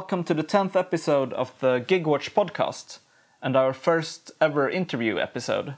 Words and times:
welcome 0.00 0.24
to 0.24 0.32
the 0.32 0.42
10th 0.42 0.74
episode 0.74 1.30
of 1.34 1.52
the 1.60 1.78
GigWatch 1.78 2.32
podcast 2.32 3.00
and 3.42 3.54
our 3.54 3.74
first 3.74 4.30
ever 4.40 4.66
interview 4.66 5.18
episode. 5.18 5.74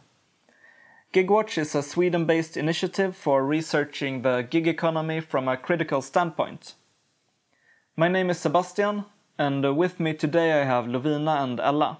GigWatch 1.13 1.59
is 1.59 1.75
a 1.75 1.83
Sweden 1.83 2.25
based 2.25 2.57
initiative 2.57 3.17
for 3.17 3.45
researching 3.45 4.23
the 4.23 4.47
gig 4.49 4.69
economy 4.69 5.19
from 5.19 5.49
a 5.49 5.57
critical 5.57 6.01
standpoint. 6.01 6.75
My 7.97 8.07
name 8.07 8.31
is 8.31 8.39
Sebastian, 8.39 9.07
and 9.39 9.77
with 9.77 9.99
me 9.99 10.15
today 10.15 10.61
I 10.61 10.67
have 10.67 10.85
Lovina 10.85 11.43
and 11.43 11.59
Ella. 11.59 11.99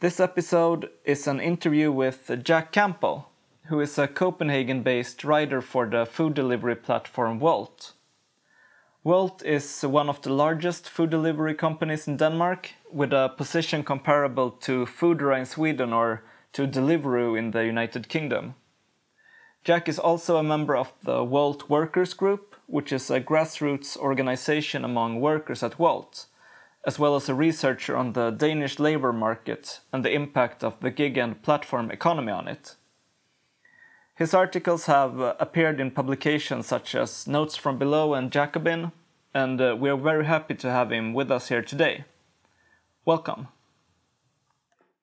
This 0.00 0.18
episode 0.18 0.88
is 1.04 1.26
an 1.26 1.38
interview 1.38 1.92
with 1.92 2.30
Jack 2.42 2.72
Campbell, 2.72 3.28
who 3.64 3.78
is 3.78 3.98
a 3.98 4.08
Copenhagen 4.08 4.82
based 4.82 5.22
writer 5.22 5.60
for 5.60 5.84
the 5.84 6.06
food 6.06 6.32
delivery 6.32 6.76
platform 6.76 7.40
Wolt. 7.40 7.92
Wolt 9.04 9.42
is 9.44 9.82
one 9.82 10.08
of 10.08 10.22
the 10.22 10.32
largest 10.32 10.88
food 10.88 11.10
delivery 11.10 11.54
companies 11.54 12.08
in 12.08 12.16
Denmark, 12.16 12.70
with 12.90 13.12
a 13.12 13.34
position 13.36 13.84
comparable 13.84 14.50
to 14.50 14.86
Foodora 14.86 15.38
in 15.38 15.44
Sweden 15.44 15.92
or 15.92 16.22
to 16.54 16.66
Deliveroo 16.66 17.38
in 17.38 17.50
the 17.50 17.66
United 17.66 18.08
Kingdom. 18.08 18.54
Jack 19.62 19.90
is 19.90 19.98
also 19.98 20.38
a 20.38 20.42
member 20.42 20.74
of 20.74 20.94
the 21.02 21.22
Wolt 21.22 21.68
Workers 21.68 22.14
Group, 22.14 22.56
which 22.66 22.92
is 22.94 23.10
a 23.10 23.20
grassroots 23.20 23.94
organization 23.98 24.86
among 24.86 25.20
workers 25.20 25.62
at 25.62 25.78
Wolt, 25.78 26.24
as 26.86 26.98
well 26.98 27.14
as 27.14 27.28
a 27.28 27.34
researcher 27.34 27.98
on 27.98 28.14
the 28.14 28.30
Danish 28.30 28.78
labor 28.78 29.12
market 29.12 29.80
and 29.92 30.02
the 30.02 30.14
impact 30.14 30.64
of 30.64 30.80
the 30.80 30.90
gig 30.90 31.18
and 31.18 31.42
platform 31.42 31.90
economy 31.90 32.32
on 32.32 32.48
it. 32.48 32.76
His 34.16 34.32
articles 34.32 34.86
have 34.86 35.18
appeared 35.40 35.80
in 35.80 35.90
publications 35.90 36.66
such 36.66 36.94
as 36.94 37.26
Notes 37.26 37.56
from 37.56 37.78
Below 37.78 38.14
and 38.14 38.30
Jacobin, 38.30 38.92
and 39.34 39.60
uh, 39.60 39.76
we 39.78 39.90
are 39.90 39.96
very 39.96 40.24
happy 40.24 40.54
to 40.54 40.70
have 40.70 40.92
him 40.92 41.12
with 41.12 41.30
us 41.30 41.48
here 41.48 41.62
today. 41.62 42.04
Welcome. 43.04 43.48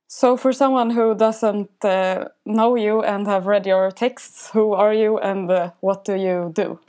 So, 0.07 0.35
for 0.35 0.51
someone 0.51 0.89
who 0.89 1.15
doesn't 1.15 1.85
uh, 1.85 2.25
know 2.45 2.75
you 2.75 3.01
and 3.01 3.27
have 3.27 3.45
read 3.45 3.65
your 3.65 3.91
texts, 3.91 4.49
who 4.51 4.73
are 4.73 4.93
you 4.93 5.17
and 5.17 5.49
uh, 5.49 5.71
what 5.79 6.03
do 6.03 6.15
you 6.15 6.51
do? 6.53 6.79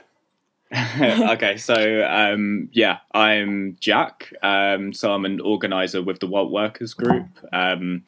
okay, 0.99 1.55
so 1.57 2.03
um, 2.09 2.67
yeah, 2.71 2.97
I'm 3.13 3.77
Jack. 3.79 4.33
Um, 4.41 4.91
so 4.91 5.13
I'm 5.13 5.23
an 5.23 5.39
organizer 5.39 6.01
with 6.01 6.19
the 6.19 6.27
Wolt 6.27 6.51
Workers 6.51 6.93
Group, 6.95 7.27
um, 7.53 8.03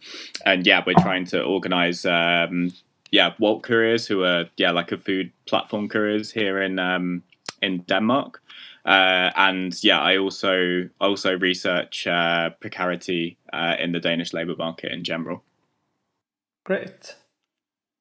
and 0.46 0.66
yeah, 0.66 0.82
we're 0.86 0.94
trying 0.94 1.26
to 1.28 1.44
organize 1.44 2.06
um, 2.06 2.72
yeah 3.12 3.34
Wolt 3.40 3.62
couriers 3.62 4.08
who 4.08 4.24
are 4.24 4.46
yeah 4.58 4.72
like 4.72 4.92
a 4.92 4.98
food 4.98 5.32
platform 5.46 5.88
couriers 5.88 6.32
here 6.32 6.62
in 6.62 6.80
um, 6.80 7.22
in 7.62 7.84
Denmark. 7.88 8.42
Uh, 8.86 9.32
and 9.36 9.84
yeah, 9.84 10.00
I 10.00 10.18
also 10.18 10.90
also 11.02 11.38
research 11.38 12.06
uh, 12.06 12.52
precarity 12.60 13.38
uh, 13.52 13.76
in 13.80 13.92
the 13.94 14.00
Danish 14.00 14.32
labour 14.32 14.56
market 14.56 14.92
in 14.92 15.04
general. 15.04 15.44
Great. 16.64 17.16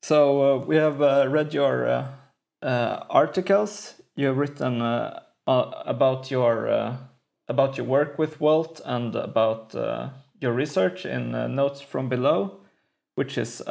So 0.03 0.43
uh, 0.43 0.65
we 0.65 0.77
have 0.77 1.01
uh, 1.01 1.27
read 1.31 1.55
your 1.55 1.89
uh, 2.63 3.05
articles. 3.09 3.95
You 4.15 4.27
have 4.27 4.37
written 4.37 4.83
about 5.47 6.31
your 6.31 6.99
about 7.49 7.77
your 7.79 7.87
work 7.87 8.19
with 8.19 8.41
Wolt 8.41 8.81
and 8.85 9.15
about 9.17 9.75
your 10.41 10.53
research 10.53 11.07
in 11.07 11.33
Notes 11.55 11.81
from 11.81 12.11
Below, 12.11 12.61
which 13.15 13.39
is 13.39 13.63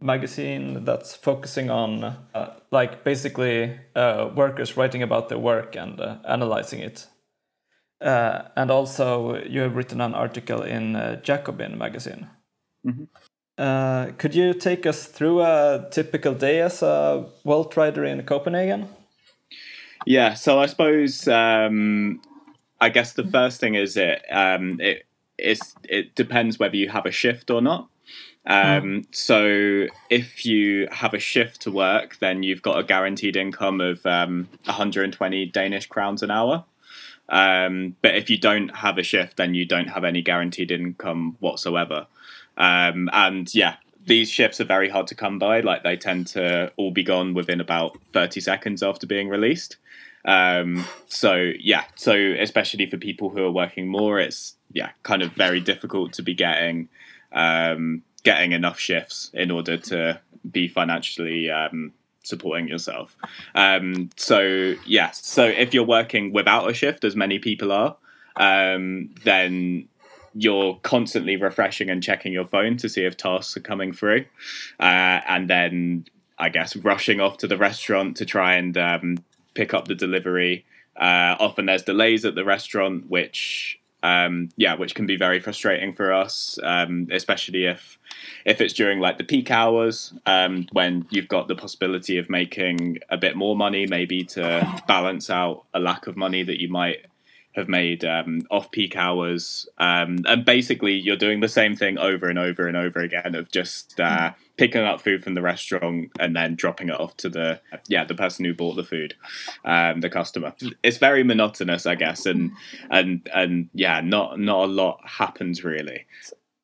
magazine 0.00 0.84
that's 0.84 1.14
focusing 1.14 1.70
on 1.70 2.04
uh, 2.04 2.54
like 2.70 3.04
basically 3.04 3.78
uh, 3.96 4.30
workers 4.34 4.76
writing 4.76 5.02
about 5.02 5.28
their 5.28 5.38
work 5.38 5.76
and 5.76 6.00
uh, 6.00 6.16
analyzing 6.26 6.80
it. 6.80 7.06
Uh, 8.00 8.42
and 8.56 8.70
also, 8.70 9.42
you 9.44 9.60
have 9.60 9.74
written 9.74 10.00
an 10.00 10.14
article 10.14 10.62
in 10.62 10.94
uh, 10.94 11.20
Jacobin 11.20 11.76
magazine. 11.76 12.28
Mm-hmm. 12.86 13.04
Uh, 13.58 14.12
could 14.18 14.36
you 14.36 14.54
take 14.54 14.86
us 14.86 15.06
through 15.06 15.42
a 15.42 15.88
typical 15.90 16.32
day 16.32 16.60
as 16.60 16.80
a 16.80 17.26
Wolt 17.42 17.76
writer 17.76 18.04
in 18.04 18.22
Copenhagen? 18.22 18.88
Yeah, 20.06 20.34
so 20.34 20.60
I 20.60 20.66
suppose 20.66 21.26
um, 21.26 22.22
I 22.80 22.88
guess 22.88 23.14
the 23.14 23.24
first 23.24 23.58
thing 23.58 23.74
is 23.74 23.96
it 23.96 24.22
um, 24.30 24.80
it 24.80 25.04
it 25.38 26.14
depends 26.14 26.58
whether 26.58 26.76
you 26.76 26.88
have 26.88 27.04
a 27.04 27.10
shift 27.10 27.50
or 27.50 27.60
not. 27.60 27.88
Um, 28.48 28.56
mm. 28.56 29.06
So 29.12 29.94
if 30.08 30.46
you 30.46 30.88
have 30.90 31.12
a 31.14 31.18
shift 31.18 31.60
to 31.62 31.70
work, 31.70 32.18
then 32.18 32.42
you've 32.42 32.62
got 32.62 32.78
a 32.78 32.82
guaranteed 32.82 33.36
income 33.36 33.80
of 33.80 34.04
um, 34.06 34.48
120 34.64 35.46
Danish 35.46 35.86
crowns 35.86 36.22
an 36.22 36.30
hour. 36.30 36.64
Um, 37.28 37.94
but 38.00 38.16
if 38.16 38.30
you 38.30 38.38
don't 38.38 38.74
have 38.76 38.96
a 38.96 39.02
shift, 39.02 39.36
then 39.36 39.52
you 39.52 39.66
don't 39.66 39.88
have 39.88 40.02
any 40.02 40.22
guaranteed 40.22 40.70
income 40.70 41.36
whatsoever. 41.40 42.06
Um, 42.56 43.10
and 43.12 43.54
yeah, 43.54 43.76
these 44.06 44.30
shifts 44.30 44.62
are 44.62 44.64
very 44.64 44.88
hard 44.88 45.06
to 45.08 45.14
come 45.14 45.38
by. 45.38 45.60
Like 45.60 45.82
they 45.82 45.98
tend 45.98 46.26
to 46.28 46.72
all 46.78 46.90
be 46.90 47.02
gone 47.02 47.34
within 47.34 47.60
about 47.60 47.98
30 48.14 48.40
seconds 48.40 48.82
after 48.82 49.06
being 49.06 49.28
released. 49.28 49.76
Um, 50.24 50.86
so 51.06 51.52
yeah, 51.60 51.84
so 51.96 52.14
especially 52.14 52.86
for 52.86 52.96
people 52.96 53.28
who 53.28 53.44
are 53.44 53.52
working 53.52 53.88
more, 53.88 54.18
it's 54.18 54.56
yeah, 54.72 54.90
kind 55.02 55.20
of 55.22 55.32
very 55.32 55.60
difficult 55.60 56.14
to 56.14 56.22
be 56.22 56.34
getting 56.34 56.88
um, 57.32 58.02
getting 58.28 58.52
enough 58.52 58.78
shifts 58.78 59.30
in 59.32 59.50
order 59.50 59.78
to 59.78 60.20
be 60.50 60.68
financially 60.68 61.50
um, 61.50 61.94
supporting 62.22 62.68
yourself. 62.68 63.16
Um, 63.54 64.10
so 64.16 64.74
yeah, 64.84 65.12
so 65.12 65.44
if 65.46 65.72
you're 65.72 65.86
working 65.98 66.34
without 66.34 66.70
a 66.70 66.74
shift, 66.74 67.04
as 67.04 67.16
many 67.16 67.38
people 67.38 67.72
are, 67.72 67.96
um, 68.36 69.14
then 69.24 69.88
you're 70.34 70.74
constantly 70.82 71.36
refreshing 71.36 71.88
and 71.88 72.02
checking 72.02 72.34
your 72.34 72.44
phone 72.44 72.76
to 72.76 72.88
see 72.90 73.04
if 73.06 73.16
tasks 73.16 73.56
are 73.56 73.60
coming 73.60 73.94
through, 73.94 74.26
uh, 74.78 75.20
and 75.26 75.48
then 75.48 76.04
I 76.38 76.50
guess 76.50 76.76
rushing 76.76 77.22
off 77.22 77.38
to 77.38 77.46
the 77.46 77.56
restaurant 77.56 78.18
to 78.18 78.26
try 78.26 78.56
and 78.56 78.76
um, 78.76 79.24
pick 79.54 79.72
up 79.72 79.88
the 79.88 79.94
delivery. 79.94 80.66
Uh, 81.00 81.34
often 81.40 81.64
there's 81.64 81.82
delays 81.82 82.26
at 82.26 82.34
the 82.34 82.44
restaurant, 82.44 83.08
which 83.08 83.80
um, 84.08 84.48
yeah, 84.56 84.74
which 84.74 84.94
can 84.94 85.06
be 85.06 85.16
very 85.16 85.40
frustrating 85.40 85.92
for 85.92 86.12
us, 86.12 86.58
um, 86.62 87.08
especially 87.10 87.66
if 87.66 87.98
if 88.44 88.60
it's 88.60 88.72
during 88.72 89.00
like 89.00 89.18
the 89.18 89.24
peak 89.24 89.50
hours 89.50 90.14
um, 90.26 90.66
when 90.72 91.06
you've 91.10 91.28
got 91.28 91.48
the 91.48 91.54
possibility 91.54 92.18
of 92.18 92.30
making 92.30 92.98
a 93.10 93.16
bit 93.16 93.36
more 93.36 93.56
money, 93.56 93.86
maybe 93.86 94.24
to 94.24 94.82
balance 94.86 95.28
out 95.30 95.64
a 95.74 95.78
lack 95.78 96.06
of 96.06 96.16
money 96.16 96.42
that 96.42 96.60
you 96.60 96.68
might 96.68 97.06
have 97.58 97.68
made 97.68 98.04
um, 98.04 98.42
off 98.50 98.70
peak 98.70 98.96
hours. 98.96 99.68
Um, 99.78 100.20
and 100.26 100.44
basically, 100.44 100.94
you're 100.94 101.16
doing 101.16 101.40
the 101.40 101.48
same 101.48 101.76
thing 101.76 101.98
over 101.98 102.28
and 102.28 102.38
over 102.38 102.66
and 102.66 102.76
over 102.76 103.00
again 103.00 103.34
of 103.34 103.50
just 103.50 103.98
uh, 104.00 104.32
picking 104.56 104.82
up 104.82 105.00
food 105.00 105.22
from 105.22 105.34
the 105.34 105.42
restaurant 105.42 106.10
and 106.18 106.34
then 106.34 106.54
dropping 106.54 106.88
it 106.88 106.98
off 106.98 107.16
to 107.18 107.28
the 107.28 107.60
yeah 107.88 108.04
the 108.04 108.14
person 108.14 108.44
who 108.44 108.54
bought 108.54 108.76
the 108.76 108.84
food, 108.84 109.14
um, 109.64 110.00
the 110.00 110.08
customer. 110.08 110.54
It's 110.82 110.98
very 110.98 111.24
monotonous, 111.24 111.84
I 111.84 111.96
guess, 111.96 112.24
and 112.26 112.52
and 112.90 113.28
and 113.34 113.68
yeah, 113.74 114.00
not 114.00 114.38
not 114.38 114.64
a 114.64 114.72
lot 114.72 115.00
happens 115.04 115.64
really. 115.64 116.06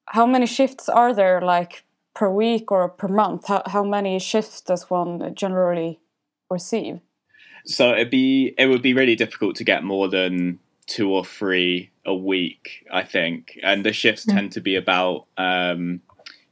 How 0.06 0.26
many 0.26 0.46
shifts 0.46 0.88
are 0.88 1.12
there, 1.12 1.40
like 1.40 1.84
per 2.14 2.30
week 2.30 2.70
or 2.70 2.88
per 2.88 3.08
month? 3.08 3.48
How 3.48 3.62
how 3.66 3.84
many 3.84 4.18
shifts 4.18 4.60
does 4.60 4.88
one 4.88 5.34
generally 5.34 6.00
receive? 6.50 7.00
So 7.66 7.92
it'd 7.92 8.10
be 8.10 8.54
it 8.58 8.66
would 8.66 8.82
be 8.82 8.94
really 8.94 9.16
difficult 9.16 9.56
to 9.56 9.64
get 9.64 9.84
more 9.84 10.08
than 10.08 10.60
two 10.86 11.10
or 11.10 11.24
three 11.24 11.90
a 12.04 12.14
week, 12.14 12.86
I 12.92 13.02
think, 13.02 13.58
and 13.62 13.84
the 13.84 13.92
shifts 13.92 14.26
mm. 14.26 14.34
tend 14.34 14.52
to 14.52 14.60
be 14.60 14.76
about 14.76 15.26
um, 15.36 16.00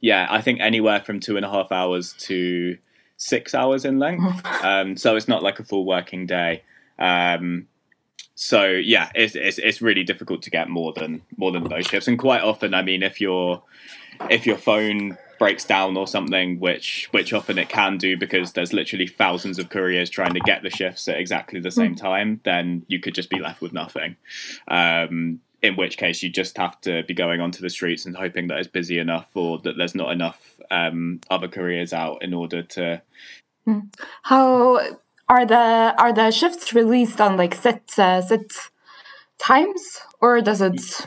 yeah, 0.01 0.27
I 0.29 0.41
think 0.41 0.59
anywhere 0.59 1.01
from 1.01 1.21
two 1.21 1.37
and 1.37 1.45
a 1.45 1.49
half 1.49 1.71
hours 1.71 2.13
to 2.19 2.77
six 3.15 3.55
hours 3.55 3.85
in 3.85 3.99
length. 3.99 4.41
Um, 4.63 4.95
so 4.95 5.17
it's 5.17 5.27
not 5.27 5.43
like 5.43 5.59
a 5.59 5.63
full 5.63 5.85
working 5.85 6.25
day. 6.25 6.63
Um, 6.97 7.67
so 8.33 8.65
yeah, 8.65 9.11
it's, 9.13 9.35
it's 9.35 9.57
it's 9.57 9.81
really 9.81 10.05
difficult 10.05 10.41
to 10.43 10.49
get 10.49 10.69
more 10.69 10.93
than 10.93 11.21
more 11.35 11.51
than 11.51 11.67
those 11.67 11.85
shifts, 11.85 12.07
and 12.07 12.17
quite 12.17 12.41
often, 12.41 12.73
I 12.73 12.81
mean, 12.81 13.03
if 13.03 13.19
your 13.19 13.61
if 14.29 14.45
your 14.45 14.57
phone 14.57 15.17
breaks 15.43 15.65
down 15.65 15.97
or 15.97 16.07
something, 16.07 16.57
which 16.57 17.09
which 17.11 17.33
often 17.33 17.59
it 17.59 17.67
can 17.67 17.97
do 17.97 18.15
because 18.15 18.53
there's 18.53 18.71
literally 18.71 19.05
thousands 19.05 19.59
of 19.59 19.67
couriers 19.67 20.09
trying 20.09 20.33
to 20.33 20.39
get 20.39 20.63
the 20.63 20.69
shifts 20.69 21.05
at 21.09 21.19
exactly 21.19 21.59
the 21.59 21.69
same 21.69 21.91
hmm. 21.91 21.97
time, 21.97 22.39
then 22.45 22.85
you 22.87 22.97
could 22.97 23.13
just 23.13 23.29
be 23.29 23.41
left 23.41 23.59
with 23.59 23.73
nothing. 23.73 24.15
Um, 24.69 25.41
in 25.61 25.75
which 25.75 25.97
case, 25.97 26.23
you 26.23 26.29
just 26.29 26.57
have 26.57 26.79
to 26.81 27.03
be 27.03 27.13
going 27.13 27.41
onto 27.41 27.61
the 27.61 27.69
streets 27.69 28.05
and 28.05 28.15
hoping 28.15 28.47
that 28.47 28.57
it's 28.57 28.69
busy 28.69 28.99
enough 28.99 29.27
or 29.33 29.59
that 29.65 29.75
there's 29.77 29.95
not 29.95 30.13
enough 30.13 30.39
um, 30.71 31.19
other 31.29 31.49
couriers 31.49 31.91
out 31.91 32.23
in 32.23 32.33
order 32.33 32.63
to. 32.63 33.01
Hmm. 33.65 33.79
How 34.21 34.79
are 35.27 35.45
the 35.45 35.93
are 35.97 36.13
the 36.13 36.31
shifts 36.31 36.71
released 36.71 37.19
on 37.19 37.35
like 37.35 37.53
set 37.53 37.99
uh, 37.99 38.21
set 38.21 38.49
times 39.39 39.99
or 40.21 40.39
does 40.39 40.61
it? 40.61 41.05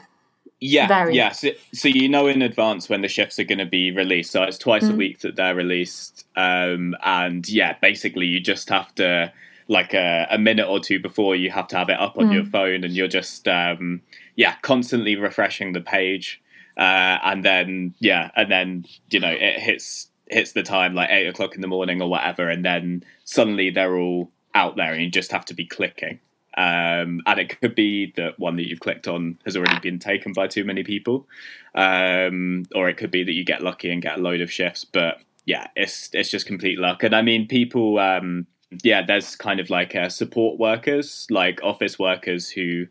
Yeah, 0.60 0.88
vary? 0.88 1.14
yeah. 1.14 1.32
So, 1.32 1.50
so, 1.74 1.88
you 1.88 2.08
know 2.08 2.28
in 2.28 2.40
advance 2.40 2.88
when 2.88 3.02
the 3.02 3.08
shifts 3.08 3.38
are 3.38 3.44
going 3.44 3.58
to 3.58 3.66
be 3.66 3.90
released. 3.90 4.30
So 4.30 4.42
it's 4.42 4.56
twice 4.56 4.84
mm. 4.84 4.94
a 4.94 4.96
week 4.96 5.20
that 5.20 5.36
they're 5.36 5.54
released, 5.54 6.26
um, 6.34 6.96
and 7.04 7.46
yeah, 7.48 7.76
basically 7.82 8.26
you 8.26 8.40
just 8.40 8.70
have 8.70 8.94
to 8.94 9.32
like 9.68 9.94
a, 9.94 10.26
a 10.30 10.38
minute 10.38 10.66
or 10.66 10.80
two 10.80 11.00
before 11.00 11.34
you 11.34 11.50
have 11.50 11.68
to 11.68 11.76
have 11.76 11.88
it 11.88 11.98
up 11.98 12.16
on 12.18 12.30
your 12.30 12.44
phone 12.44 12.84
and 12.84 12.94
you're 12.94 13.08
just 13.08 13.48
um, 13.48 14.00
yeah 14.36 14.54
constantly 14.62 15.16
refreshing 15.16 15.72
the 15.72 15.80
page 15.80 16.40
uh, 16.76 17.18
and 17.24 17.44
then 17.44 17.94
yeah 17.98 18.30
and 18.36 18.50
then 18.50 18.84
you 19.10 19.18
know 19.18 19.30
it 19.30 19.58
hits 19.58 20.08
hits 20.28 20.52
the 20.52 20.62
time 20.62 20.94
like 20.94 21.10
eight 21.10 21.26
o'clock 21.26 21.54
in 21.54 21.60
the 21.60 21.66
morning 21.66 22.00
or 22.00 22.08
whatever 22.08 22.48
and 22.48 22.64
then 22.64 23.02
suddenly 23.24 23.70
they're 23.70 23.96
all 23.96 24.30
out 24.54 24.76
there 24.76 24.92
and 24.92 25.02
you 25.02 25.10
just 25.10 25.32
have 25.32 25.44
to 25.44 25.54
be 25.54 25.66
clicking 25.66 26.20
um, 26.56 27.20
and 27.26 27.38
it 27.38 27.60
could 27.60 27.74
be 27.74 28.12
that 28.16 28.38
one 28.38 28.56
that 28.56 28.68
you've 28.68 28.80
clicked 28.80 29.08
on 29.08 29.38
has 29.44 29.56
already 29.56 29.78
been 29.80 29.98
taken 29.98 30.32
by 30.32 30.46
too 30.46 30.64
many 30.64 30.82
people 30.82 31.26
um, 31.74 32.64
or 32.74 32.88
it 32.88 32.96
could 32.96 33.10
be 33.10 33.24
that 33.24 33.32
you 33.32 33.44
get 33.44 33.62
lucky 33.62 33.90
and 33.90 34.02
get 34.02 34.18
a 34.18 34.22
load 34.22 34.40
of 34.40 34.50
shifts 34.50 34.84
but 34.84 35.20
yeah 35.44 35.68
it's 35.76 36.10
it's 36.12 36.30
just 36.30 36.46
complete 36.46 36.78
luck 36.78 37.02
and 37.02 37.14
i 37.14 37.22
mean 37.22 37.46
people 37.46 37.98
um, 37.98 38.46
yeah, 38.82 39.04
there's 39.04 39.36
kind 39.36 39.60
of 39.60 39.70
like 39.70 39.94
uh, 39.94 40.08
support 40.08 40.58
workers, 40.58 41.26
like 41.30 41.60
office 41.62 41.98
workers 41.98 42.50
who, 42.50 42.86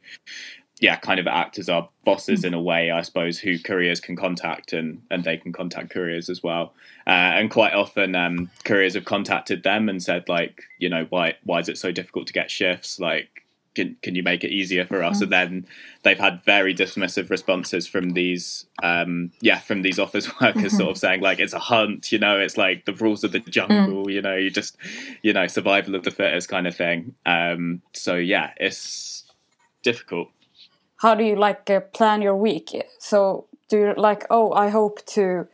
yeah, 0.80 0.96
kind 0.96 1.20
of 1.20 1.28
act 1.28 1.60
as 1.60 1.70
our 1.70 1.90
bosses 2.06 2.44
in 2.44 2.54
a 2.54 2.62
way, 2.62 2.92
I 2.92 3.02
suppose, 3.02 3.40
who 3.40 3.60
couriers 3.60 4.00
can 4.00 4.16
contact 4.16 4.74
and, 4.74 5.02
and 5.12 5.24
they 5.24 5.38
can 5.38 5.52
contact 5.52 5.90
couriers 5.90 6.30
as 6.30 6.42
well. 6.42 6.74
Uh, 7.08 7.36
and 7.38 7.52
quite 7.52 7.74
often, 7.74 8.16
um, 8.16 8.50
couriers 8.64 8.94
have 8.96 9.06
contacted 9.06 9.64
them 9.64 9.90
and 9.90 10.02
said, 10.02 10.28
like, 10.30 10.64
you 10.80 10.90
know, 10.90 11.06
why 11.10 11.36
why 11.44 11.60
is 11.60 11.70
it 11.70 11.78
so 11.78 11.92
difficult 11.92 12.28
to 12.28 12.34
get 12.34 12.50
shifts? 12.50 13.00
Like, 13.00 13.45
can, 13.76 13.98
can 14.02 14.16
you 14.16 14.24
make 14.24 14.44
it 14.44 14.52
easier 14.52 14.86
for 14.86 15.04
us? 15.04 15.22
And 15.22 15.32
then 15.32 15.68
they've 16.04 16.18
had 16.18 16.44
very 16.44 16.74
dismissive 16.74 17.30
responses 17.30 17.88
from 17.88 18.12
these, 18.12 18.66
um, 18.82 19.32
yeah, 19.42 19.60
from 19.60 19.82
these 19.82 20.00
office 20.00 20.30
workers, 20.42 20.78
sort 20.78 20.90
of 20.90 20.98
saying 20.98 21.22
like 21.22 21.40
it's 21.40 21.54
a 21.54 21.60
hunt, 21.60 22.12
you 22.12 22.20
know, 22.20 22.40
it's 22.40 22.58
like 22.58 22.86
the 22.86 22.94
rules 22.94 23.24
of 23.24 23.32
the 23.32 23.40
jungle, 23.40 24.10
you 24.10 24.22
know, 24.22 24.36
you 24.36 24.50
just, 24.50 24.78
you 25.22 25.34
know, 25.34 25.48
survival 25.48 25.96
of 25.96 26.04
the 26.04 26.12
fittest 26.12 26.50
kind 26.50 26.66
of 26.66 26.76
thing. 26.76 27.16
Um, 27.26 27.82
so 27.94 28.16
yeah, 28.16 28.52
it's 28.58 29.26
difficult. 29.84 30.30
How 30.98 31.14
do 31.14 31.24
you 31.24 31.36
like 31.36 31.70
uh, 31.70 31.82
plan 31.82 32.22
your 32.22 32.36
week? 32.36 32.72
So 33.00 33.48
do 33.70 33.78
you 33.78 33.94
like, 33.98 34.26
oh, 34.30 34.54
I 34.54 34.70
hope 34.70 35.06
to 35.08 35.48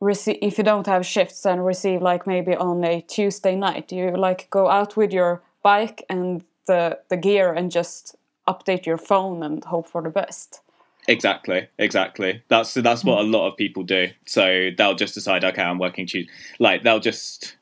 receive 0.00 0.38
if 0.42 0.58
you 0.58 0.64
don't 0.64 0.86
have 0.86 1.06
shifts 1.06 1.46
and 1.46 1.64
receive 1.64 2.02
like 2.02 2.26
maybe 2.26 2.54
on 2.54 2.84
a 2.84 3.00
Tuesday 3.02 3.56
night. 3.56 3.88
Do 3.88 3.96
you 3.96 4.16
like 4.16 4.48
go 4.50 4.68
out 4.68 4.96
with 4.96 5.12
your 5.12 5.42
bike 5.62 6.04
and 6.08 6.44
the 6.66 6.98
the 7.08 7.16
gear 7.16 7.52
and 7.52 7.70
just 7.70 8.16
update 8.48 8.86
your 8.86 8.98
phone 8.98 9.42
and 9.42 9.64
hope 9.64 9.88
for 9.88 10.02
the 10.02 10.10
best. 10.10 10.60
Exactly, 11.08 11.68
exactly. 11.78 12.42
That's 12.48 12.74
that's 12.74 13.04
what 13.04 13.20
a 13.20 13.22
lot 13.22 13.48
of 13.48 13.56
people 13.56 13.84
do. 13.84 14.08
So 14.26 14.70
they'll 14.76 14.94
just 14.94 15.14
decide, 15.14 15.44
okay, 15.44 15.62
I'm 15.62 15.78
working 15.78 16.06
Tuesday. 16.06 16.30
Like 16.58 16.82
they'll 16.82 17.00
just. 17.00 17.56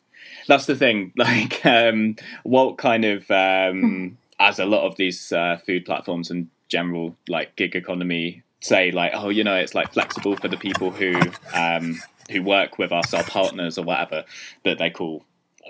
That's 0.47 0.67
the 0.67 0.77
thing. 0.77 1.13
Like 1.17 1.65
um, 1.65 2.17
Wolt 2.45 2.77
kind 2.77 3.05
of, 3.07 3.31
um, 3.31 4.19
as 4.39 4.59
a 4.59 4.67
lot 4.67 4.87
of 4.87 4.97
these 4.97 5.33
uh, 5.33 5.59
food 5.65 5.87
platforms 5.87 6.31
and 6.31 6.49
general 6.69 7.17
like 7.29 7.57
gig 7.57 7.75
economy 7.75 8.43
say, 8.61 8.91
like, 8.91 9.13
oh, 9.15 9.31
you 9.31 9.45
know, 9.45 9.57
it's 9.57 9.75
like 9.75 9.93
flexible 9.93 10.37
for 10.37 10.49
the 10.49 10.57
people 10.57 10.91
who 10.91 11.19
um, 11.55 12.01
who 12.31 12.43
work 12.43 12.79
with 12.79 12.93
us, 12.93 13.13
our 13.15 13.25
partners 13.25 13.79
or 13.79 13.85
whatever 13.85 14.25
that 14.65 14.79
they 14.79 14.91
call 14.91 15.25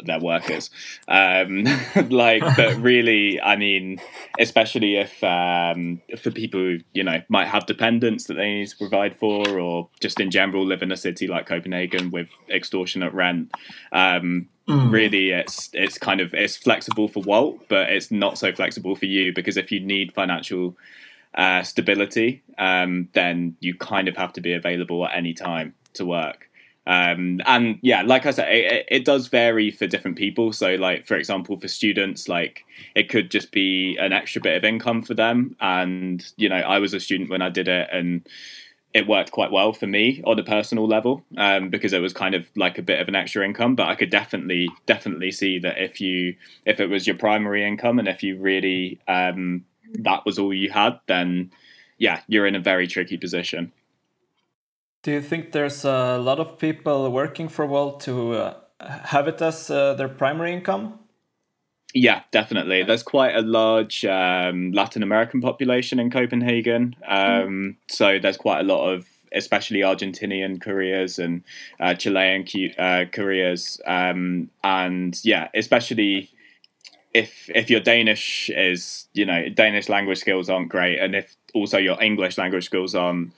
their 0.04 0.20
workers. 0.20 0.70
Um, 1.08 1.64
like, 2.10 2.42
but 2.56 2.76
really, 2.78 3.40
I 3.40 3.56
mean, 3.56 4.00
especially 4.38 4.96
if 4.96 5.22
um, 5.22 6.00
for 6.18 6.30
people 6.30 6.60
who 6.60 6.78
you 6.92 7.04
know 7.04 7.22
might 7.28 7.48
have 7.48 7.66
dependents 7.66 8.24
that 8.24 8.34
they 8.34 8.54
need 8.54 8.68
to 8.68 8.76
provide 8.76 9.16
for, 9.16 9.58
or 9.58 9.88
just 10.00 10.20
in 10.20 10.30
general 10.30 10.66
live 10.66 10.82
in 10.82 10.92
a 10.92 10.96
city 10.96 11.26
like 11.26 11.46
Copenhagen 11.46 12.10
with 12.10 12.28
extortionate 12.50 13.12
rent. 13.12 13.52
Um, 13.92 14.48
mm. 14.68 14.90
Really, 14.90 15.30
it's 15.30 15.70
it's 15.72 15.98
kind 15.98 16.20
of 16.20 16.34
it's 16.34 16.56
flexible 16.56 17.08
for 17.08 17.22
Wolt, 17.22 17.68
but 17.68 17.90
it's 17.90 18.10
not 18.10 18.38
so 18.38 18.52
flexible 18.52 18.96
for 18.96 19.06
you 19.06 19.32
because 19.32 19.56
if 19.56 19.70
you 19.70 19.80
need 19.80 20.12
financial 20.12 20.76
uh, 21.34 21.62
stability, 21.62 22.42
um, 22.58 23.08
then 23.12 23.56
you 23.60 23.74
kind 23.74 24.08
of 24.08 24.16
have 24.16 24.32
to 24.34 24.40
be 24.40 24.52
available 24.52 25.06
at 25.06 25.16
any 25.16 25.34
time 25.34 25.74
to 25.94 26.04
work. 26.04 26.48
Um, 26.86 27.40
and 27.46 27.78
yeah, 27.82 28.02
like 28.02 28.26
I 28.26 28.30
said, 28.30 28.52
it, 28.52 28.86
it, 28.90 29.04
does 29.04 29.28
vary 29.28 29.70
for 29.70 29.86
different 29.86 30.18
people. 30.18 30.52
So, 30.52 30.74
like 30.74 31.06
for 31.06 31.16
example, 31.16 31.58
for 31.58 31.68
students, 31.68 32.28
like 32.28 32.64
it 32.94 33.08
could 33.08 33.30
just 33.30 33.52
be 33.52 33.96
an 33.98 34.12
extra 34.12 34.42
bit 34.42 34.56
of 34.56 34.64
income 34.64 35.02
for 35.02 35.14
them. 35.14 35.56
And 35.60 36.24
you 36.36 36.48
know, 36.48 36.56
I 36.56 36.78
was 36.78 36.92
a 36.92 37.00
student 37.00 37.30
when 37.30 37.42
I 37.42 37.48
did 37.48 37.68
it, 37.68 37.88
and 37.90 38.26
it 38.92 39.08
worked 39.08 39.32
quite 39.32 39.50
well 39.50 39.72
for 39.72 39.86
me 39.86 40.22
on 40.24 40.38
a 40.38 40.44
personal 40.44 40.86
level 40.86 41.24
um, 41.38 41.70
because 41.70 41.92
it 41.92 42.00
was 42.00 42.12
kind 42.12 42.34
of 42.34 42.46
like 42.54 42.78
a 42.78 42.82
bit 42.82 43.00
of 43.00 43.08
an 43.08 43.14
extra 43.14 43.44
income. 43.44 43.74
But 43.74 43.88
I 43.88 43.94
could 43.94 44.10
definitely, 44.10 44.68
definitely 44.86 45.32
see 45.32 45.58
that 45.60 45.82
if 45.82 46.00
you, 46.00 46.36
if 46.66 46.80
it 46.80 46.86
was 46.86 47.06
your 47.06 47.16
primary 47.16 47.66
income, 47.66 47.98
and 47.98 48.08
if 48.08 48.22
you 48.22 48.36
really 48.36 49.00
um, 49.08 49.64
that 50.00 50.24
was 50.26 50.38
all 50.38 50.52
you 50.52 50.70
had, 50.70 51.00
then 51.06 51.50
yeah, 51.98 52.20
you're 52.26 52.46
in 52.46 52.56
a 52.56 52.60
very 52.60 52.86
tricky 52.86 53.16
position. 53.16 53.72
Do 55.04 55.12
you 55.12 55.20
think 55.20 55.52
there's 55.52 55.84
a 55.84 56.16
lot 56.16 56.40
of 56.40 56.58
people 56.58 57.12
working 57.12 57.48
for 57.48 57.66
Wolt 57.66 58.00
to 58.00 58.32
uh, 58.32 58.54
have 58.80 59.28
it 59.28 59.40
as 59.42 59.70
uh, 59.70 59.92
their 59.92 60.08
primary 60.08 60.54
income? 60.54 60.98
Yeah, 61.92 62.22
definitely. 62.30 62.82
There's 62.84 63.02
quite 63.02 63.36
a 63.36 63.42
large 63.42 64.06
um, 64.06 64.72
Latin 64.72 65.02
American 65.02 65.42
population 65.42 66.00
in 66.00 66.10
Copenhagen. 66.10 66.96
Um. 67.06 67.76
So 67.88 68.18
there's 68.18 68.38
quite 68.38 68.60
a 68.60 68.62
lot 68.62 68.92
of, 68.92 69.06
especially 69.32 69.80
Argentinian 69.80 70.58
careers 70.58 71.18
and 71.18 71.44
uh, 71.78 71.92
Chilean 71.92 72.46
uh, 72.78 73.04
couriers. 73.12 73.82
Um, 73.86 74.48
and 74.64 75.20
yeah, 75.22 75.48
especially 75.54 76.30
if 77.12 77.50
if 77.54 77.68
your 77.68 77.80
Danish 77.80 78.48
is, 78.48 79.06
you 79.12 79.26
know, 79.26 79.50
Danish 79.50 79.90
language 79.90 80.18
skills 80.18 80.48
aren't 80.48 80.70
great, 80.70 80.98
and 80.98 81.14
if 81.14 81.36
also 81.52 81.76
your 81.76 82.02
English 82.02 82.38
language 82.38 82.64
skills 82.64 82.94
aren't 82.94 83.32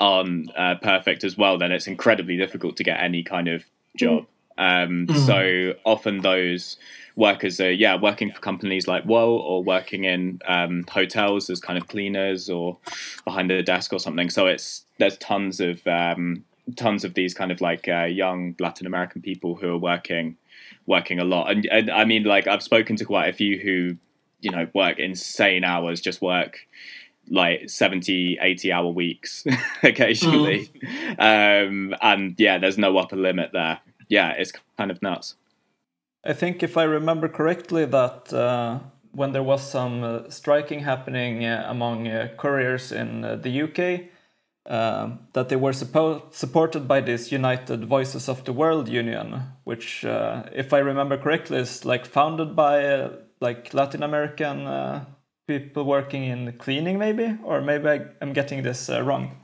aren't 0.00 0.50
uh, 0.56 0.76
perfect 0.76 1.22
as 1.22 1.36
well, 1.36 1.58
then 1.58 1.70
it's 1.70 1.86
incredibly 1.86 2.36
difficult 2.36 2.76
to 2.78 2.84
get 2.84 3.00
any 3.00 3.22
kind 3.22 3.46
of 3.46 3.64
job. 3.96 4.26
Um, 4.58 5.06
mm. 5.06 5.26
So 5.26 5.78
often 5.84 6.22
those 6.22 6.76
workers 7.16 7.60
are 7.60 7.70
yeah 7.70 7.96
working 7.96 8.30
for 8.30 8.40
companies 8.40 8.88
like 8.88 9.04
Wolt 9.04 9.42
or 9.44 9.62
working 9.62 10.04
in 10.04 10.40
um, 10.46 10.84
hotels 10.90 11.50
as 11.50 11.60
kind 11.60 11.78
of 11.78 11.88
cleaners 11.88 12.48
or 12.48 12.78
behind 13.24 13.50
the 13.50 13.62
desk 13.62 13.92
or 13.92 13.98
something. 13.98 14.30
So 14.30 14.46
it's 14.46 14.84
there's 14.98 15.16
tons 15.18 15.60
of 15.60 15.86
um, 15.86 16.44
tons 16.76 17.04
of 17.04 17.14
these 17.14 17.34
kind 17.34 17.52
of 17.52 17.60
like 17.60 17.88
uh, 17.88 18.04
young 18.04 18.54
Latin 18.58 18.86
American 18.86 19.22
people 19.22 19.54
who 19.54 19.70
are 19.70 19.78
working 19.78 20.36
working 20.86 21.18
a 21.18 21.24
lot. 21.24 21.50
And, 21.50 21.66
and 21.66 21.90
I 21.90 22.04
mean 22.04 22.24
like 22.24 22.46
I've 22.46 22.62
spoken 22.62 22.96
to 22.96 23.04
quite 23.04 23.28
a 23.28 23.32
few 23.32 23.58
who 23.58 23.96
you 24.40 24.50
know 24.50 24.68
work 24.74 24.98
insane 24.98 25.64
hours, 25.64 26.00
just 26.00 26.20
work 26.20 26.58
like 27.30 27.70
70 27.70 28.38
80 28.40 28.72
hour 28.72 28.90
weeks 28.90 29.44
occasionally. 29.82 30.70
Mm. 31.18 31.68
um, 31.68 31.94
and 32.02 32.34
yeah 32.38 32.58
there's 32.58 32.78
no 32.78 32.96
upper 32.98 33.16
limit 33.16 33.50
there. 33.52 33.80
Yeah 34.08 34.30
it's 34.32 34.52
kind 34.76 34.90
of 34.90 35.00
nuts. 35.02 35.36
I 36.24 36.32
think 36.34 36.62
if 36.62 36.76
i 36.76 36.82
remember 36.82 37.28
correctly 37.28 37.86
that 37.86 38.32
uh, 38.32 38.80
when 39.12 39.32
there 39.32 39.42
was 39.42 39.62
some 39.62 40.02
uh, 40.02 40.28
striking 40.28 40.80
happening 40.80 41.44
uh, 41.44 41.64
among 41.68 42.08
uh, 42.08 42.28
couriers 42.36 42.92
in 42.92 43.24
uh, 43.24 43.36
the 43.36 43.62
uk 43.62 43.78
um, 44.66 45.20
that 45.32 45.48
they 45.48 45.56
were 45.56 45.72
suppo- 45.72 46.32
supported 46.32 46.86
by 46.86 47.00
this 47.00 47.32
united 47.32 47.84
voices 47.86 48.28
of 48.28 48.44
the 48.44 48.52
world 48.52 48.88
union 48.88 49.42
which 49.64 50.04
uh, 50.04 50.42
if 50.52 50.72
i 50.72 50.78
remember 50.78 51.16
correctly 51.16 51.58
is 51.58 51.84
like 51.84 52.04
founded 52.04 52.54
by 52.54 53.08
like 53.40 53.72
latin 53.72 54.02
american 54.02 54.66
people 55.58 55.84
working 55.84 56.24
in 56.24 56.52
cleaning, 56.58 56.98
maybe, 56.98 57.36
or 57.42 57.60
maybe 57.60 57.88
I, 57.88 58.00
am 58.20 58.32
getting 58.32 58.62
this 58.62 58.88
uh, 58.88 59.02
wrong. 59.02 59.36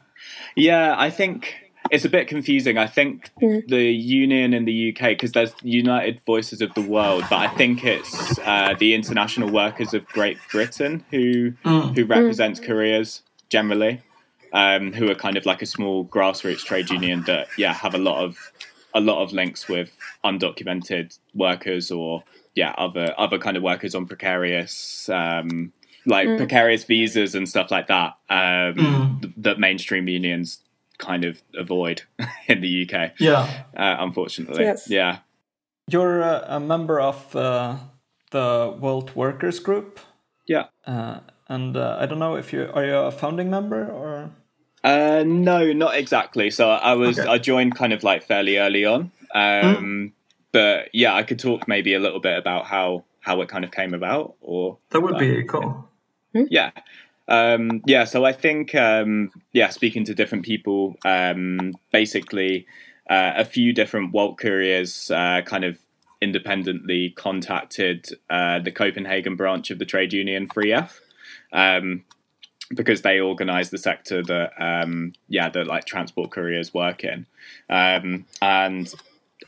Yeah, 0.55 0.95
I 0.97 1.11
think 1.11 1.55
it's 1.91 2.05
a 2.05 2.09
bit 2.09 2.29
confusing. 2.29 2.79
I 2.79 2.87
think 2.87 3.31
mm. 3.43 3.67
the 3.67 3.83
union 3.83 4.55
in 4.55 4.65
the 4.65 4.91
UK, 4.91 5.11
because 5.11 5.33
there's 5.33 5.53
United 5.63 6.21
Voices 6.25 6.61
of 6.63 6.73
the 6.75 6.83
World, 6.83 7.25
but 7.29 7.39
I 7.39 7.49
think 7.49 7.85
it's 7.85 8.39
uh, 8.41 8.75
the 8.79 8.95
International 8.95 9.51
Workers 9.51 9.95
of 9.95 10.07
Great 10.07 10.39
Britain 10.51 11.05
who 11.11 11.53
mm. 11.65 11.97
who 11.97 12.05
represents 12.05 12.61
mm. 12.61 12.67
couriers 12.67 13.23
generally, 13.49 14.01
um, 14.53 14.93
who 14.93 15.11
are 15.11 15.15
kind 15.15 15.37
of 15.37 15.47
like 15.47 15.63
a 15.63 15.67
small 15.67 16.05
grassroots 16.07 16.65
trade 16.65 16.91
union 16.91 17.25
that 17.27 17.49
yeah 17.59 17.73
have 17.73 17.95
a 17.95 17.99
lot 17.99 18.25
of 18.25 18.37
a 18.95 19.01
lot 19.01 19.23
of 19.23 19.33
links 19.33 19.69
with 19.69 19.97
undocumented 20.25 21.19
workers 21.35 21.91
or 21.91 22.25
yeah 22.55 22.75
other 22.79 23.15
other 23.19 23.39
kind 23.39 23.57
of 23.57 23.63
workers 23.63 23.95
on 23.95 24.07
precarious 24.07 25.09
um, 25.11 25.73
like 26.07 26.29
mm. 26.29 26.37
precarious 26.39 26.85
visas 26.85 27.35
and 27.35 27.49
stuff 27.49 27.71
like 27.71 27.89
that 27.89 28.15
um, 28.31 28.75
mm. 28.75 29.23
th- 29.23 29.35
that 29.37 29.59
mainstream 29.59 30.09
unions 30.09 30.61
kind 30.99 31.25
of 31.25 31.43
avoid 31.55 32.03
in 32.49 32.61
the 32.61 32.89
UK. 32.89 33.13
Yeah, 33.19 33.65
uh, 33.77 33.97
unfortunately. 33.99 34.65
Yes. 34.65 34.89
Yeah. 34.89 35.19
You're 35.89 36.23
uh, 36.23 36.45
a 36.49 36.61
member 36.61 37.01
of 37.01 37.35
uh, 37.37 37.77
the 38.31 38.75
Wolt 38.79 39.15
Workers 39.15 39.61
Group. 39.61 40.01
Yeah. 40.47 40.67
Uh, 40.85 41.21
and 41.49 41.77
uh, 41.77 41.97
I 42.01 42.07
don't 42.07 42.19
know 42.19 42.37
if 42.37 42.53
you 42.53 42.69
are 42.75 42.85
you 42.85 42.95
a 42.95 43.13
founding 43.13 43.51
member 43.51 43.89
or. 43.89 44.31
Uh, 44.83 45.25
no, 45.27 45.73
not 45.73 45.97
exactly. 45.97 46.51
So 46.51 46.71
I 46.71 46.95
was 46.95 47.19
okay. 47.19 47.29
I 47.29 47.39
joined 47.39 47.75
kind 47.75 47.93
of 47.93 48.03
like 48.03 48.25
fairly 48.25 48.57
early 48.59 48.85
on. 48.85 49.11
Um, 49.35 49.77
mm. 49.77 50.13
But 50.53 50.91
yeah, 50.93 51.15
I 51.15 51.23
could 51.23 51.39
talk 51.39 51.69
maybe 51.69 51.95
a 51.95 51.99
little 51.99 52.21
bit 52.21 52.39
about 52.39 52.67
how 52.67 53.05
how 53.21 53.41
it 53.41 53.49
kind 53.49 53.65
of 53.65 53.73
came 53.73 53.95
about, 53.95 54.37
or 54.41 54.79
that 54.91 55.01
would 55.01 55.19
be 55.19 55.43
cool. 55.45 55.89
Yeah. 56.51 56.71
Um, 57.29 57.83
yeah, 57.87 58.05
so 58.05 58.25
I 58.25 58.33
think, 58.33 58.75
um, 58.75 59.31
yeah, 59.53 59.71
speaking 59.71 60.05
to 60.05 60.15
different 60.15 60.45
people, 60.45 60.95
um, 61.05 61.73
basically, 61.93 62.67
uh, 63.11 63.33
a 63.37 63.45
few 63.45 63.73
different 63.73 64.13
Wolt 64.13 64.39
couriers 64.39 65.11
uh, 65.11 65.43
kind 65.45 65.65
of 65.65 65.79
independently 66.21 67.11
contacted 67.11 68.07
uh, 68.31 68.59
the 68.61 68.73
Copenhagen 68.73 69.37
branch 69.37 69.71
of 69.71 69.79
the 69.79 69.85
trade 69.85 70.13
union 70.13 70.49
3F. 70.49 71.01
Um, 71.53 72.05
because 72.75 73.03
they 73.03 73.21
organise 73.21 73.71
the 73.71 73.79
sector 73.79 74.23
that, 74.23 74.53
um, 74.59 75.13
yeah, 75.29 75.49
that 75.49 75.67
like 75.67 75.85
transport 75.85 76.31
couriers 76.31 76.75
work 76.75 77.05
in, 77.05 77.27
um, 77.71 78.27
and 78.43 78.93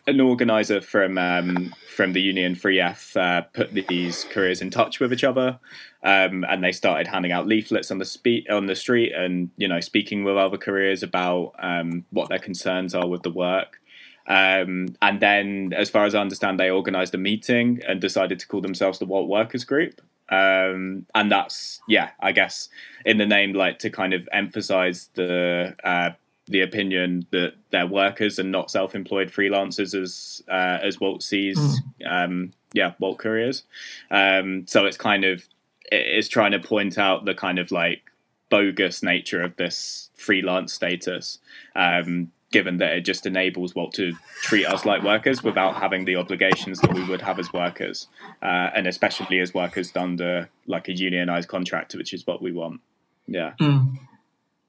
an 0.07 0.21
organizer 0.21 0.81
from 0.81 1.19
um, 1.19 1.75
from 1.95 2.13
the 2.13 2.21
union 2.21 2.55
3F 2.55 3.17
uh, 3.17 3.43
put 3.53 3.73
these 3.89 4.25
careers 4.25 4.61
in 4.61 4.71
touch 4.71 5.01
with 5.01 5.13
each 5.13 5.25
other, 5.25 5.59
um, 6.03 6.45
and 6.49 6.63
they 6.63 6.73
started 6.73 7.07
handing 7.07 7.33
out 7.33 7.47
leaflets 7.47 7.91
on 7.91 7.99
the 7.99 8.05
spe- 8.05 8.49
on 8.51 8.67
the 8.67 8.77
street, 8.77 9.13
and 9.13 9.51
you 9.57 9.69
know 9.69 9.81
speaking 9.81 10.25
with 10.25 10.37
other 10.37 10.59
careers 10.59 11.03
about 11.03 11.53
um, 11.59 12.05
what 12.11 12.29
their 12.29 12.39
concerns 12.39 12.95
are 12.95 13.09
with 13.09 13.23
the 13.23 13.31
work. 13.31 13.81
Um, 14.27 14.95
and 15.01 15.21
then, 15.21 15.73
as 15.75 15.89
far 15.89 16.05
as 16.05 16.15
I 16.15 16.21
understand, 16.21 16.61
they 16.61 16.71
organised 16.71 17.15
a 17.15 17.19
meeting 17.19 17.81
and 17.89 17.99
decided 17.99 18.39
to 18.41 18.47
call 18.47 18.61
themselves 18.61 18.99
the 18.99 19.07
Wolt 19.07 19.29
Workers 19.29 19.65
Group. 19.65 20.03
Um, 20.29 21.07
and 21.15 21.33
that's 21.33 21.81
yeah, 21.89 22.11
I 22.21 22.33
guess 22.33 22.69
in 23.07 23.17
the 23.17 23.25
name, 23.27 23.55
like 23.55 23.79
to 23.81 23.91
kind 23.91 24.13
of 24.13 24.29
emphasise 24.33 25.09
the 25.15 25.75
uh, 25.83 26.11
the 26.49 26.61
opinion 26.61 27.27
that 27.31 27.55
they're 27.71 27.87
workers 27.87 28.39
and 28.39 28.51
not 28.51 28.71
self-employed 28.71 29.29
freelancers 29.29 30.01
as 30.01 30.43
uh, 30.49 30.79
as 30.83 31.01
Wolt 31.01 31.23
sees 31.23 31.59
mm. 31.59 31.81
um, 32.07 32.53
yeah 32.73 32.95
Wolt 32.99 33.19
couriers 33.19 33.65
um, 34.11 34.67
so 34.67 34.85
it's 34.87 34.97
kind 34.97 35.25
of 35.25 35.47
it's 35.91 36.29
trying 36.29 36.53
to 36.53 36.59
point 36.59 36.99
out 36.99 37.25
the 37.25 37.35
kind 37.35 37.59
of 37.59 37.71
like 37.71 38.03
bogus 38.51 39.03
nature 39.03 39.43
of 39.43 39.57
this 39.57 40.11
freelance 40.17 40.73
status 40.73 41.39
um, 41.77 42.33
given 42.51 42.79
that 42.79 42.93
it 42.93 43.01
just 43.03 43.27
enables 43.27 43.75
Wolt 43.75 43.93
to 43.95 44.15
treat 44.43 44.65
us 44.65 44.85
like 44.85 45.03
workers 45.03 45.43
without 45.43 45.77
having 45.77 46.05
the 46.05 46.17
obligations 46.17 46.81
that 46.81 46.95
we 46.95 47.05
would 47.05 47.21
have 47.23 47.39
as 47.39 47.53
workers 47.53 48.09
uh, 48.43 48.71
and 48.75 48.87
especially 48.87 49.39
as 49.39 49.53
workers 49.53 49.95
under 49.95 50.49
like 50.67 50.89
a 50.89 50.93
unionized 50.93 51.49
contract 51.49 51.95
which 51.95 52.13
is 52.13 52.27
what 52.27 52.41
we 52.41 52.53
want. 52.53 52.81
Yeah. 53.27 53.53
Mm 53.61 53.99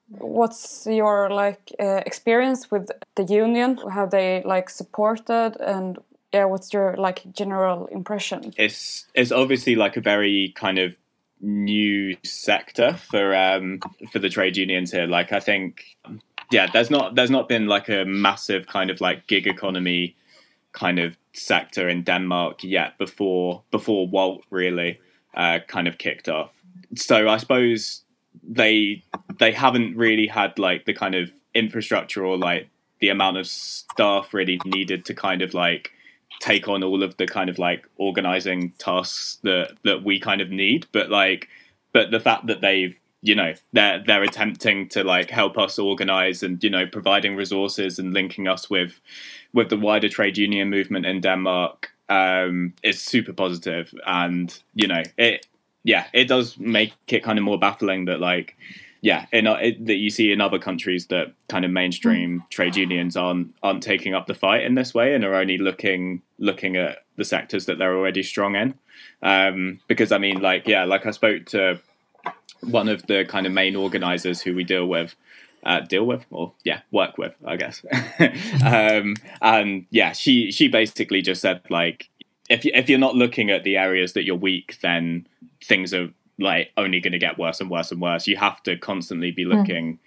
what's 0.10 0.88
your 0.88 1.30
like 1.30 1.72
uh, 1.80 2.02
experience 2.06 2.72
with 2.72 2.90
the 3.16 3.24
union? 3.24 3.78
Have 3.92 4.12
they 4.12 4.42
like 4.46 4.70
supported 4.70 5.56
and 5.60 5.98
yeah 6.34 6.46
what's 6.46 6.74
your 6.74 6.96
like 6.98 7.24
general 7.34 7.88
impression? 7.88 8.54
It's 8.58 9.08
it's 9.14 9.32
obviously 9.32 9.76
like 9.76 9.98
a 9.98 10.02
very 10.02 10.54
kind 10.56 10.80
of 10.80 10.96
new 11.42 12.18
sector 12.24 12.94
for 13.10 13.36
um 13.36 13.80
for 14.12 14.20
the 14.20 14.30
trade 14.30 14.58
unions 14.58 14.92
here. 14.92 15.08
Like 15.08 15.32
i 15.32 15.40
think 15.40 15.98
yeah 16.52 16.68
there's 16.72 16.90
not 16.90 17.16
there's 17.16 17.32
not 17.32 17.48
been 17.48 17.68
like 17.68 17.90
a 17.90 18.04
massive 18.06 18.68
kind 18.68 18.90
of 18.90 19.00
like 19.00 19.28
gig 19.28 19.48
economy 19.48 20.16
kind 20.74 21.00
of 21.00 21.18
sector 21.34 21.88
in 21.88 22.04
denmark 22.04 22.64
yet 22.64 22.98
before 22.98 23.64
before 23.72 24.08
Wolt 24.08 24.44
really 24.50 25.00
uh, 25.36 25.60
kind 25.68 25.88
of 25.88 25.98
kicked 25.98 26.28
off. 26.28 26.52
So 26.96 27.30
i 27.30 27.38
suppose 27.38 28.04
they 28.50 29.04
they 29.38 29.52
haven't 29.52 29.96
really 29.96 30.28
had 30.28 30.58
like 30.60 30.86
the 30.86 30.94
kind 30.94 31.16
of 31.16 31.30
infrastructure 31.54 32.26
or 32.26 32.38
like 32.38 32.68
the 33.00 33.10
amount 33.10 33.38
of 33.38 33.48
staff 33.48 34.34
really 34.34 34.60
needed 34.66 35.06
to 35.06 35.14
kind 35.14 35.42
of 35.42 35.54
like 35.54 35.92
take 36.40 36.68
on 36.68 36.84
all 36.84 37.04
of 37.04 37.16
the 37.18 37.28
kind 37.28 37.50
of 37.50 37.60
like 37.60 37.88
organizing 37.98 38.72
tasks 38.80 39.38
that 39.44 39.78
that 39.84 40.04
we 40.04 40.20
kind 40.20 40.42
of 40.42 40.50
need. 40.50 40.88
But 40.92 41.10
like 41.10 41.48
but 41.94 42.12
the 42.12 42.20
fact 42.20 42.48
that 42.48 42.62
they've 42.62 42.98
you 43.22 43.36
know 43.36 43.54
they're 43.74 44.04
they're 44.06 44.24
attempting 44.24 44.90
to 44.90 45.04
like 45.04 45.30
help 45.30 45.58
us 45.58 45.78
organize 45.78 46.42
and 46.42 46.64
you 46.64 46.70
know 46.70 46.88
providing 46.88 47.36
resources 47.36 48.00
and 48.00 48.14
linking 48.14 48.48
us 48.48 48.70
with 48.70 49.00
with 49.54 49.70
the 49.70 49.78
wider 49.78 50.10
trade 50.10 50.38
union 50.38 50.70
movement 50.70 51.06
in 51.06 51.22
Denmark 51.22 51.92
um 52.10 52.74
is 52.82 53.00
super 53.00 53.34
positive. 53.34 53.94
And 54.08 54.58
you 54.74 54.88
know 54.88 55.04
it 55.18 55.46
yeah, 55.90 56.06
it 56.14 56.26
does 56.26 56.56
make 56.60 56.94
it 57.08 57.24
kind 57.24 57.40
of 57.40 57.44
more 57.44 57.58
baffling 57.58 58.06
that 58.06 58.20
like 58.20 58.56
yeah, 59.02 59.26
in, 59.32 59.48
it, 59.48 59.84
that 59.88 59.96
you 59.96 60.12
see 60.12 60.32
in 60.32 60.40
other 60.40 60.60
countries 60.60 61.08
that 61.08 61.34
kind 61.48 61.66
of 61.66 61.72
mainstream 61.72 62.42
mm. 62.42 62.50
trade 62.52 62.76
unions 62.76 63.18
aren't 63.18 63.56
aren't 63.64 63.82
taking 63.82 64.14
up 64.14 64.28
the 64.28 64.36
fight 64.36 64.64
in 64.64 64.76
this 64.76 64.94
way 64.94 65.16
and 65.16 65.26
are 65.26 65.34
only 65.34 65.58
looking 65.58 66.22
looking 66.38 66.78
at 66.78 67.00
the 67.16 67.26
sectors 67.26 67.66
that 67.66 67.80
they're 67.80 67.98
already 67.98 68.22
strong 68.22 68.56
in. 68.56 68.76
Um, 69.24 69.80
because 69.88 70.12
I 70.12 70.20
mean, 70.20 70.42
like 70.42 70.68
yeah, 70.68 70.86
like 70.86 71.08
I 71.08 71.12
spoke 71.12 71.46
to 71.48 71.80
one 72.62 72.88
of 72.88 73.08
the 73.08 73.26
kind 73.26 73.48
of 73.48 73.52
main 73.52 73.76
organizers 73.76 74.42
who 74.42 74.56
we 74.56 74.64
deal 74.64 74.86
with. 74.86 75.16
Uh, 75.62 75.82
deal 75.82 76.06
with 76.06 76.26
or 76.32 76.54
yeah 76.64 76.80
work 76.90 77.18
with 77.18 77.36
i 77.46 77.58
guess 77.58 77.84
um, 78.66 79.14
and 79.42 79.86
yeah 79.90 80.14
she 80.14 80.54
she 80.54 80.70
basically 80.70 81.22
just 81.22 81.42
said 81.42 81.60
like 81.70 82.08
if 82.50 82.66
you, 82.66 82.72
if 82.74 82.90
you're 82.90 83.00
not 83.00 83.16
looking 83.16 83.52
at 83.52 83.64
the 83.64 83.78
areas 83.78 84.14
that 84.14 84.26
you're 84.26 84.36
weak 84.36 84.78
then 84.82 85.28
things 85.64 85.94
are 85.94 86.10
like 86.40 86.72
only 86.78 87.00
going 87.00 87.14
to 87.14 87.20
get 87.20 87.38
worse 87.38 87.60
and 87.60 87.70
worse 87.70 87.92
and 87.92 88.02
worse. 88.02 88.28
You 88.28 88.38
have 88.38 88.64
to 88.64 88.78
constantly 88.78 89.32
be 89.32 89.44
hmm. 89.44 89.52
looking, 89.52 90.00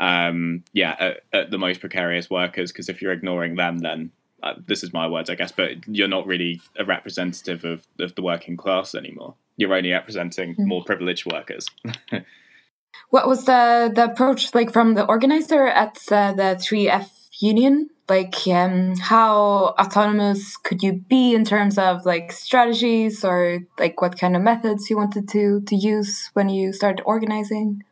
mm. 0.00 0.28
um, 0.28 0.64
yeah, 0.72 0.96
at, 0.98 1.20
at, 1.32 1.50
the 1.50 1.58
most 1.58 1.80
precarious 1.80 2.30
workers 2.30 2.72
because 2.72 2.88
if 2.88 3.02
you're 3.02 3.12
ignoring 3.12 3.56
them, 3.56 3.78
then 3.78 4.12
uh, 4.42 4.54
this 4.66 4.82
is 4.82 4.92
my 4.92 5.06
words, 5.06 5.28
I 5.28 5.34
guess, 5.34 5.52
but 5.52 5.86
you're 5.86 6.08
not 6.08 6.26
really 6.26 6.60
a 6.78 6.84
representative 6.84 7.64
of, 7.64 7.86
of 7.98 8.14
the 8.14 8.22
working 8.22 8.56
class 8.56 8.94
anymore. 8.94 9.34
You're 9.56 9.74
only 9.74 9.90
representing 9.90 10.54
mm. 10.54 10.66
more 10.66 10.84
privileged 10.84 11.30
workers. 11.30 11.66
what 13.10 13.26
was 13.26 13.44
the 13.44 13.90
the 13.94 14.04
approach 14.04 14.54
like 14.54 14.72
from 14.72 14.94
the 14.94 15.04
organizer 15.04 15.66
at 15.66 15.98
uh, 16.10 16.32
the 16.32 16.56
3F 16.56 17.29
union? 17.42 17.90
like 18.10 18.34
um, 18.48 18.96
how 18.96 19.72
autonomous 19.78 20.56
could 20.56 20.82
you 20.82 20.92
be 20.92 21.32
in 21.32 21.44
terms 21.44 21.78
of 21.78 22.04
like 22.04 22.32
strategies 22.32 23.24
or 23.24 23.60
like 23.78 24.02
what 24.02 24.18
kind 24.18 24.34
of 24.34 24.42
methods 24.42 24.90
you 24.90 24.96
wanted 24.96 25.28
to 25.28 25.60
to 25.62 25.76
use 25.76 26.28
when 26.34 26.48
you 26.48 26.72
started 26.72 27.02
organizing 27.06 27.84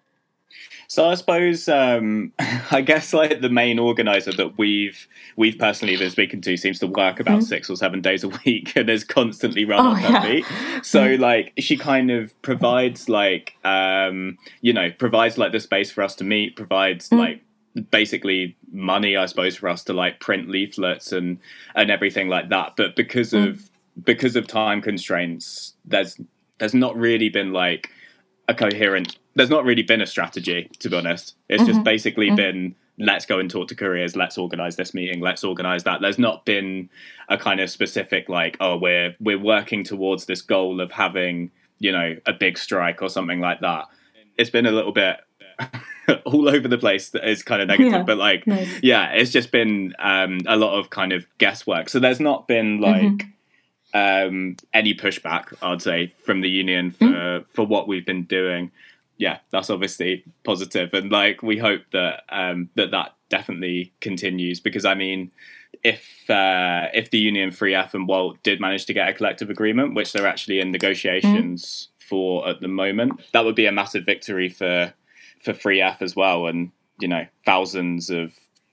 so 0.91 1.07
I 1.07 1.17
suppose 1.17 1.69
um, 1.69 2.33
I 2.71 2.81
guess 2.81 3.13
like 3.13 3.43
the 3.43 3.51
main 3.51 3.79
organizer 3.79 4.33
that 4.33 4.57
we've 4.57 5.07
we've 5.37 5.59
personally 5.59 5.97
been 5.97 6.11
speaking 6.11 6.41
to 6.41 6.57
seems 6.57 6.79
to 6.79 6.87
work 6.87 7.21
about 7.21 7.39
mm-hmm. 7.39 7.47
six 7.47 7.69
or 7.69 7.77
seven 7.77 8.01
days 8.01 8.25
a 8.25 8.29
week 8.45 8.75
and 8.75 8.89
is 8.89 9.05
constantly 9.05 9.67
run 9.67 9.87
oh, 9.87 9.91
on 9.91 9.97
her 9.97 10.09
yeah. 10.09 10.23
feet. 10.23 10.45
So 10.83 11.17
like 11.19 11.53
she 11.59 11.77
kind 11.77 12.11
of 12.11 12.41
provides 12.41 13.09
like 13.09 13.55
um, 13.65 14.39
you 14.63 14.73
know 14.73 14.91
provides 14.91 15.37
like 15.37 15.53
the 15.53 15.61
space 15.61 15.91
for 15.91 16.03
us 16.03 16.15
to 16.17 16.25
meet, 16.25 16.57
provides 16.57 17.09
mm-hmm. 17.09 17.19
like 17.19 17.43
basically 17.91 18.57
money, 18.73 19.17
I 19.17 19.27
suppose, 19.27 19.57
for 19.57 19.69
us 19.69 19.85
to 19.85 19.93
like 19.93 20.21
print 20.21 20.49
leaflets 20.49 21.13
and 21.13 21.39
and 21.75 21.91
everything 21.91 22.29
like 22.29 22.49
that. 22.49 22.75
But 22.77 22.97
because 22.97 23.33
mm. 23.33 23.49
of 23.49 23.71
because 24.05 24.37
of 24.37 24.47
time 24.47 24.81
constraints, 24.81 25.75
there's 25.85 26.21
there's 26.59 26.75
not 26.75 26.97
really 26.97 27.29
been 27.29 27.53
like 27.53 27.91
a 28.49 28.55
coherent. 28.55 29.19
There's 29.35 29.51
not 29.51 29.65
really 29.65 29.83
been 29.83 30.01
a 30.01 30.07
strategy, 30.07 30.71
to 30.81 30.91
be 30.91 30.97
honest. 30.97 31.37
It's 31.49 31.63
mm-hmm. 31.63 31.73
just 31.73 31.85
basically 31.85 32.29
mm-hmm. 32.29 32.37
been 32.37 32.75
let's 33.01 33.27
go 33.27 33.39
and 33.39 33.49
talk 33.49 33.69
to 33.69 33.77
couriers 33.77 34.17
let's 34.17 34.37
organize 34.37 34.75
this 34.75 34.93
meeting 34.93 35.21
let's 35.21 35.45
organize 35.45 35.85
that 35.85 36.01
there's 36.01 36.19
not 36.19 36.45
been 36.45 36.91
a 37.29 37.39
kind 37.39 37.61
of 37.61 37.71
specific 37.71 38.29
like 38.29 38.57
oh 38.61 38.77
we're 38.77 39.15
we're 39.21 39.39
working 39.39 39.85
towards 39.85 40.27
this 40.27 40.43
goal 40.43 40.81
of 40.81 40.91
having 40.91 41.51
you 41.79 41.93
know 41.93 42.17
a 42.27 42.33
big 42.33 42.59
strike 42.59 43.01
or 43.01 43.09
something 43.09 43.41
like 43.41 43.61
that 43.61 43.85
it's 44.37 44.51
been 44.51 44.67
a 44.67 44.73
little 44.73 44.93
bit 44.93 45.19
all 46.25 46.49
over 46.49 46.69
the 46.69 46.79
place 46.79 47.11
that 47.11 47.29
is 47.29 47.43
kind 47.43 47.63
of 47.63 47.69
negative 47.69 47.93
yeah, 47.93 48.03
but 48.03 48.19
like 48.19 48.47
nice. 48.47 48.69
yeah 48.83 49.11
it's 49.13 49.31
just 49.31 49.51
been 49.51 49.95
um, 49.99 50.41
a 50.47 50.57
lot 50.57 50.79
of 50.79 50.91
kind 50.91 51.13
of 51.13 51.27
guesswork 51.39 51.89
so 51.89 51.99
there's 51.99 52.21
not 52.21 52.49
been 52.49 52.81
like 52.81 53.03
mm-hmm. 53.03 54.29
um, 54.29 54.57
any 54.73 54.95
pushback 54.95 55.53
i'd 55.63 55.83
say 55.83 56.13
from 56.25 56.41
the 56.41 56.51
union 56.51 56.91
for 56.91 57.05
mm. 57.05 57.45
for 57.55 57.67
what 57.67 57.89
we've 57.89 58.07
been 58.07 58.25
doing 58.25 58.71
yeah 59.17 59.39
that's 59.51 59.71
obviously 59.71 60.25
positive 60.45 60.95
and 60.95 61.11
like 61.11 61.43
we 61.43 61.59
hope 61.59 61.83
that 61.93 62.23
um, 62.31 62.69
that 62.75 62.91
that 62.91 63.15
definitely 63.29 63.93
continues 64.01 64.61
because 64.61 64.85
i 64.85 64.95
mean 64.95 65.31
if 65.85 66.29
uh, 66.31 66.87
if 66.95 67.11
the 67.11 67.19
union 67.19 67.51
3F 67.51 67.95
and 67.95 68.09
Wolt 68.09 68.43
did 68.43 68.61
manage 68.61 68.87
to 68.87 68.95
get 68.95 69.09
a 69.09 69.13
collective 69.13 69.51
agreement 69.51 69.95
which 69.95 70.13
they're 70.13 70.27
actually 70.27 70.61
in 70.61 70.73
negotiations 70.73 71.89
mm. 72.01 72.03
for 72.03 72.49
at 72.49 72.61
the 72.61 72.69
moment 72.69 73.21
that 73.33 73.45
would 73.45 73.55
be 73.55 73.67
a 73.67 73.73
massive 73.73 74.05
victory 74.07 74.49
for 74.49 74.93
for 75.43 75.53
3F 75.53 76.03
as 76.03 76.15
well, 76.17 76.47
and 76.47 76.71
you 77.01 77.09
know 77.09 77.27
thousands 77.45 78.11
of 78.11 78.33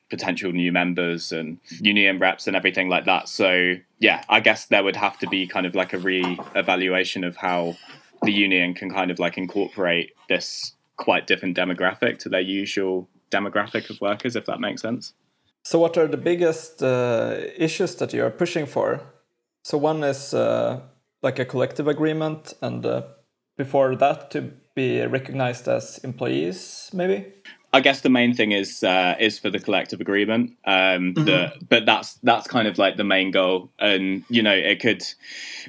potential 0.10 0.52
new 0.52 0.72
members 0.72 1.32
and 1.32 1.58
union 1.80 2.20
reps 2.20 2.48
and 2.48 2.56
everything 2.56 2.90
like 2.90 3.06
that. 3.06 3.28
So 3.28 3.76
yeah, 4.00 4.24
I 4.30 4.40
guess 4.40 4.66
there 4.66 4.84
would 4.84 4.96
have 4.96 5.18
to 5.20 5.28
be 5.28 5.48
kind 5.48 5.66
of 5.66 5.74
like 5.74 5.94
a 5.94 5.98
re-evaluation 5.98 7.24
of 7.24 7.36
how 7.38 7.76
the 8.22 8.32
union 8.32 8.74
can 8.74 8.92
kind 8.92 9.10
of 9.10 9.20
like 9.20 9.38
incorporate 9.38 10.12
this 10.30 10.74
quite 10.98 11.28
different 11.28 11.58
demographic 11.58 12.20
to 12.20 12.30
their 12.30 12.42
usual 12.42 13.10
demographic 13.32 13.90
of 13.90 14.00
workers, 14.00 14.36
if 14.36 14.46
that 14.46 14.60
makes 14.60 14.82
sense. 14.82 15.14
So, 15.64 15.80
what 15.80 15.98
are 15.98 16.08
the 16.08 16.18
biggest 16.18 16.84
uh, 16.84 17.38
issues 17.58 17.96
that 17.96 18.14
you 18.14 18.24
are 18.24 18.30
pushing 18.30 18.66
for? 18.66 19.02
So, 19.64 19.78
one 19.78 20.04
is 20.04 20.34
uh, 20.34 20.82
like 21.24 21.40
a 21.40 21.46
collective 21.46 21.88
agreement, 21.88 22.54
and 22.62 22.86
uh, 22.86 23.02
before 23.58 23.96
that 23.96 24.30
to 24.32 24.54
be 24.76 25.06
recognized 25.06 25.68
as 25.68 25.98
employees, 26.00 26.90
maybe. 26.94 27.26
I 27.74 27.82
guess 27.82 28.00
the 28.02 28.10
main 28.10 28.34
thing 28.34 28.54
is 28.54 28.84
uh, 28.84 29.16
is 29.20 29.38
for 29.38 29.50
the 29.50 29.60
collective 29.60 30.00
agreement. 30.00 30.52
Um, 30.64 31.14
mm-hmm. 31.14 31.26
the, 31.26 31.54
but 31.68 31.86
that's 31.86 32.14
that's 32.24 32.48
kind 32.48 32.70
of 32.70 32.78
like 32.78 32.96
the 32.96 33.04
main 33.04 33.32
goal, 33.32 33.70
and 33.80 34.24
you 34.30 34.42
know 34.42 34.54
it 34.54 34.80
could. 34.80 35.04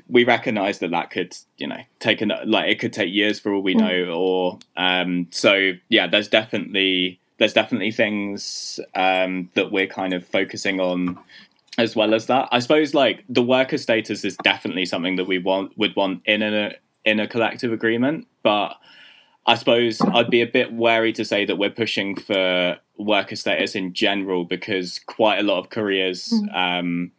We 0.09 0.23
recognise 0.23 0.79
that 0.81 0.93
that 0.93 1.11
could 1.11 1.37
you 1.57 1.67
know 1.67 1.81
take 1.99 2.21
an, 2.21 2.33
like 2.45 2.71
it 2.71 2.79
could 2.79 2.93
take 2.93 3.13
years 3.13 3.41
for 3.41 3.53
all 3.53 3.61
we 3.61 3.75
know, 3.75 3.89
mm. 3.89 4.17
or 4.17 4.59
um, 4.77 5.27
so 5.33 5.73
yeah. 5.89 6.07
There's 6.07 6.29
definitely 6.29 7.19
there's 7.39 7.53
definitely 7.53 7.91
things 7.91 8.79
um, 8.95 9.51
that 9.55 9.73
we're 9.73 9.89
kind 9.89 10.15
of 10.15 10.25
focusing 10.25 10.79
on 10.79 11.19
as 11.77 11.97
well 11.97 12.15
as 12.15 12.27
that. 12.27 12.49
I 12.53 12.61
suppose 12.61 12.95
like 12.95 13.25
the 13.29 13.43
worker 13.43 13.79
status 13.79 14.25
is 14.25 14.37
definitely 14.45 14.87
something 14.87 15.17
that 15.17 15.27
we 15.27 15.39
want 15.39 15.77
would 15.77 15.97
want 15.97 16.23
in 16.25 16.43
a 16.43 16.77
in 17.05 17.21
a 17.21 17.29
collective 17.29 17.73
agreement, 17.73 18.27
but 18.47 18.79
I 19.45 19.57
suppose 19.57 20.00
I'd 20.00 20.31
be 20.31 20.41
a 20.41 20.47
bit 20.47 20.73
wary 20.73 21.12
to 21.15 21.25
say 21.25 21.45
that 21.45 21.57
we're 21.57 21.69
pushing 21.69 22.15
for 22.15 22.76
worker 22.97 23.35
status 23.35 23.75
in 23.75 23.93
general 23.93 24.45
because 24.45 25.00
quite 25.07 25.41
a 25.41 25.43
lot 25.43 25.59
of 25.59 25.71
careers 25.71 26.33
mm. 26.33 26.55
um, 26.55 27.11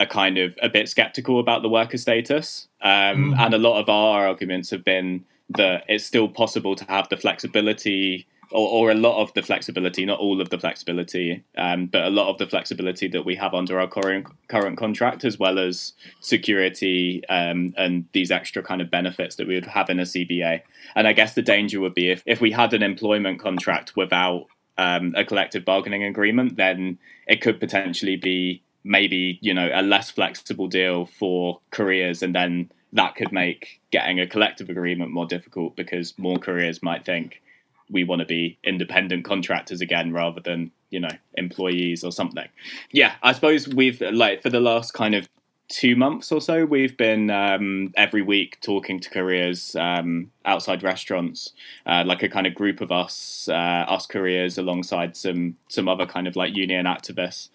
are 0.00 0.06
kind 0.06 0.38
of 0.38 0.56
a 0.62 0.70
bit 0.70 0.88
skeptical 0.88 1.40
about 1.40 1.60
the 1.60 1.68
worker 1.68 1.98
status. 1.98 2.68
Um, 2.80 3.34
mm. 3.34 3.38
And 3.38 3.52
a 3.52 3.58
lot 3.58 3.78
of 3.78 3.90
our 3.90 4.26
arguments 4.28 4.70
have 4.70 4.82
been 4.82 5.26
that 5.50 5.84
it's 5.88 6.06
still 6.06 6.26
possible 6.26 6.74
to 6.74 6.86
have 6.86 7.10
the 7.10 7.18
flexibility 7.18 8.26
or, 8.50 8.68
or, 8.68 8.90
a 8.90 8.94
lot 8.94 9.20
of 9.20 9.32
the 9.34 9.42
flexibility, 9.42 10.04
not 10.04 10.20
all 10.20 10.40
of 10.40 10.50
the 10.50 10.58
flexibility, 10.58 11.42
um, 11.58 11.86
but 11.86 12.04
a 12.04 12.10
lot 12.10 12.28
of 12.28 12.38
the 12.38 12.46
flexibility 12.46 13.08
that 13.08 13.24
we 13.24 13.34
have 13.36 13.54
under 13.54 13.80
our 13.80 13.88
current 13.88 14.26
current 14.48 14.76
contract, 14.76 15.24
as 15.24 15.38
well 15.38 15.58
as 15.58 15.92
security 16.20 17.22
um, 17.28 17.74
and 17.76 18.06
these 18.12 18.30
extra 18.30 18.62
kind 18.62 18.80
of 18.80 18.90
benefits 18.90 19.36
that 19.36 19.46
we 19.46 19.54
would 19.54 19.66
have 19.66 19.90
in 19.90 19.98
a 19.98 20.04
CBA. 20.04 20.62
And 20.94 21.08
I 21.08 21.12
guess 21.12 21.34
the 21.34 21.42
danger 21.42 21.80
would 21.80 21.94
be 21.94 22.10
if, 22.10 22.22
if 22.26 22.40
we 22.40 22.52
had 22.52 22.72
an 22.72 22.82
employment 22.82 23.40
contract 23.40 23.96
without 23.96 24.46
um, 24.78 25.14
a 25.16 25.24
collective 25.24 25.64
bargaining 25.64 26.04
agreement, 26.04 26.56
then 26.56 26.98
it 27.26 27.40
could 27.40 27.58
potentially 27.58 28.16
be 28.16 28.62
maybe 28.84 29.38
you 29.42 29.52
know 29.52 29.68
a 29.72 29.82
less 29.82 30.10
flexible 30.10 30.68
deal 30.68 31.06
for 31.06 31.60
careers, 31.70 32.22
and 32.22 32.34
then 32.34 32.70
that 32.92 33.16
could 33.16 33.32
make 33.32 33.80
getting 33.90 34.20
a 34.20 34.26
collective 34.26 34.70
agreement 34.70 35.10
more 35.10 35.26
difficult 35.26 35.76
because 35.76 36.16
more 36.18 36.38
careers 36.38 36.82
might 36.82 37.04
think 37.04 37.42
we 37.90 38.04
want 38.04 38.20
to 38.20 38.26
be 38.26 38.58
independent 38.64 39.24
contractors 39.24 39.80
again 39.80 40.12
rather 40.12 40.40
than 40.40 40.70
you 40.90 41.00
know 41.00 41.10
employees 41.34 42.04
or 42.04 42.12
something 42.12 42.48
yeah 42.92 43.14
i 43.22 43.32
suppose 43.32 43.68
we've 43.68 44.00
like 44.12 44.42
for 44.42 44.50
the 44.50 44.60
last 44.60 44.92
kind 44.92 45.14
of 45.14 45.28
two 45.68 45.96
months 45.96 46.30
or 46.30 46.40
so 46.40 46.64
we've 46.64 46.96
been 46.96 47.28
um, 47.28 47.92
every 47.96 48.22
week 48.22 48.56
talking 48.60 49.00
to 49.00 49.10
careers 49.10 49.74
um, 49.76 50.30
outside 50.44 50.82
restaurants 50.82 51.52
uh, 51.86 52.04
like 52.06 52.22
a 52.22 52.28
kind 52.28 52.46
of 52.46 52.54
group 52.54 52.80
of 52.80 52.92
us 52.92 53.48
uh, 53.50 53.52
us 53.88 54.06
careers 54.06 54.58
alongside 54.58 55.16
some 55.16 55.56
some 55.68 55.88
other 55.88 56.06
kind 56.06 56.28
of 56.28 56.36
like 56.36 56.54
union 56.54 56.86
activists 56.86 57.48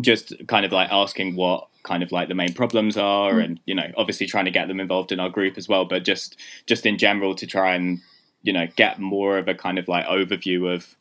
just 0.00 0.34
kind 0.46 0.66
of 0.66 0.72
like 0.72 0.90
asking 0.90 1.34
what 1.34 1.68
kind 1.82 2.02
of 2.02 2.12
like 2.12 2.28
the 2.28 2.34
main 2.34 2.52
problems 2.52 2.96
are 2.96 3.34
mm. 3.34 3.44
and 3.44 3.60
you 3.64 3.74
know 3.74 3.90
obviously 3.96 4.26
trying 4.26 4.44
to 4.44 4.50
get 4.50 4.68
them 4.68 4.78
involved 4.78 5.10
in 5.10 5.18
our 5.18 5.30
group 5.30 5.56
as 5.56 5.68
well 5.68 5.84
but 5.84 6.04
just 6.04 6.36
just 6.66 6.84
in 6.86 6.98
general 6.98 7.34
to 7.34 7.46
try 7.46 7.74
and 7.74 8.00
you 8.42 8.52
know 8.52 8.66
get 8.76 8.98
more 8.98 9.38
of 9.38 9.48
a 9.48 9.54
kind 9.54 9.78
of 9.78 9.88
like 9.88 10.06
overview 10.06 10.72
of 10.72 10.96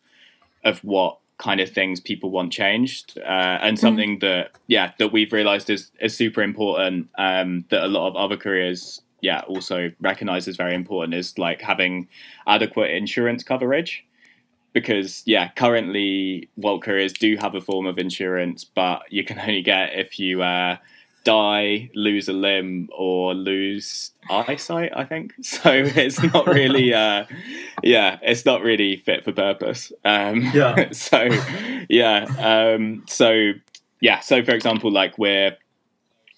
of 0.63 0.79
what 0.79 1.17
kind 1.37 1.59
of 1.59 1.69
things 1.69 1.99
people 1.99 2.29
want 2.29 2.53
changed 2.53 3.17
uh, 3.17 3.57
and 3.61 3.77
mm. 3.77 3.81
something 3.81 4.17
mm. 4.17 4.21
that 4.21 4.51
yeah 4.67 4.91
that 4.99 5.11
we've 5.11 5.33
realized 5.33 5.69
is 5.69 5.91
is 5.99 6.15
super 6.15 6.41
important 6.41 7.09
um, 7.17 7.65
that 7.69 7.83
a 7.83 7.87
lot 7.87 8.07
of 8.07 8.15
other 8.15 8.37
careers 8.37 9.01
yeah 9.21 9.41
also 9.47 9.91
recognize 10.01 10.47
as 10.47 10.55
very 10.55 10.75
important 10.75 11.13
is 11.13 11.37
like 11.37 11.61
having 11.61 12.07
adequate 12.45 12.91
insurance 12.91 13.43
coverage 13.43 14.05
because 14.73 15.23
yeah 15.25 15.49
currently 15.55 16.47
Wolt 16.57 16.83
careers 16.83 17.13
do 17.13 17.35
have 17.37 17.55
a 17.55 17.61
form 17.61 17.87
of 17.87 17.97
insurance 17.97 18.63
but 18.63 19.01
you 19.09 19.23
can 19.23 19.39
only 19.39 19.63
get 19.63 19.93
if 19.93 20.19
you 20.19 20.43
uh, 20.43 20.77
die, 21.23 21.89
lose 21.93 22.27
a 22.27 22.33
limb, 22.33 22.89
or 22.95 23.33
lose 23.33 24.11
eyesight. 24.29 24.91
I 24.95 25.05
think 25.05 25.33
so. 25.41 25.71
It's 25.73 26.21
not 26.21 26.47
really, 26.47 26.93
uh, 26.93 27.25
yeah, 27.83 28.19
it's 28.21 28.45
not 28.45 28.61
really 28.61 28.97
fit 28.97 29.23
for 29.23 29.31
purpose. 29.31 29.91
Um, 30.03 30.41
yeah. 30.53 30.89
so, 30.91 31.29
yeah. 31.89 32.25
Um, 32.39 33.03
so, 33.07 33.51
yeah. 33.99 34.19
So, 34.19 34.43
for 34.43 34.51
example, 34.51 34.91
like 34.91 35.17
we're 35.17 35.57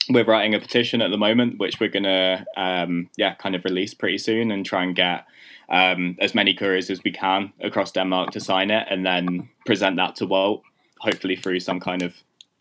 we're 0.10 0.26
writing 0.26 0.54
a 0.54 0.60
petition 0.60 1.02
at 1.02 1.12
the 1.12 1.18
moment, 1.18 1.60
which 1.60 1.80
we're 1.80 1.90
gonna, 1.90 2.46
um, 2.58 3.10
yeah, 3.16 3.36
kind 3.36 3.56
of 3.56 3.64
release 3.64 3.94
pretty 3.94 4.18
soon 4.18 4.52
and 4.52 4.66
try 4.66 4.84
and 4.84 4.96
get. 4.96 5.26
Um, 5.70 6.18
as 6.20 6.36
many 6.36 6.54
couriers 6.54 6.90
as 6.92 7.02
we 7.04 7.12
can 7.12 7.54
across 7.62 7.94
Denmark 7.94 8.32
to 8.32 8.42
sign 8.42 8.70
it, 8.70 8.86
and 8.92 9.06
then 9.06 9.50
present 9.66 9.96
that 9.96 10.14
to 10.18 10.28
Wolt, 10.28 10.62
hopefully 11.00 11.38
through 11.38 11.62
some 11.62 11.80
kind 11.80 12.02
of 12.02 12.14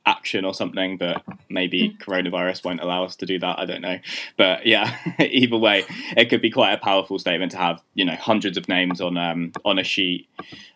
action 0.06 0.44
or 0.44 0.54
something, 0.54 0.96
but 0.96 1.22
maybe 1.48 1.90
mm. 1.90 1.98
coronavirus 1.98 2.64
won't 2.64 2.80
allow 2.80 3.04
us 3.04 3.16
to 3.16 3.26
do 3.26 3.38
that. 3.38 3.58
I 3.58 3.66
don't 3.66 3.80
know. 3.80 3.98
But 4.36 4.66
yeah, 4.66 4.96
either 5.18 5.56
way, 5.56 5.84
it 6.16 6.26
could 6.26 6.42
be 6.42 6.50
quite 6.50 6.72
a 6.72 6.78
powerful 6.78 7.18
statement 7.18 7.52
to 7.52 7.58
have, 7.58 7.82
you 7.94 8.04
know, 8.04 8.16
hundreds 8.16 8.56
of 8.56 8.68
names 8.68 9.00
on 9.00 9.16
um, 9.16 9.52
on 9.64 9.78
a 9.78 9.84
sheet. 9.84 10.28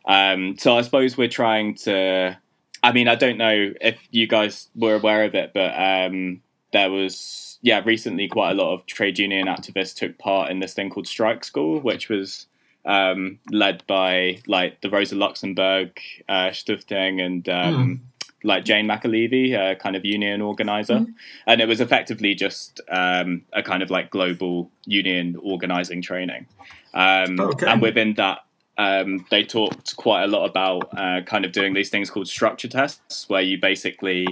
Um, 0.04 0.56
so 0.58 0.76
I 0.76 0.82
suppose 0.82 1.16
we're 1.16 1.28
trying 1.28 1.74
to. 1.76 2.38
I 2.82 2.92
mean, 2.92 3.08
I 3.08 3.14
don't 3.16 3.38
know 3.38 3.72
if 3.80 3.98
you 4.10 4.26
guys 4.26 4.68
were 4.76 4.94
aware 4.94 5.24
of 5.24 5.34
it, 5.34 5.52
but 5.54 5.72
um, 5.74 6.42
there 6.72 6.90
was 6.90 7.58
yeah 7.62 7.82
recently 7.84 8.28
quite 8.28 8.52
a 8.52 8.54
lot 8.54 8.74
of 8.74 8.86
trade 8.86 9.18
union 9.18 9.46
activists 9.46 9.94
took 9.94 10.18
part 10.18 10.50
in 10.50 10.60
this 10.60 10.74
thing 10.74 10.90
called 10.90 11.08
Strike 11.08 11.44
School, 11.44 11.80
which 11.80 12.08
was 12.08 12.46
um, 12.84 13.40
led 13.50 13.82
by 13.88 14.38
like 14.46 14.80
the 14.82 14.90
Rosa 14.90 15.16
Luxemburg 15.16 15.98
uh, 16.28 16.50
Stiftung 16.50 17.20
and 17.20 17.48
um, 17.48 17.74
mm 17.74 18.00
like 18.46 18.64
Jane 18.64 18.86
McAlevey, 18.86 19.54
a 19.54 19.76
kind 19.76 19.96
of 19.96 20.04
union 20.04 20.40
organizer, 20.40 21.00
mm-hmm. 21.00 21.12
and 21.46 21.60
it 21.60 21.66
was 21.66 21.80
effectively 21.80 22.34
just 22.34 22.80
um, 22.90 23.42
a 23.52 23.62
kind 23.62 23.82
of 23.82 23.90
like 23.90 24.10
global 24.10 24.70
union 24.84 25.36
organizing 25.42 26.00
training. 26.00 26.46
Um, 26.94 27.40
okay. 27.40 27.66
And 27.66 27.82
within 27.82 28.14
that, 28.14 28.38
um, 28.78 29.26
they 29.30 29.42
talked 29.42 29.96
quite 29.96 30.22
a 30.22 30.26
lot 30.26 30.48
about 30.48 30.88
uh, 30.96 31.22
kind 31.22 31.44
of 31.44 31.52
doing 31.52 31.74
these 31.74 31.90
things 31.90 32.08
called 32.08 32.28
structure 32.28 32.68
tests, 32.68 33.28
where 33.28 33.42
you 33.42 33.58
basically 33.58 34.26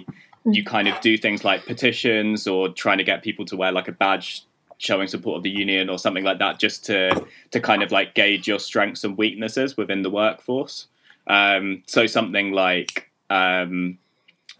you 0.44 0.62
mm. 0.62 0.66
kind 0.66 0.88
of 0.88 1.00
do 1.00 1.18
things 1.18 1.44
like 1.44 1.66
petitions 1.66 2.46
or 2.46 2.68
trying 2.68 2.98
to 2.98 3.05
get 3.05 3.22
people 3.22 3.44
to 3.46 3.57
wear 3.57 3.72
like 3.72 3.88
a 3.88 3.92
badge 3.92 4.44
showing 4.79 5.09
support 5.09 5.38
of 5.38 5.42
the 5.42 5.50
union 5.50 5.88
or 5.88 5.98
something 5.98 6.24
like 6.24 6.38
that, 6.38 6.61
just 6.61 6.85
to 6.85 7.27
to 7.50 7.61
kind 7.61 7.83
of 7.83 7.90
like 7.90 8.14
gauge 8.14 8.46
your 8.46 8.61
strengths 8.61 9.03
and 9.03 9.18
weaknesses 9.18 9.77
within 9.77 10.03
the 10.03 10.11
workforce. 10.11 10.87
Um, 11.27 11.83
so 11.87 12.07
something 12.07 12.53
like 12.53 13.11
um, 13.35 13.99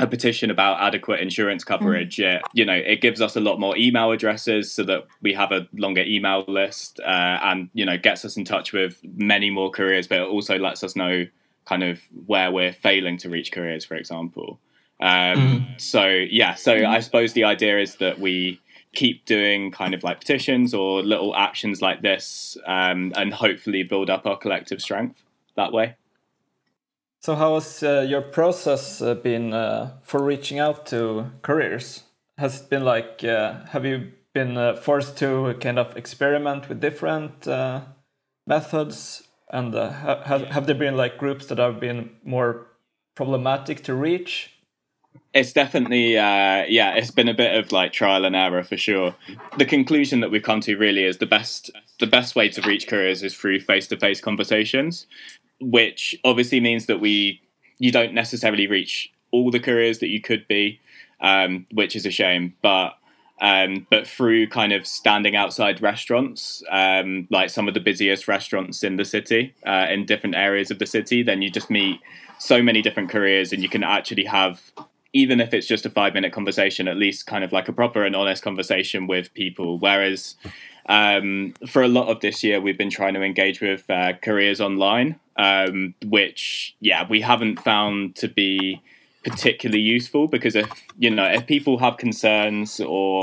a 0.01 0.07
petition 0.07 0.51
about 0.51 0.81
adequate 0.81 1.21
insurance 1.21 1.63
coverage, 1.63 2.17
mm. 2.17 2.41
you 2.53 2.65
know, 2.65 2.75
it 2.75 3.01
gives 3.01 3.21
us 3.21 3.37
a 3.37 3.41
lot 3.41 3.61
more 3.61 3.77
email 3.77 4.11
addresses 4.11 4.73
so 4.73 4.83
that 4.83 5.07
we 5.23 5.33
have 5.33 5.53
a 5.53 5.69
longer 5.73 6.03
email 6.03 6.45
list 6.49 6.99
uh, 7.01 7.39
and, 7.43 7.71
you 7.75 7.85
know, 7.85 7.97
gets 7.97 8.25
us 8.25 8.37
in 8.37 8.45
touch 8.45 8.73
with 8.73 8.99
many 9.17 9.51
more 9.51 9.71
careers, 9.71 10.09
but 10.09 10.19
it 10.19 10.29
also 10.29 10.59
lets 10.59 10.83
us 10.83 10.97
know 10.97 11.27
kind 11.65 11.85
of 11.85 12.01
where 12.27 12.51
we're 12.51 12.73
failing 12.73 13.17
to 13.19 13.29
reach 13.29 13.53
careers, 13.53 13.85
for 13.85 13.95
example. 13.95 14.59
Um, 15.01 15.39
mm. 15.39 15.81
So, 15.81 16.07
yeah, 16.09 16.55
so 16.55 16.77
mm. 16.77 16.87
I 16.87 16.99
suppose 16.99 17.33
the 17.33 17.45
idea 17.45 17.79
is 17.79 17.97
that 17.97 18.19
we 18.19 18.61
keep 18.95 19.25
doing 19.27 19.71
kind 19.71 19.95
of 19.95 20.03
like 20.03 20.19
petitions 20.21 20.75
or 20.75 21.03
little 21.03 21.37
actions 21.37 21.81
like 21.81 22.03
this 22.03 22.57
um, 22.67 23.13
and 23.17 23.33
hopefully 23.33 23.85
build 23.85 24.11
up 24.11 24.27
our 24.27 24.37
collective 24.37 24.81
strength 24.81 25.23
that 25.57 25.73
way. 25.73 25.97
So, 27.25 27.35
how 27.37 27.55
has 27.55 27.83
uh, 27.83 28.05
your 28.07 28.21
process 28.21 29.01
uh, 29.01 29.15
been 29.15 29.55
uh, 29.55 29.93
for 30.03 30.23
reaching 30.23 30.59
out 30.59 30.85
to 30.89 31.31
careers? 31.41 32.03
Has 32.37 32.61
it 32.61 32.69
been 32.69 32.85
like, 32.85 33.25
uh, 33.25 33.65
have 33.71 33.87
you 33.87 34.13
been 34.35 34.59
uh, 34.59 34.77
forced 34.77 35.17
to 35.21 35.55
kind 35.59 35.79
of 35.79 35.97
experiment 35.97 36.69
with 36.69 36.83
different 36.83 37.49
uh, 37.49 37.81
methods? 38.47 39.23
And 39.49 39.73
have, 39.73 40.49
have 40.49 40.67
there 40.67 40.75
been 40.75 40.99
like 40.99 41.17
groups 41.17 41.47
that 41.47 41.57
have 41.57 41.81
been 41.81 42.11
more 42.25 42.67
problematic 43.15 43.83
to 43.85 43.95
reach? 43.95 44.51
It's 45.33 45.55
definitely, 45.55 46.15
yeah, 46.17 46.95
it's 46.95 47.11
been 47.11 47.29
a 47.29 47.35
bit 47.35 47.57
of 47.57 47.73
like 47.73 47.95
trial 47.95 48.27
and 48.27 48.37
error 48.37 48.65
for 48.65 48.77
sure. 48.77 49.15
The 49.57 49.65
conclusion 49.65 50.21
that 50.21 50.31
we've 50.31 50.43
come 50.43 50.61
to 50.61 50.77
really 50.77 51.05
is 51.05 51.17
the 51.17 51.27
best 51.27 51.71
the 52.01 52.07
best 52.07 52.35
way 52.37 52.49
to 52.51 52.61
reach 52.63 52.89
careers 52.89 53.23
is 53.23 53.35
through 53.35 53.61
face 53.61 53.87
to 53.87 53.97
face 53.97 54.21
conversations 54.21 55.07
which 55.61 56.17
obviously 56.25 56.61
means 56.61 56.87
that 56.87 57.01
we 57.01 57.41
you 57.79 57.91
don't 57.91 58.15
necessarily 58.15 58.67
reach 58.67 59.13
all 59.31 59.51
the 59.51 59.61
careers 59.61 59.99
that 59.99 60.09
you 60.09 60.21
could 60.21 60.47
be, 60.47 60.81
um, 61.21 61.67
which 61.73 61.97
is 61.97 62.07
a 62.07 62.11
shame. 62.11 62.55
But 62.63 62.95
um, 63.41 63.87
but 63.91 64.07
through 64.07 64.49
kind 64.49 64.73
of 64.73 64.87
standing 64.87 65.35
outside 65.35 65.83
restaurants, 65.83 66.63
um, 66.71 67.27
like 67.31 67.51
some 67.51 67.67
of 67.67 67.75
the 67.75 67.81
busiest 67.81 68.29
restaurants 68.29 68.85
in 68.85 68.97
the 68.97 69.05
city, 69.05 69.55
uh, 69.67 69.87
in 69.91 70.07
different 70.07 70.37
areas 70.37 70.71
of 70.71 70.79
the 70.79 70.87
city, 70.87 71.23
then 71.23 71.43
you 71.43 71.51
just 71.51 71.69
meet 71.69 72.01
so 72.39 72.63
many 72.63 72.81
different 72.81 73.11
careers, 73.11 73.53
and 73.53 73.63
you 73.63 73.69
can 73.69 73.83
actually 73.83 74.25
have 74.25 74.61
even 75.15 75.41
if 75.41 75.55
it's 75.55 75.69
just 75.69 75.87
a 75.87 75.91
five 75.91 76.13
minute 76.13 76.33
conversation, 76.33 76.89
at 76.89 76.97
least 76.97 77.27
kind 77.27 77.45
of 77.45 77.53
like 77.53 77.69
a 77.69 77.73
proper 77.73 78.05
and 78.05 78.17
honest 78.17 78.43
conversation 78.43 79.07
with 79.07 79.33
people. 79.35 79.79
Whereas 79.79 80.35
um, 80.87 81.55
for 81.67 81.83
a 81.83 81.89
lot 81.89 82.09
of 82.09 82.21
this 82.21 82.43
year, 82.43 82.61
we've 82.61 82.79
been 82.79 82.91
trying 82.91 83.15
to 83.15 83.23
engage 83.23 83.61
with 83.61 83.89
uh, 83.89 84.13
careers 84.23 84.61
online, 84.61 85.19
um, 85.37 85.95
which, 86.05 86.77
yeah, 86.81 87.07
we 87.09 87.21
haven't 87.21 87.61
found 87.61 88.17
to 88.17 88.29
be 88.29 88.83
particularly 89.25 89.81
useful 89.81 90.29
because 90.29 90.55
if, 90.55 90.69
you 90.99 91.11
know, 91.11 91.25
if 91.25 91.47
people 91.47 91.79
have 91.79 91.97
concerns 91.97 92.81
or 92.81 93.23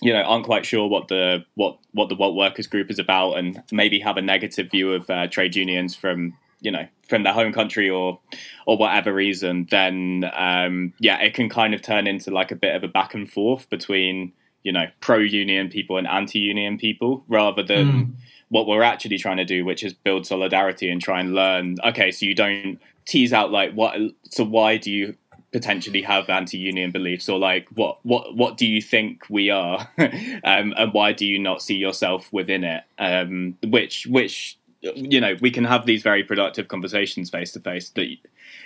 you 0.00 0.12
know 0.12 0.22
aren't 0.22 0.44
quite 0.44 0.64
sure 0.64 0.86
what 0.86 1.08
the 1.08 1.44
what 1.54 1.78
what 1.92 2.08
the 2.08 2.14
Wolt 2.14 2.36
Workers 2.36 2.66
Group 2.66 2.90
is 2.90 2.98
about 2.98 3.32
and 3.32 3.62
maybe 3.72 3.98
have 4.00 4.16
a 4.16 4.22
negative 4.22 4.70
view 4.70 4.92
of 4.92 5.08
uh, 5.10 5.26
trade 5.26 5.56
unions 5.56 5.94
from 5.96 6.34
you 6.60 6.70
know 6.70 6.86
from 7.08 7.22
their 7.22 7.32
home 7.32 7.52
country 7.52 7.88
or 7.90 8.18
or 8.66 8.76
whatever 8.76 9.12
reason 9.12 9.66
then 9.70 10.30
um, 10.34 10.92
yeah 11.00 11.18
it 11.18 11.34
can 11.34 11.48
kind 11.48 11.74
of 11.74 11.82
turn 11.82 12.06
into 12.06 12.30
like 12.30 12.50
a 12.50 12.56
bit 12.56 12.74
of 12.74 12.84
a 12.84 12.88
back 12.88 13.14
and 13.14 13.30
forth 13.30 13.68
between 13.70 14.32
you 14.62 14.72
know 14.72 14.86
pro 15.00 15.18
union 15.18 15.68
people 15.68 15.96
and 15.96 16.06
anti 16.06 16.38
union 16.38 16.78
people 16.78 17.24
rather 17.28 17.62
than 17.62 17.86
mm. 17.86 18.12
what 18.48 18.66
we're 18.66 18.82
actually 18.82 19.18
trying 19.18 19.36
to 19.36 19.44
do 19.44 19.64
which 19.64 19.84
is 19.84 19.92
build 19.92 20.26
solidarity 20.26 20.90
and 20.90 21.00
try 21.00 21.20
and 21.20 21.34
learn 21.34 21.76
okay 21.84 22.10
so 22.10 22.26
you 22.26 22.34
don't 22.34 22.78
tease 23.04 23.32
out 23.32 23.50
like 23.50 23.72
what 23.72 23.96
so 24.30 24.44
why 24.44 24.76
do 24.76 24.90
you 24.90 25.14
potentially 25.52 26.02
have 26.02 26.28
anti-union 26.28 26.90
beliefs 26.90 27.28
or 27.28 27.38
like 27.38 27.66
what 27.74 27.98
what 28.02 28.36
what 28.36 28.56
do 28.56 28.66
you 28.66 28.82
think 28.82 29.24
we 29.30 29.50
are? 29.50 29.88
Um, 30.44 30.72
and 30.76 30.92
why 30.92 31.12
do 31.12 31.26
you 31.26 31.38
not 31.38 31.62
see 31.62 31.74
yourself 31.76 32.32
within 32.32 32.64
it? 32.64 32.84
Um, 32.98 33.56
which 33.64 34.06
which 34.06 34.58
you 34.80 35.20
know 35.20 35.34
we 35.40 35.50
can 35.50 35.64
have 35.64 35.86
these 35.86 36.02
very 36.02 36.22
productive 36.22 36.68
conversations 36.68 37.30
face 37.30 37.52
to 37.52 37.60
face 37.60 37.90
that 37.90 38.16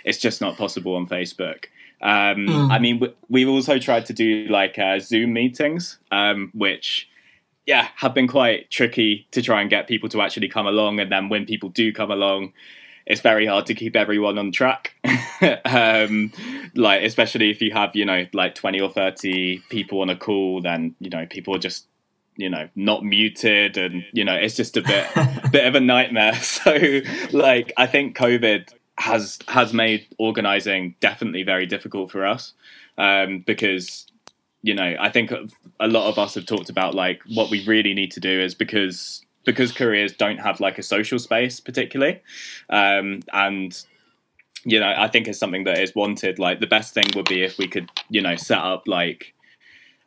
it's 0.05 0.19
just 0.19 0.41
not 0.41 0.57
possible 0.57 0.95
on 0.95 1.07
facebook 1.07 1.65
um, 2.01 2.47
mm. 2.47 2.71
i 2.71 2.79
mean 2.79 3.01
we've 3.29 3.49
also 3.49 3.79
tried 3.79 4.05
to 4.05 4.13
do 4.13 4.45
like 4.49 4.77
uh, 4.79 4.99
zoom 4.99 5.33
meetings 5.33 5.99
um, 6.11 6.51
which 6.53 7.07
yeah 7.65 7.89
have 7.95 8.13
been 8.13 8.27
quite 8.27 8.69
tricky 8.69 9.27
to 9.31 9.41
try 9.41 9.61
and 9.61 9.69
get 9.69 9.87
people 9.87 10.09
to 10.09 10.21
actually 10.21 10.49
come 10.49 10.67
along. 10.67 10.99
And 10.99 11.11
then 11.11 11.29
when 11.29 11.45
people 11.45 11.69
do 11.69 11.91
come 11.93 12.11
along 12.11 12.53
it's 13.05 13.19
very 13.19 13.45
hard 13.45 13.65
to 13.65 13.73
keep 13.73 13.97
everyone 13.97 14.37
on 14.37 14.51
track. 14.51 14.95
Um, 15.65 16.31
like 16.73 17.03
especially 17.03 17.49
if 17.49 17.59
you 17.61 17.73
have 17.73 17.93
you 17.97 18.05
know 18.05 18.25
like 18.31 18.55
20 18.55 18.79
or 18.79 18.89
30 18.89 19.57
people 19.69 19.99
on 19.99 20.09
a 20.09 20.15
call 20.15 20.61
then 20.61 20.95
you 20.99 21.09
know 21.09 21.25
people 21.25 21.53
are 21.53 21.59
just 21.59 21.85
you 22.37 22.49
know 22.49 22.69
not 22.75 23.03
muted. 23.03 23.75
And 23.75 24.05
you 24.13 24.23
know 24.23 24.35
it's 24.35 24.55
just 24.55 24.77
a 24.77 24.81
bit 24.81 25.05
bit 25.51 25.65
of 25.65 25.75
a 25.75 25.81
nightmare. 25.81 26.35
So 26.41 27.01
like 27.31 27.73
i 27.75 27.85
think 27.87 28.15
covid 28.15 28.73
has 28.97 29.39
has 29.47 29.73
made 29.73 30.07
organizing 30.19 30.95
definitely 30.99 31.43
very 31.43 31.65
difficult 31.65 32.11
for 32.11 32.25
us. 32.25 32.53
Um, 32.97 33.43
because 33.47 34.05
you 34.63 34.73
know 34.73 34.95
i 34.99 35.09
think 35.09 35.31
a 35.31 35.87
lot 35.87 36.09
of 36.09 36.17
us 36.17 36.35
have 36.35 36.45
talked 36.45 36.69
about 36.69 36.95
like 36.95 37.21
what 37.33 37.51
we 37.51 37.65
really 37.65 37.93
need 37.93 38.11
to 38.11 38.19
do 38.19 38.39
is 38.41 38.55
because 38.55 39.23
because 39.45 39.73
careers 39.73 40.13
don't 40.13 40.37
have 40.37 40.61
like 40.61 40.79
a 40.79 40.83
social 40.83 41.19
space 41.19 41.59
particularly. 41.59 42.21
Um, 42.69 43.21
and 43.33 43.77
you 44.63 44.79
know 44.79 44.93
i 44.97 45.07
think 45.07 45.27
it's 45.27 45.37
something 45.37 45.65
that 45.65 45.79
is 45.79 45.93
wanted. 45.93 46.39
Like 46.39 46.61
the 46.61 46.67
best 46.67 46.93
thing 46.93 47.05
would 47.15 47.25
be 47.25 47.43
if 47.43 47.57
we 47.57 47.67
could 47.67 47.89
you 48.09 48.21
know 48.21 48.35
set 48.35 48.59
up 48.59 48.87
like 48.87 49.33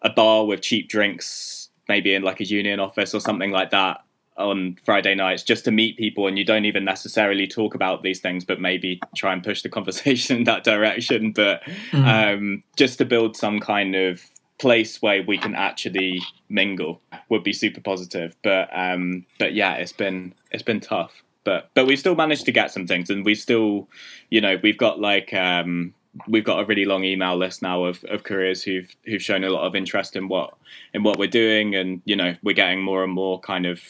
a 0.03 0.11
bar 0.11 0.46
with 0.46 0.62
cheap 0.62 0.88
drinks 0.88 1.68
maybe 1.88 2.14
in 2.14 2.22
like 2.22 2.40
a 2.40 2.44
union 2.44 2.81
office 2.81 3.14
or 3.14 3.20
something 3.20 3.51
like 3.51 3.70
that 3.70 4.06
on 4.38 4.77
Friday 4.85 5.14
nights 5.14 5.42
just 5.42 5.64
to 5.64 5.70
meet 5.70 5.96
people 5.96 6.27
and 6.27 6.38
you 6.38 6.44
don't 6.44 6.64
even 6.64 6.85
necessarily 6.85 7.46
talk 7.46 7.75
about 7.75 8.03
these 8.03 8.20
things, 8.20 8.44
but 8.44 8.61
maybe 8.61 9.01
try 9.14 9.33
and 9.33 9.42
push 9.42 9.62
the 9.62 9.68
conversation 9.77 10.38
in 10.38 10.44
that 10.44 10.64
direction. 10.64 11.33
But 11.33 11.62
mm. 11.90 12.35
um, 12.35 12.62
just 12.77 12.99
to 12.99 13.05
build 13.05 13.37
some 13.37 13.61
kind 13.61 13.94
of 13.94 14.22
place 14.59 15.03
where 15.03 15.22
we 15.22 15.37
can 15.37 15.55
actually 15.55 16.22
mingle 16.49 17.01
would 17.29 17.44
be 17.44 17.53
super 17.53 17.81
positive. 17.81 18.35
But 18.42 18.68
um, 18.72 19.27
but 19.38 19.55
yeah, 19.55 19.75
it's 19.75 19.92
been 19.92 20.35
it's 20.51 20.62
been 20.62 20.81
tough. 20.81 21.22
But 21.44 21.70
but 21.75 21.87
we've 21.87 21.99
still 21.99 22.16
managed 22.16 22.44
to 22.46 22.53
get 22.53 22.72
some 22.72 22.87
things 22.87 23.09
and 23.09 23.25
we 23.25 23.35
still, 23.35 23.88
you 24.31 24.40
know, 24.40 24.59
we've 24.62 24.79
got 24.79 25.01
like 25.01 25.33
um, 25.33 25.94
we've 26.29 26.44
got 26.44 26.61
a 26.61 26.64
really 26.64 26.85
long 26.85 27.05
email 27.05 27.37
list 27.37 27.62
now 27.62 27.85
of, 27.85 28.03
of 28.05 28.25
careers 28.25 28.62
who've 28.62 28.88
who've 29.05 29.22
shown 29.22 29.44
a 29.44 29.51
lot 29.51 29.66
of 29.66 29.75
interest 29.77 30.16
in 30.16 30.29
what 30.29 30.55
in 30.94 31.03
what 31.03 31.18
we're 31.18 31.29
doing 31.29 31.75
and 31.75 32.03
you 32.05 32.16
know 32.16 32.35
we're 32.42 32.55
getting 32.55 32.83
more 32.83 33.05
and 33.05 33.12
more 33.12 33.38
kind 33.40 33.66
of 33.66 33.81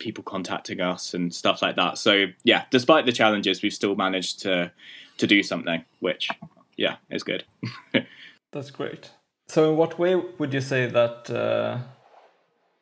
people 0.00 0.24
contacting 0.24 0.80
us 0.80 1.14
and 1.14 1.32
stuff 1.32 1.62
like 1.62 1.76
that. 1.76 1.98
So 1.98 2.26
yeah 2.42 2.64
despite 2.70 3.06
the 3.06 3.12
challenges 3.12 3.62
we've 3.62 3.74
still 3.74 3.94
managed 3.94 4.40
to 4.40 4.72
to 5.18 5.26
do 5.26 5.42
something 5.42 5.84
which 6.00 6.28
yeah 6.76 6.96
is 7.10 7.22
good. 7.22 7.44
That's 8.52 8.70
great. 8.70 9.10
So 9.48 9.70
in 9.70 9.76
what 9.76 9.98
way 9.98 10.16
would 10.16 10.52
you 10.52 10.60
say 10.60 10.86
that 10.86 11.30
uh, 11.30 11.78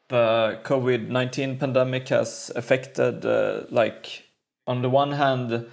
the 0.09 0.59
covid-19 0.65 1.59
pandemic 1.59 2.09
has 2.09 2.51
affected 2.57 3.27
uh, 3.27 3.65
like 3.71 4.25
on 4.67 4.81
the 4.83 4.89
one 4.89 5.13
hand 5.13 5.67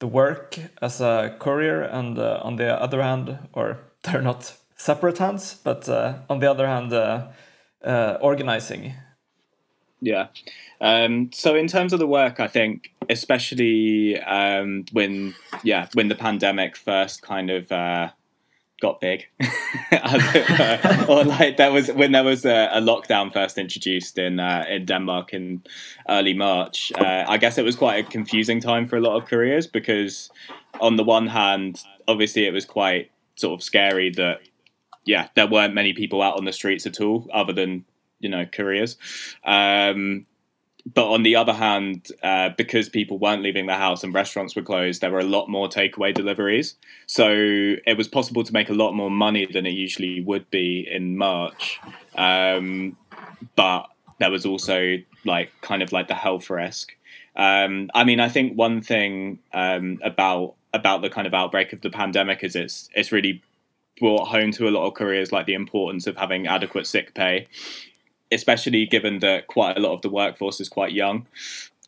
the 0.00 0.06
work 0.06 0.58
as 0.80 1.00
a 1.00 1.36
courier, 1.38 1.82
and 1.82 2.18
uh, 2.18 2.40
on 2.42 2.56
the 2.56 2.80
other 2.80 3.02
hand, 3.02 3.38
or 3.52 3.78
they're 4.02 4.22
not 4.22 4.54
separate 4.76 5.18
hands, 5.18 5.54
but 5.62 5.88
uh, 5.88 6.18
on 6.28 6.38
the 6.38 6.50
other 6.50 6.66
hand, 6.66 6.92
uh, 6.92 7.28
uh, 7.84 8.18
organizing. 8.20 8.94
Yeah. 10.00 10.28
Um, 10.80 11.30
so 11.32 11.54
in 11.54 11.66
terms 11.66 11.92
of 11.92 11.98
the 11.98 12.06
work, 12.06 12.40
I 12.40 12.46
think 12.46 12.92
especially 13.08 14.20
um, 14.20 14.84
when 14.92 15.34
yeah 15.62 15.88
when 15.94 16.08
the 16.08 16.14
pandemic 16.14 16.76
first 16.76 17.22
kind 17.22 17.50
of 17.50 17.70
uh, 17.72 18.10
got 18.80 19.00
big, 19.00 19.26
or 21.08 21.24
like 21.24 21.56
there 21.56 21.72
was 21.72 21.88
when 21.88 22.12
there 22.12 22.22
was 22.22 22.44
a, 22.44 22.68
a 22.72 22.80
lockdown 22.80 23.32
first 23.32 23.58
introduced 23.58 24.18
in 24.18 24.38
uh, 24.38 24.64
in 24.68 24.84
Denmark 24.84 25.34
in 25.34 25.62
early 26.08 26.34
March. 26.34 26.92
Uh, 26.96 27.24
I 27.26 27.38
guess 27.38 27.58
it 27.58 27.64
was 27.64 27.74
quite 27.74 28.06
a 28.06 28.08
confusing 28.08 28.60
time 28.60 28.86
for 28.86 28.96
a 28.96 29.00
lot 29.00 29.16
of 29.16 29.28
careers 29.28 29.66
because, 29.66 30.30
on 30.80 30.96
the 30.96 31.04
one 31.04 31.26
hand, 31.26 31.82
obviously 32.06 32.46
it 32.46 32.52
was 32.52 32.64
quite 32.64 33.10
sort 33.34 33.58
of 33.58 33.64
scary 33.64 34.10
that 34.10 34.40
yeah 35.04 35.28
there 35.34 35.46
weren't 35.46 35.74
many 35.74 35.92
people 35.92 36.22
out 36.22 36.36
on 36.36 36.44
the 36.44 36.52
streets 36.52 36.86
at 36.86 37.00
all 37.00 37.28
other 37.32 37.52
than 37.52 37.84
you 38.20 38.28
know 38.28 38.46
careers. 38.46 38.96
Um, 39.44 40.26
but 40.94 41.10
on 41.10 41.22
the 41.22 41.36
other 41.36 41.52
hand, 41.52 42.08
uh, 42.22 42.50
because 42.56 42.88
people 42.88 43.18
weren't 43.18 43.42
leaving 43.42 43.66
the 43.66 43.74
house 43.74 44.04
and 44.04 44.14
restaurants 44.14 44.56
were 44.56 44.62
closed, 44.62 45.00
there 45.00 45.10
were 45.10 45.18
a 45.18 45.24
lot 45.24 45.48
more 45.48 45.68
takeaway 45.68 46.14
deliveries. 46.14 46.76
So 47.06 47.28
it 47.30 47.96
was 47.96 48.08
possible 48.08 48.44
to 48.44 48.52
make 48.52 48.70
a 48.70 48.74
lot 48.74 48.92
more 48.92 49.10
money 49.10 49.46
than 49.46 49.66
it 49.66 49.72
usually 49.72 50.20
would 50.20 50.48
be 50.50 50.88
in 50.90 51.16
March. 51.16 51.80
Um, 52.16 52.96
but 53.54 53.88
there 54.18 54.30
was 54.30 54.46
also 54.46 54.96
like 55.24 55.52
kind 55.60 55.82
of 55.82 55.92
like 55.92 56.08
the 56.08 56.14
health 56.14 56.48
risk. 56.48 56.92
Um, 57.36 57.90
I 57.94 58.04
mean, 58.04 58.20
I 58.20 58.28
think 58.28 58.56
one 58.56 58.80
thing 58.80 59.40
um, 59.52 60.00
about 60.02 60.54
about 60.74 61.02
the 61.02 61.10
kind 61.10 61.26
of 61.26 61.32
outbreak 61.34 61.72
of 61.72 61.80
the 61.80 61.90
pandemic 61.90 62.44
is 62.44 62.56
it's 62.56 62.88
it's 62.94 63.12
really 63.12 63.42
brought 63.98 64.28
home 64.28 64.52
to 64.52 64.68
a 64.68 64.70
lot 64.70 64.86
of 64.86 64.94
careers 64.94 65.32
like 65.32 65.46
the 65.46 65.54
importance 65.54 66.06
of 66.06 66.16
having 66.16 66.46
adequate 66.46 66.86
sick 66.86 67.14
pay 67.14 67.46
especially 68.30 68.86
given 68.86 69.20
that 69.20 69.46
quite 69.46 69.76
a 69.76 69.80
lot 69.80 69.92
of 69.92 70.02
the 70.02 70.10
workforce 70.10 70.60
is 70.60 70.68
quite 70.68 70.92
young. 70.92 71.26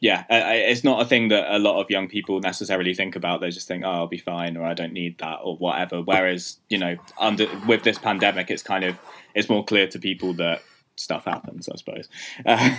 Yeah, 0.01 0.25
it's 0.31 0.83
not 0.83 1.03
a 1.03 1.05
thing 1.05 1.29
that 1.29 1.55
a 1.55 1.59
lot 1.59 1.79
of 1.79 1.91
young 1.91 2.09
people 2.09 2.41
necessarily 2.41 2.95
think 2.95 3.17
about. 3.17 3.43
They 3.43 3.51
just 3.51 3.69
think, 3.69 3.85
"Oh, 3.85 3.91
I'll 3.91 4.07
be 4.07 4.17
fine," 4.17 4.57
or 4.57 4.65
"I 4.65 4.73
don't 4.73 4.95
need 4.95 5.19
that," 5.19 5.41
or 5.43 5.59
whatever. 5.59 6.01
Whereas, 6.01 6.59
you 6.71 6.79
know, 6.79 6.97
under 7.19 7.47
with 7.67 7.83
this 7.83 7.99
pandemic, 7.99 8.51
it's 8.51 8.63
kind 8.63 8.85
of 8.85 8.97
it's 9.35 9.51
more 9.51 9.63
clear 9.63 9.87
to 9.89 9.99
people 9.99 10.33
that 10.35 10.63
stuff 10.97 11.25
happens, 11.25 11.69
I 11.69 11.77
suppose. 11.77 12.09
Uh, 12.47 12.77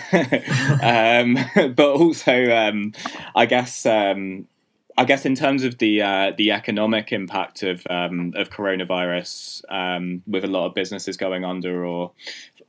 um, 1.63 1.74
but 1.76 1.89
also, 1.89 2.56
um, 2.56 2.93
I 3.36 3.45
guess 3.45 3.86
um, 3.86 4.47
I 4.97 5.06
guess 5.06 5.26
in 5.26 5.36
terms 5.36 5.63
of 5.63 5.78
the 5.78 6.02
uh, 6.02 6.32
the 6.38 6.52
economic 6.52 7.12
impact 7.12 7.63
of 7.63 7.86
um, 7.89 8.34
of 8.36 8.50
coronavirus, 8.50 9.63
um, 9.69 10.21
with 10.28 10.43
a 10.43 10.47
lot 10.47 10.67
of 10.67 10.74
businesses 10.74 11.17
going 11.17 11.43
under 11.45 11.86
or 11.86 12.12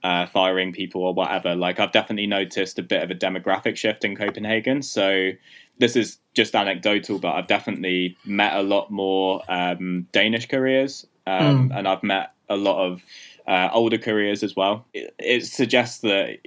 uh, 0.02 0.26
firing 0.26 0.72
people 0.72 1.02
or 1.02 1.14
whatever, 1.14 1.54
like 1.54 1.78
I've 1.78 1.92
definitely 1.92 2.26
noticed 2.26 2.78
a 2.78 2.82
bit 2.82 3.02
of 3.02 3.10
a 3.10 3.14
demographic 3.14 3.76
shift 3.76 4.04
in 4.04 4.16
Copenhagen. 4.16 4.82
So 4.82 5.30
this 5.78 5.96
is 5.96 6.18
just 6.34 6.54
anecdotal, 6.54 7.18
but 7.18 7.32
I've 7.32 7.46
definitely 7.46 8.16
met 8.24 8.56
a 8.56 8.62
lot 8.62 8.90
more 8.90 9.42
um, 9.48 10.08
Danish 10.12 10.46
careers, 10.48 11.06
um, 11.26 11.70
mm. 11.70 11.78
and 11.78 11.86
I've 11.86 12.02
met 12.02 12.32
a 12.48 12.56
lot 12.56 12.84
of 12.84 13.02
uh, 13.46 13.68
older 13.72 13.98
careers 13.98 14.42
as 14.42 14.54
well. 14.54 14.86
It, 14.94 15.14
it, 15.18 15.46
suggests 15.46 15.98
that 15.98 16.38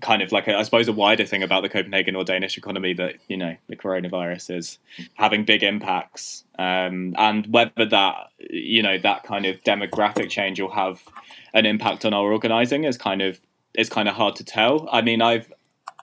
kind 0.00 0.20
of 0.22 0.32
like 0.32 0.48
a, 0.48 0.56
I 0.56 0.62
suppose 0.62 0.86
a 0.86 0.92
wider 0.92 1.24
thing 1.24 1.42
about 1.42 1.62
the 1.62 1.68
Copenhagen 1.68 2.14
or 2.14 2.24
Danish 2.24 2.58
economy 2.58 2.92
that 2.94 3.14
you 3.28 3.36
know 3.36 3.56
the 3.68 3.76
coronavirus 3.76 4.56
is 4.56 4.78
having 5.14 5.44
big 5.44 5.62
impacts, 5.62 6.44
um, 6.58 7.14
and 7.16 7.46
whether 7.46 7.86
that 7.86 8.30
you 8.38 8.82
know 8.82 8.98
that 8.98 9.24
kind 9.24 9.46
of 9.46 9.62
demographic 9.62 10.28
change 10.28 10.60
will 10.60 10.70
have 10.70 11.02
an 11.54 11.66
impact 11.66 12.04
on 12.04 12.12
our 12.12 12.32
organising 12.32 12.84
is 12.84 12.98
kind 12.98 13.22
of 13.22 13.40
is 13.74 13.88
kind 13.88 14.08
of 14.08 14.14
hard 14.14 14.36
to 14.36 14.44
tell. 14.44 14.88
I 14.92 15.00
mean, 15.00 15.22
I've 15.22 15.50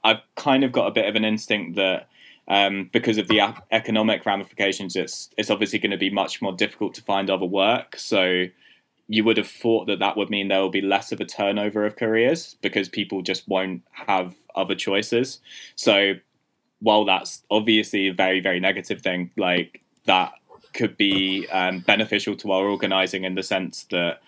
I've 0.04 0.22
kind 0.36 0.64
of 0.64 0.72
got 0.72 0.88
a 0.88 0.92
bit 0.92 1.08
of 1.08 1.16
an 1.16 1.26
instinct 1.26 1.76
that 1.76 2.08
um, 2.48 2.90
because 2.92 3.20
of 3.20 3.28
the 3.28 3.42
economic 3.72 4.26
ramifications, 4.26 4.96
it's 4.96 5.30
it's 5.38 5.52
obviously 5.52 5.78
going 5.78 5.92
to 5.92 5.98
be 5.98 6.10
much 6.10 6.42
more 6.42 6.54
difficult 6.54 6.96
to 6.96 7.04
find 7.04 7.30
other 7.30 7.46
work. 7.46 7.98
So 7.98 8.46
you 9.10 9.24
would 9.24 9.38
have 9.38 9.50
thought 9.50 9.88
that 9.88 10.00
that 10.00 10.16
would 10.16 10.30
mean 10.30 10.48
there 10.48 10.62
will 10.62 10.70
be 10.70 10.82
less 10.82 11.12
of 11.12 11.20
a 11.20 11.26
turnover 11.26 11.86
of 11.86 11.96
careers 11.96 12.56
because 12.62 12.88
people 12.88 13.22
just 13.24 13.48
won't 13.48 13.82
have 13.92 14.36
other 14.56 14.76
choices. 14.76 15.40
So 15.76 16.14
while 16.80 17.04
that's 17.04 17.44
obviously 17.52 18.08
a 18.08 18.14
very 18.14 18.40
very 18.40 18.60
negative 18.60 19.02
thing, 19.02 19.32
like 19.36 19.82
that 20.06 20.34
could 20.74 20.96
be 20.96 21.48
um, 21.52 21.80
beneficial 21.80 22.36
to 22.38 22.52
our 22.52 22.68
organizing 22.68 23.24
in 23.24 23.34
the 23.34 23.44
sense 23.44 23.86
that 23.90 24.22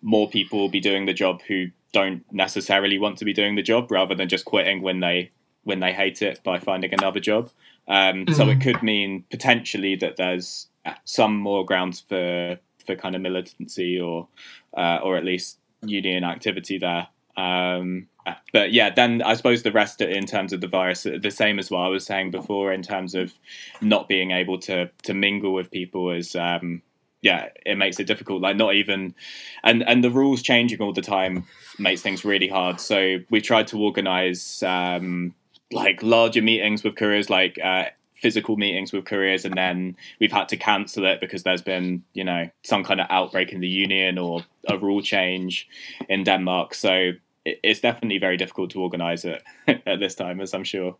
more 0.00 0.28
people 0.28 0.58
will 0.58 0.70
be 0.70 0.80
doing 0.80 1.04
the 1.04 1.12
job 1.12 1.42
who 1.42 1.66
don't 1.92 2.24
necessarily 2.32 2.98
want 2.98 3.18
to 3.18 3.24
be 3.24 3.32
doing 3.32 3.54
the 3.54 3.62
job 3.62 3.90
rather 3.90 4.14
than 4.14 4.28
just 4.28 4.46
quitting 4.46 4.80
when 4.82 5.00
they 5.00 5.30
when 5.64 5.80
they 5.80 5.92
hate 5.92 6.22
it 6.22 6.42
by 6.42 6.58
finding 6.58 6.92
another 6.92 7.20
job. 7.20 7.50
Um, 7.88 8.26
mm-hmm. 8.26 8.34
So 8.34 8.48
it 8.48 8.60
could 8.60 8.82
mean 8.82 9.24
potentially 9.30 9.96
that 9.96 10.16
there's 10.16 10.68
some 11.04 11.36
more 11.36 11.64
grounds 11.64 12.00
for 12.00 12.58
for 12.86 12.96
kind 12.96 13.14
of 13.14 13.22
militancy 13.22 14.00
or 14.00 14.28
uh, 14.76 14.98
or 15.02 15.16
at 15.16 15.24
least 15.24 15.58
union 15.82 16.24
activity 16.24 16.78
there. 16.78 17.08
Um, 17.36 18.08
but 18.52 18.72
yeah, 18.72 18.90
then 18.90 19.22
I 19.22 19.34
suppose 19.34 19.62
the 19.62 19.72
rest 19.72 20.00
in 20.00 20.24
terms 20.26 20.52
of 20.52 20.60
the 20.60 20.68
virus, 20.68 21.02
the 21.02 21.30
same 21.30 21.58
as 21.58 21.70
what 21.70 21.80
I 21.80 21.88
was 21.88 22.06
saying 22.06 22.30
before 22.30 22.72
in 22.72 22.82
terms 22.82 23.14
of 23.14 23.32
not 23.80 24.08
being 24.08 24.30
able 24.30 24.58
to 24.60 24.90
to 25.02 25.14
mingle 25.14 25.52
with 25.52 25.70
people 25.70 26.10
is 26.10 26.34
um, 26.36 26.82
yeah, 27.24 27.48
it 27.64 27.76
makes 27.76 27.98
it 27.98 28.06
difficult. 28.06 28.42
Like 28.42 28.56
not 28.56 28.74
even, 28.74 29.14
and 29.62 29.82
and 29.82 30.04
the 30.04 30.10
rules 30.10 30.42
changing 30.42 30.80
all 30.80 30.92
the 30.92 31.02
time 31.02 31.46
makes 31.78 32.02
things 32.02 32.24
really 32.24 32.48
hard. 32.48 32.80
So 32.80 33.18
we 33.30 33.40
tried 33.40 33.66
to 33.68 33.78
organize 33.78 34.62
um, 34.62 35.34
like 35.72 36.02
larger 36.02 36.42
meetings 36.42 36.84
with 36.84 36.96
couriers, 36.96 37.30
like 37.30 37.58
uh, 37.62 37.86
physical 38.24 38.56
meetings 38.56 38.90
with 38.90 39.04
couriers, 39.04 39.44
and 39.44 39.54
then 39.54 39.94
we've 40.18 40.32
had 40.32 40.48
to 40.48 40.56
cancel 40.56 41.04
it 41.04 41.20
because 41.20 41.42
there's 41.42 41.60
been 41.60 42.02
you 42.14 42.24
know 42.24 42.48
some 42.62 42.82
kind 42.82 43.00
of 43.02 43.06
outbreak 43.10 43.52
in 43.52 43.60
the 43.60 43.68
union 43.68 44.16
or 44.16 44.42
a 44.66 44.78
rule 44.78 45.02
change 45.02 45.68
in 46.08 46.24
Denmark. 46.24 46.72
So 46.72 47.12
it's 47.44 47.80
definitely 47.80 48.18
very 48.18 48.38
difficult 48.38 48.70
to 48.70 48.80
organize 48.80 49.26
it 49.26 49.42
at 49.86 50.00
this 50.00 50.14
time, 50.14 50.40
as 50.40 50.54
I'm 50.54 50.64
sure. 50.64 50.96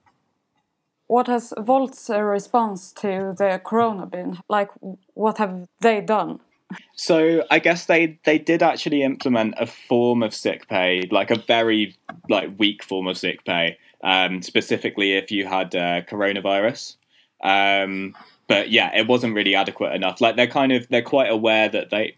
What 1.06 1.26
has 1.28 1.54
Wolt's 1.56 2.10
uh, 2.10 2.20
response 2.20 2.92
to 3.00 3.34
the 3.38 3.58
corona 3.64 4.04
been? 4.06 4.38
Like, 4.50 4.70
what 5.14 5.38
have 5.38 5.66
they 5.80 6.02
done? 6.02 6.40
So 6.94 7.44
I 7.50 7.58
guess 7.58 7.86
they 7.86 8.18
they 8.24 8.38
did 8.38 8.62
actually 8.62 9.02
implement 9.02 9.54
a 9.58 9.66
form 9.66 10.22
of 10.22 10.34
sick 10.34 10.68
pay, 10.68 11.08
like 11.10 11.30
a 11.30 11.38
very 11.46 11.96
like 12.28 12.58
weak 12.58 12.84
form 12.84 13.06
of 13.06 13.16
sick 13.16 13.44
pay, 13.44 13.78
um, 14.02 14.42
specifically 14.42 15.16
if 15.16 15.30
you 15.30 15.46
had 15.46 15.74
uh, 15.74 16.02
coronavirus. 16.02 16.96
Um, 17.42 18.14
but 18.48 18.70
yeah, 18.70 18.96
it 18.96 19.06
wasn't 19.06 19.34
really 19.34 19.54
adequate 19.54 19.94
enough. 19.94 20.20
Like 20.20 20.36
they're 20.36 20.46
kind 20.46 20.72
of 20.72 20.88
they're 20.88 21.02
quite 21.02 21.30
aware 21.30 21.68
that 21.68 21.90
they 21.90 22.16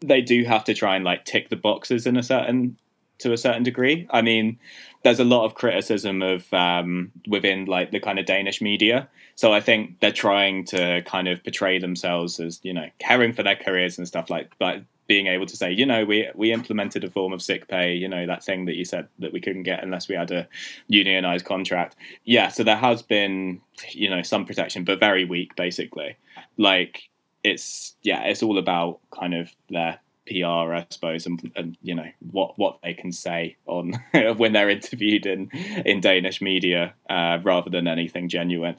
they 0.00 0.20
do 0.20 0.44
have 0.44 0.64
to 0.64 0.74
try 0.74 0.96
and 0.96 1.04
like 1.04 1.24
tick 1.24 1.48
the 1.48 1.56
boxes 1.56 2.06
in 2.06 2.16
a 2.16 2.22
certain 2.22 2.76
to 3.18 3.32
a 3.32 3.36
certain 3.36 3.62
degree. 3.62 4.06
I 4.10 4.22
mean, 4.22 4.58
there's 5.02 5.20
a 5.20 5.24
lot 5.24 5.44
of 5.44 5.54
criticism 5.54 6.22
of 6.22 6.52
um, 6.52 7.12
within 7.28 7.66
like 7.66 7.90
the 7.90 8.00
kind 8.00 8.18
of 8.18 8.26
Danish 8.26 8.60
media. 8.60 9.08
So 9.36 9.52
I 9.52 9.60
think 9.60 10.00
they're 10.00 10.12
trying 10.12 10.64
to 10.66 11.02
kind 11.02 11.28
of 11.28 11.42
portray 11.42 11.78
themselves 11.78 12.40
as 12.40 12.60
you 12.62 12.72
know 12.72 12.88
caring 12.98 13.32
for 13.32 13.42
their 13.42 13.56
careers 13.56 13.98
and 13.98 14.06
stuff 14.06 14.30
like, 14.30 14.50
but 14.58 14.82
being 15.06 15.26
able 15.26 15.46
to 15.46 15.56
say, 15.56 15.70
you 15.72 15.86
know, 15.86 16.04
we 16.04 16.28
we 16.34 16.52
implemented 16.52 17.04
a 17.04 17.10
form 17.10 17.32
of 17.32 17.42
sick 17.42 17.68
pay, 17.68 17.94
you 17.94 18.08
know, 18.08 18.26
that 18.26 18.44
thing 18.44 18.64
that 18.66 18.74
you 18.74 18.84
said 18.84 19.08
that 19.18 19.32
we 19.32 19.40
couldn't 19.40 19.64
get 19.64 19.82
unless 19.82 20.08
we 20.08 20.14
had 20.14 20.30
a 20.30 20.48
unionized 20.88 21.44
contract. 21.44 21.96
Yeah, 22.24 22.48
so 22.48 22.64
there 22.64 22.76
has 22.76 23.02
been, 23.02 23.60
you 23.90 24.08
know, 24.08 24.22
some 24.22 24.44
protection, 24.44 24.84
but 24.84 25.00
very 25.00 25.24
weak, 25.24 25.56
basically. 25.56 26.16
Like 26.56 27.10
it's 27.42 27.94
yeah, 28.02 28.22
it's 28.24 28.42
all 28.42 28.58
about 28.58 29.00
kind 29.10 29.34
of 29.34 29.50
their 29.68 30.00
PR, 30.26 30.74
I 30.74 30.86
suppose, 30.88 31.26
and, 31.26 31.52
and 31.54 31.76
you 31.82 31.94
know 31.94 32.08
what 32.30 32.58
what 32.58 32.78
they 32.82 32.94
can 32.94 33.12
say 33.12 33.56
on 33.66 33.92
when 34.36 34.52
they're 34.52 34.70
interviewed 34.70 35.26
in 35.26 35.50
in 35.84 36.00
Danish 36.00 36.40
media, 36.40 36.94
uh, 37.10 37.38
rather 37.42 37.70
than 37.70 37.86
anything 37.86 38.28
genuine. 38.28 38.76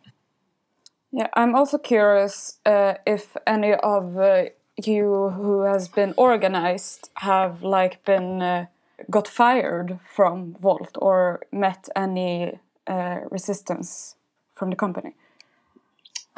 Yeah, 1.11 1.27
I'm 1.33 1.55
also 1.55 1.77
curious 1.77 2.59
uh, 2.65 2.95
if 3.05 3.37
any 3.47 3.73
of 3.73 4.17
uh, 4.17 4.45
you 4.83 5.29
who 5.29 5.61
has 5.61 5.87
been 5.87 6.13
organized 6.17 7.09
have 7.15 7.63
like 7.63 8.03
been 8.05 8.41
uh, 8.41 8.65
got 9.09 9.27
fired 9.27 9.99
from 10.13 10.55
Wolt 10.61 10.97
or 10.99 11.41
met 11.51 11.87
any 11.95 12.59
uh, 12.87 13.19
resistance 13.31 14.15
from 14.55 14.69
the 14.69 14.75
company. 14.75 15.13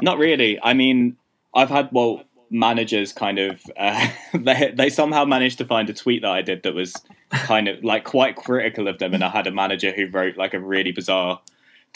Not 0.02 0.18
really. 0.18 0.60
I 0.62 0.74
mean, 0.74 1.18
I've 1.56 1.70
had 1.70 1.90
well 1.92 2.24
managers 2.50 3.12
kind 3.12 3.40
of 3.40 3.62
uh, 3.76 4.10
they 4.34 4.72
they 4.76 4.90
somehow 4.90 5.26
managed 5.26 5.58
to 5.58 5.66
find 5.66 5.90
a 5.90 5.94
tweet 5.94 6.22
that 6.22 6.32
I 6.32 6.42
did 6.42 6.64
that 6.64 6.74
was 6.74 6.94
kind 7.32 7.68
of 7.68 7.84
like 7.84 8.06
quite 8.06 8.36
critical 8.36 8.88
of 8.88 9.00
them, 9.00 9.14
and 9.14 9.24
I 9.24 9.30
had 9.30 9.48
a 9.48 9.52
manager 9.52 9.92
who 9.92 10.08
wrote 10.08 10.38
like 10.38 10.54
a 10.54 10.60
really 10.60 10.92
bizarre 10.92 11.42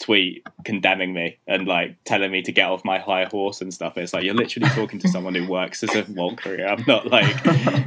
tweet 0.02 0.44
condemning 0.64 1.14
me 1.14 1.38
and 1.46 1.66
like 1.66 1.96
telling 2.04 2.30
me 2.32 2.42
to 2.42 2.52
get 2.52 2.68
off 2.68 2.84
my 2.84 2.98
high 2.98 3.24
horse 3.24 3.60
and 3.60 3.72
stuff. 3.72 3.96
It's 3.96 4.12
like 4.12 4.24
you're 4.24 4.34
literally 4.34 4.68
talking 4.70 4.98
to 4.98 5.08
someone 5.08 5.34
who 5.34 5.46
works 5.46 5.82
as 5.84 5.94
a 5.94 6.04
Wolt 6.12 6.38
courier. 6.38 6.66
I'm 6.66 6.84
not 6.86 7.06
like 7.06 7.34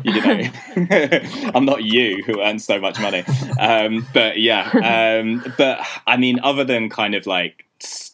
you 0.04 0.22
know, 0.22 0.50
I'm 1.54 1.66
not 1.66 1.84
you 1.84 2.24
who 2.24 2.42
earns 2.42 2.64
so 2.64 2.80
much 2.80 3.00
money. 3.00 3.24
Um, 3.60 4.08
but 4.14 4.40
yeah, 4.40 5.20
um, 5.22 5.54
but 5.58 5.80
I 6.08 6.18
mean, 6.18 6.40
other 6.42 6.64
than 6.64 6.90
kind 6.90 7.14
of 7.16 7.28
like 7.28 7.66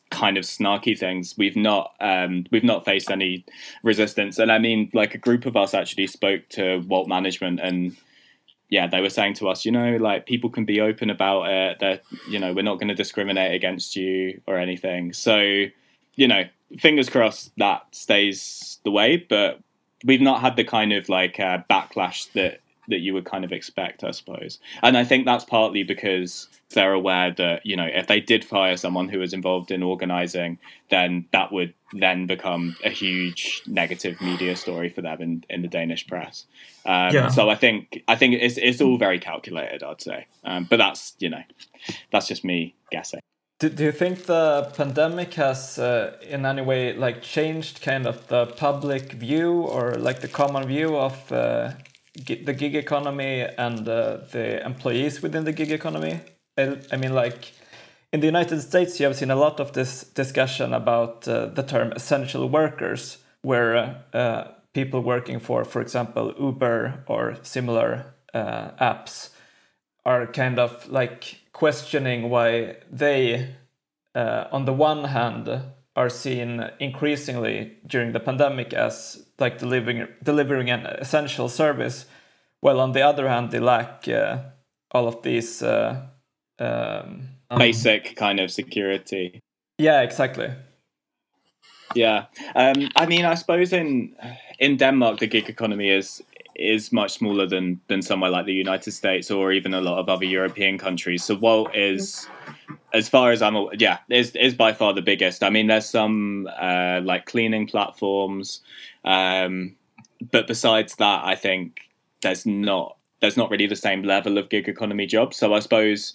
kind 0.10 0.38
of 0.38 0.44
snarky 0.44 0.98
things 0.98 1.36
we've 1.38 1.56
not 1.56 1.94
um, 2.02 2.46
we've 2.52 2.66
not 2.66 2.84
faced 2.84 3.10
any 3.10 3.46
resistance 3.82 4.40
and 4.40 4.52
i 4.52 4.58
mean 4.58 4.90
like 4.94 5.16
a 5.16 5.18
group 5.18 5.46
of 5.46 5.56
us 5.56 5.74
actually 5.74 6.06
spoke 6.06 6.42
to 6.50 6.80
Wolt 6.88 7.08
management 7.08 7.62
and 7.62 7.96
yeah 8.72 8.88
they 8.88 9.02
were 9.02 9.12
saying 9.12 9.36
to 9.36 9.48
us 9.48 9.64
you 9.64 9.72
know 9.72 9.98
like 9.98 10.26
people 10.26 10.50
can 10.50 10.66
be 10.66 10.82
open 10.82 11.12
about 11.12 11.44
it. 11.44 11.80
That 11.80 12.04
you 12.28 12.40
know 12.40 12.54
we're 12.54 12.64
not 12.64 12.80
going 12.80 12.88
to 12.88 12.96
discriminate 12.96 13.54
against 13.54 13.96
you 13.96 14.42
or 14.48 14.58
anything. 14.58 15.14
So 15.14 15.66
you 16.16 16.28
know 16.28 16.46
fingers 16.80 17.10
crossed 17.10 17.52
that 17.58 17.86
stays 17.92 18.80
the 18.86 18.92
way 18.92 19.18
but 19.18 19.60
we've 20.06 20.22
not 20.22 20.40
had 20.40 20.56
the 20.56 20.64
kind 20.64 20.94
of 20.94 21.10
like 21.10 21.40
uh, 21.40 21.60
backlash 21.70 22.32
that 22.32 22.61
that 22.88 23.00
you 23.00 23.14
would 23.14 23.26
kind 23.26 23.44
of 23.44 23.52
expect, 23.52 24.04
I 24.04 24.12
suppose. 24.12 24.60
And 24.82 24.98
I 24.98 25.04
think 25.04 25.26
that's 25.26 25.46
partly 25.46 25.84
because 25.84 26.48
they're 26.74 26.94
aware 26.94 27.32
that 27.32 27.66
you 27.66 27.76
know 27.76 27.86
if 27.86 28.08
they 28.08 28.20
did 28.20 28.46
fire 28.46 28.78
someone 28.78 29.10
who 29.10 29.20
was 29.20 29.34
involved 29.34 29.72
in 29.72 29.84
organizing, 29.84 30.58
then 30.90 31.26
that 31.32 31.52
would 31.52 31.74
then 31.94 32.28
become 32.28 32.76
a 32.84 32.90
huge 32.90 33.62
negative 33.68 34.20
media 34.22 34.56
story 34.56 34.90
for 34.90 35.02
them 35.02 35.22
in, 35.22 35.44
in 35.50 35.62
the 35.62 35.68
Danish 35.68 36.08
press. 36.08 36.46
Um, 36.86 37.14
yeah. 37.14 37.28
So 37.30 37.50
I 37.50 37.56
think 37.56 38.04
I 38.08 38.16
think 38.16 38.36
it's 38.36 38.58
it's 38.58 38.82
all 38.82 38.98
very 38.98 39.20
calculated, 39.20 39.84
I'd 39.84 40.02
say. 40.02 40.28
Um, 40.44 40.68
but 40.70 40.78
that's 40.78 41.16
you 41.20 41.30
know 41.30 41.44
that's 42.12 42.28
just 42.28 42.44
me 42.44 42.76
guessing. 42.92 43.22
Do, 43.60 43.70
do 43.70 43.84
you 43.84 43.92
think 43.92 44.26
the 44.26 44.72
pandemic 44.76 45.36
has 45.36 45.78
uh, 45.78 46.18
in 46.28 46.48
any 46.48 46.64
way 46.64 46.94
like 46.94 47.22
changed 47.22 47.84
kind 47.84 48.08
of 48.08 48.26
the 48.28 48.48
public 48.48 49.12
view 49.12 49.62
or 49.62 49.94
like 50.00 50.22
the 50.22 50.28
common 50.28 50.68
view 50.68 50.98
of 50.98 51.32
uh, 51.32 51.74
the 52.14 52.54
gig 52.54 52.76
economy 52.76 53.42
and 53.58 53.88
uh, 53.88 54.18
the 54.32 54.64
employees 54.66 55.22
within 55.22 55.46
the 55.46 55.54
gig 55.54 55.72
economy. 55.72 56.20
I, 56.58 56.98
mean, 56.98 57.14
like 57.14 57.54
in 58.12 58.20
the 58.20 58.28
United 58.28 58.62
States, 58.62 59.00
you 59.00 59.06
have 59.06 59.16
seen 59.16 59.32
a 59.32 59.36
lot 59.36 59.60
of 59.60 59.74
this 59.74 60.04
discussion 60.04 60.74
about 60.74 61.28
uh, 61.28 61.48
the 61.48 61.64
term 61.64 61.94
essential 61.94 62.50
workers, 62.50 63.18
where 63.42 63.76
uh, 63.76 64.18
uh 64.18 64.52
people 64.74 65.02
working 65.02 65.40
for, 65.40 65.66
for 65.66 65.82
example, 65.82 66.34
Uber 66.40 67.04
or 67.08 67.38
similar 67.42 68.14
uh, 68.34 68.72
apps 68.80 69.30
are 70.06 70.28
kind 70.28 70.60
of 70.60 70.88
like 70.90 71.42
questioning 71.52 72.30
why 72.30 72.78
they, 72.90 73.56
uh, 74.16 74.46
on 74.52 74.66
the 74.66 74.74
one 74.74 75.06
hand, 75.06 75.48
are 75.96 76.10
seen 76.10 76.70
increasingly 76.80 77.78
during 77.86 78.14
the 78.14 78.20
pandemic 78.20 78.74
as 78.74 79.26
like 79.40 79.58
delivering 79.60 80.08
delivering 80.24 80.70
an 80.70 80.86
essential 80.86 81.50
service, 81.50 82.06
while 82.62 82.80
on 82.80 82.94
the 82.94 83.02
other 83.02 83.28
hand 83.28 83.52
they 83.52 83.60
lack 83.60 84.08
uh, 84.08 84.38
all 84.92 85.08
of 85.08 85.22
these 85.24 85.62
uh, 85.62 86.02
um, 86.60 87.28
basic 87.58 88.16
kind 88.16 88.40
of 88.40 88.52
security. 88.52 89.42
Yeah, 89.78 90.02
exactly. 90.02 90.50
Yeah, 91.96 92.26
um, 92.56 92.90
I 92.96 93.06
mean, 93.06 93.26
I 93.26 93.36
suppose 93.36 93.74
in 93.74 94.16
in 94.60 94.78
Denmark 94.78 95.20
the 95.20 95.28
gig 95.28 95.50
economy 95.50 95.90
is 95.90 96.22
is 96.56 96.92
much 96.92 97.12
smaller 97.12 97.48
than 97.48 97.82
than 97.88 98.02
somewhere 98.02 98.32
like 98.32 98.46
the 98.46 98.54
United 98.54 98.92
States 98.92 99.32
or 99.32 99.52
even 99.52 99.74
a 99.74 99.82
lot 99.82 100.00
of 100.00 100.08
other 100.10 100.26
European 100.26 100.78
countries. 100.78 101.24
So 101.24 101.36
Wolt 101.36 101.76
is, 101.76 102.28
as 102.94 103.10
far 103.10 103.32
as 103.32 103.42
I'm, 103.42 103.56
yeah, 103.78 104.00
is 104.10 104.36
is 104.36 104.54
by 104.54 104.74
far 104.74 104.94
the 104.94 105.02
biggest. 105.02 105.44
I 105.44 105.50
mean, 105.50 105.68
there's 105.68 105.88
some 105.88 106.48
uh, 106.60 107.02
like 107.04 107.26
cleaning 107.26 107.68
platforms, 107.68 108.62
um, 109.06 109.76
but 110.32 110.48
besides 110.48 110.96
that, 110.96 111.26
I 111.26 111.36
think 111.36 111.82
there's 112.22 112.46
not 112.46 112.98
there's 113.22 113.38
not 113.38 113.50
really 113.50 113.68
the 113.68 113.76
same 113.76 114.04
level 114.04 114.38
of 114.38 114.50
gig 114.50 114.68
economy 114.68 115.06
jobs. 115.06 115.38
So 115.38 115.54
I 115.54 115.60
suppose 115.60 116.14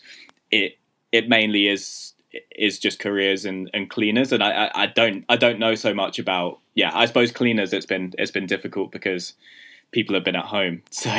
it 0.51 0.79
it 1.12 1.29
mainly 1.29 1.69
is 1.69 2.12
is 2.51 2.79
just 2.79 2.99
careers 2.99 3.45
and, 3.45 3.71
and 3.73 3.88
cleaners, 3.88 4.33
and 4.33 4.42
I, 4.42 4.66
I, 4.66 4.83
I 4.83 4.87
don't 4.87 5.25
I 5.29 5.37
don't 5.37 5.59
know 5.59 5.75
so 5.75 5.95
much 5.95 6.19
about 6.19 6.59
yeah. 6.75 6.90
I 6.92 7.07
suppose 7.07 7.33
cleaners 7.33 7.73
it's 7.73 7.87
been 7.87 8.12
it's 8.19 8.31
been 8.31 8.47
difficult 8.47 8.92
because 8.92 9.35
people 9.92 10.14
have 10.14 10.25
been 10.25 10.37
at 10.37 10.45
home, 10.45 10.83
so 10.90 11.11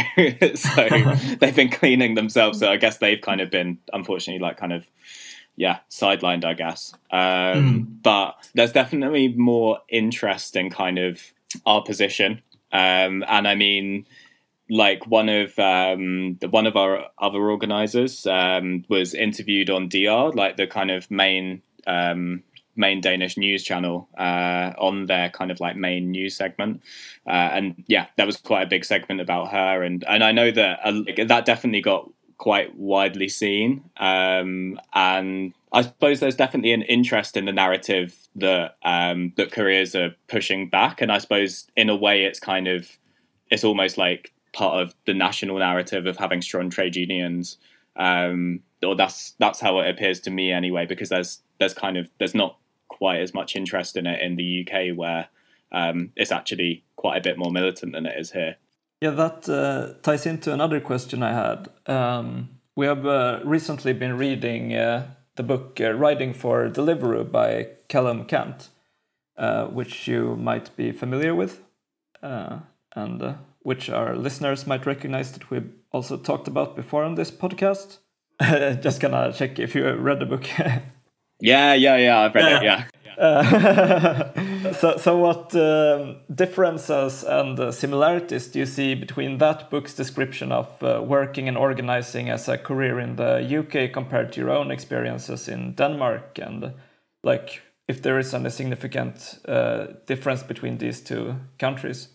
so 0.56 0.88
they've 1.40 1.56
been 1.56 1.70
cleaning 1.70 2.16
themselves. 2.16 2.60
So 2.60 2.70
I 2.70 2.78
guess 2.78 2.98
they've 2.98 3.22
kind 3.22 3.42
of 3.42 3.50
been 3.50 3.78
unfortunately 3.94 4.42
like 4.42 4.58
kind 4.58 4.74
of 4.74 4.86
yeah 5.58 5.80
sidelined, 5.90 6.46
I 6.46 6.54
guess. 6.54 6.94
Um, 7.12 7.20
mm. 7.20 8.04
But 8.04 8.36
there's 8.54 8.72
definitely 8.72 9.30
more 9.30 9.80
interest 9.90 10.56
in 10.56 10.70
kind 10.70 10.98
of 10.98 11.22
our 11.66 11.84
position, 11.84 12.42
um, 12.72 13.26
and 13.28 13.48
I 13.48 13.56
mean 13.56 14.06
like 14.70 15.08
one 15.08 15.30
of 15.30 15.58
um, 15.60 16.38
the, 16.42 16.50
one 16.50 16.68
of 16.68 16.76
our 16.76 17.06
other 17.20 17.50
organizers 17.50 18.26
um, 18.28 18.84
was 18.90 19.14
interviewed 19.14 19.70
on 19.70 19.88
DR, 19.88 20.32
like 20.34 20.58
the 20.58 20.68
kind 20.68 20.92
of 20.92 21.10
main 21.10 21.62
um, 21.86 22.44
main 22.76 23.02
Danish 23.02 23.38
news 23.38 23.64
channel 23.64 24.08
uh, 24.18 24.74
on 24.78 25.08
their 25.08 25.30
kind 25.30 25.52
of 25.52 25.60
like 25.60 25.76
main 25.76 26.12
news 26.12 26.36
segment, 26.36 26.82
uh, 27.26 27.50
and 27.54 27.84
yeah, 27.88 28.08
that 28.18 28.28
was 28.28 28.38
quite 28.38 28.64
a 28.64 28.68
big 28.68 28.86
segment 28.86 29.22
about 29.22 29.52
her, 29.52 29.84
and 29.84 30.04
and 30.08 30.24
I 30.24 30.32
know 30.32 30.52
that 30.52 30.80
uh, 30.84 31.02
that 31.26 31.46
definitely 31.46 31.82
got 31.82 32.10
quite 32.38 32.76
widely 32.78 33.30
seen, 33.30 33.90
um, 33.98 34.80
and 34.94 35.54
I 35.72 35.82
suppose 35.82 36.20
there's 36.20 36.36
definitely 36.36 36.72
an 36.72 36.84
interest 36.84 37.36
in 37.36 37.46
the 37.46 37.52
narrative 37.52 38.16
that 38.36 38.78
um, 38.84 39.34
that 39.38 39.52
careers 39.52 39.96
are 39.96 40.16
pushing 40.28 40.70
back, 40.70 41.02
and 41.02 41.12
I 41.12 41.18
suppose 41.18 41.68
in 41.76 41.90
a 41.90 41.96
way 41.96 42.26
it's 42.26 42.40
kind 42.40 42.68
of 42.68 42.90
it's 43.50 43.64
almost 43.64 43.98
like 43.98 44.34
part 44.54 44.82
of 44.82 44.94
the 45.06 45.14
national 45.14 45.60
narrative 45.60 46.06
of 46.06 46.18
having 46.18 46.42
strong 46.42 46.70
trade 46.70 46.96
unions. 46.96 47.58
Um, 47.96 48.62
or 48.84 48.96
that's 48.96 49.34
that's 49.40 49.60
how 49.60 49.80
it 49.80 49.90
appears 49.90 50.20
to 50.22 50.32
me 50.32 50.52
anyway, 50.52 50.86
because 50.86 51.10
there's 51.10 51.42
there's 51.60 51.74
kind 51.74 51.98
of 51.98 52.10
there's 52.20 52.36
not 52.36 52.58
quite 52.88 53.22
as 53.22 53.34
much 53.34 53.56
interest 53.56 53.98
in 53.98 54.08
it 54.08 54.22
in 54.22 54.36
the 54.36 54.66
UK 54.66 54.96
where 54.96 55.28
um, 55.72 56.12
it's 56.16 56.32
actually 56.32 56.84
quite 56.96 57.18
a 57.18 57.22
bit 57.22 57.38
more 57.38 57.52
militant 57.52 57.94
than 57.94 58.06
it 58.06 58.18
is 58.18 58.32
here. 58.32 58.56
Yeah, 59.02 59.12
that 59.12 59.48
uh, 59.48 59.94
ties 60.02 60.26
into 60.26 60.52
another 60.52 60.80
question 60.80 61.22
I 61.22 61.34
had. 61.34 61.70
Um, 61.86 62.50
we 62.76 62.88
have 62.88 63.06
uh, 63.06 63.40
recently 63.44 63.94
been 63.94 64.18
reading 64.18 64.74
uh, 64.74 65.12
the 65.36 65.44
book 65.44 65.80
uh, 65.80 65.94
Riding 65.94 66.34
for 66.34 66.68
Deliveroo 66.70 67.32
by 67.32 67.68
Callum 67.90 68.26
Cant, 68.26 68.70
uh, 69.38 69.66
which 69.68 70.08
you 70.08 70.36
might 70.36 70.76
be 70.76 70.92
familiar 70.92 71.36
with. 71.36 71.62
Uh, 72.24 72.60
and 72.96 73.38
which 73.68 73.90
our 73.90 74.16
listeners 74.16 74.66
might 74.66 74.86
recognize 74.86 75.34
that 75.34 75.52
we've 75.52 75.70
also 75.92 76.18
talked 76.18 76.48
about 76.48 76.76
before 76.76 77.04
on 77.04 77.16
this 77.16 77.30
podcast. 77.30 77.98
Just 78.82 79.00
gonna 79.00 79.34
check 79.34 79.60
if 79.60 79.76
you 79.76 79.92
read 79.94 80.20
the 80.20 80.26
book. 80.26 80.48
yeah, 81.40 81.74
yeah, 81.74 81.98
yeah. 81.98 82.20
I've 82.22 82.34
read 82.34 82.64
yeah. 82.64 82.86
it. 82.86 82.92
Yeah. 83.06 83.24
Uh, 83.24 84.32
so, 84.74 84.98
so 84.98 85.18
what 85.18 85.56
um, 85.56 86.18
differences 86.34 87.24
and 87.24 87.60
uh, 87.60 87.72
similarities 87.72 88.48
do 88.48 88.60
you 88.60 88.66
see 88.66 88.96
between 88.96 89.38
that 89.40 89.70
book's 89.70 89.94
description 89.94 90.52
of 90.52 90.68
uh, 90.82 91.02
working 91.06 91.48
and 91.48 91.58
organizing 91.58 92.30
as 92.30 92.48
a 92.48 92.58
career 92.58 93.00
in 93.00 93.16
the 93.16 93.60
UK 93.60 93.92
compared 93.94 94.34
to 94.34 94.42
your 94.42 94.52
own 94.52 94.72
experiences 94.72 95.48
in 95.48 95.74
Denmark, 95.74 96.40
and 96.40 96.74
like 97.24 97.62
if 97.88 98.02
there 98.02 98.20
is 98.20 98.34
any 98.34 98.50
significant 98.50 99.40
uh, 99.48 99.88
difference 100.06 100.44
between 100.44 100.78
these 100.78 101.02
two 101.02 101.36
countries? 101.60 102.10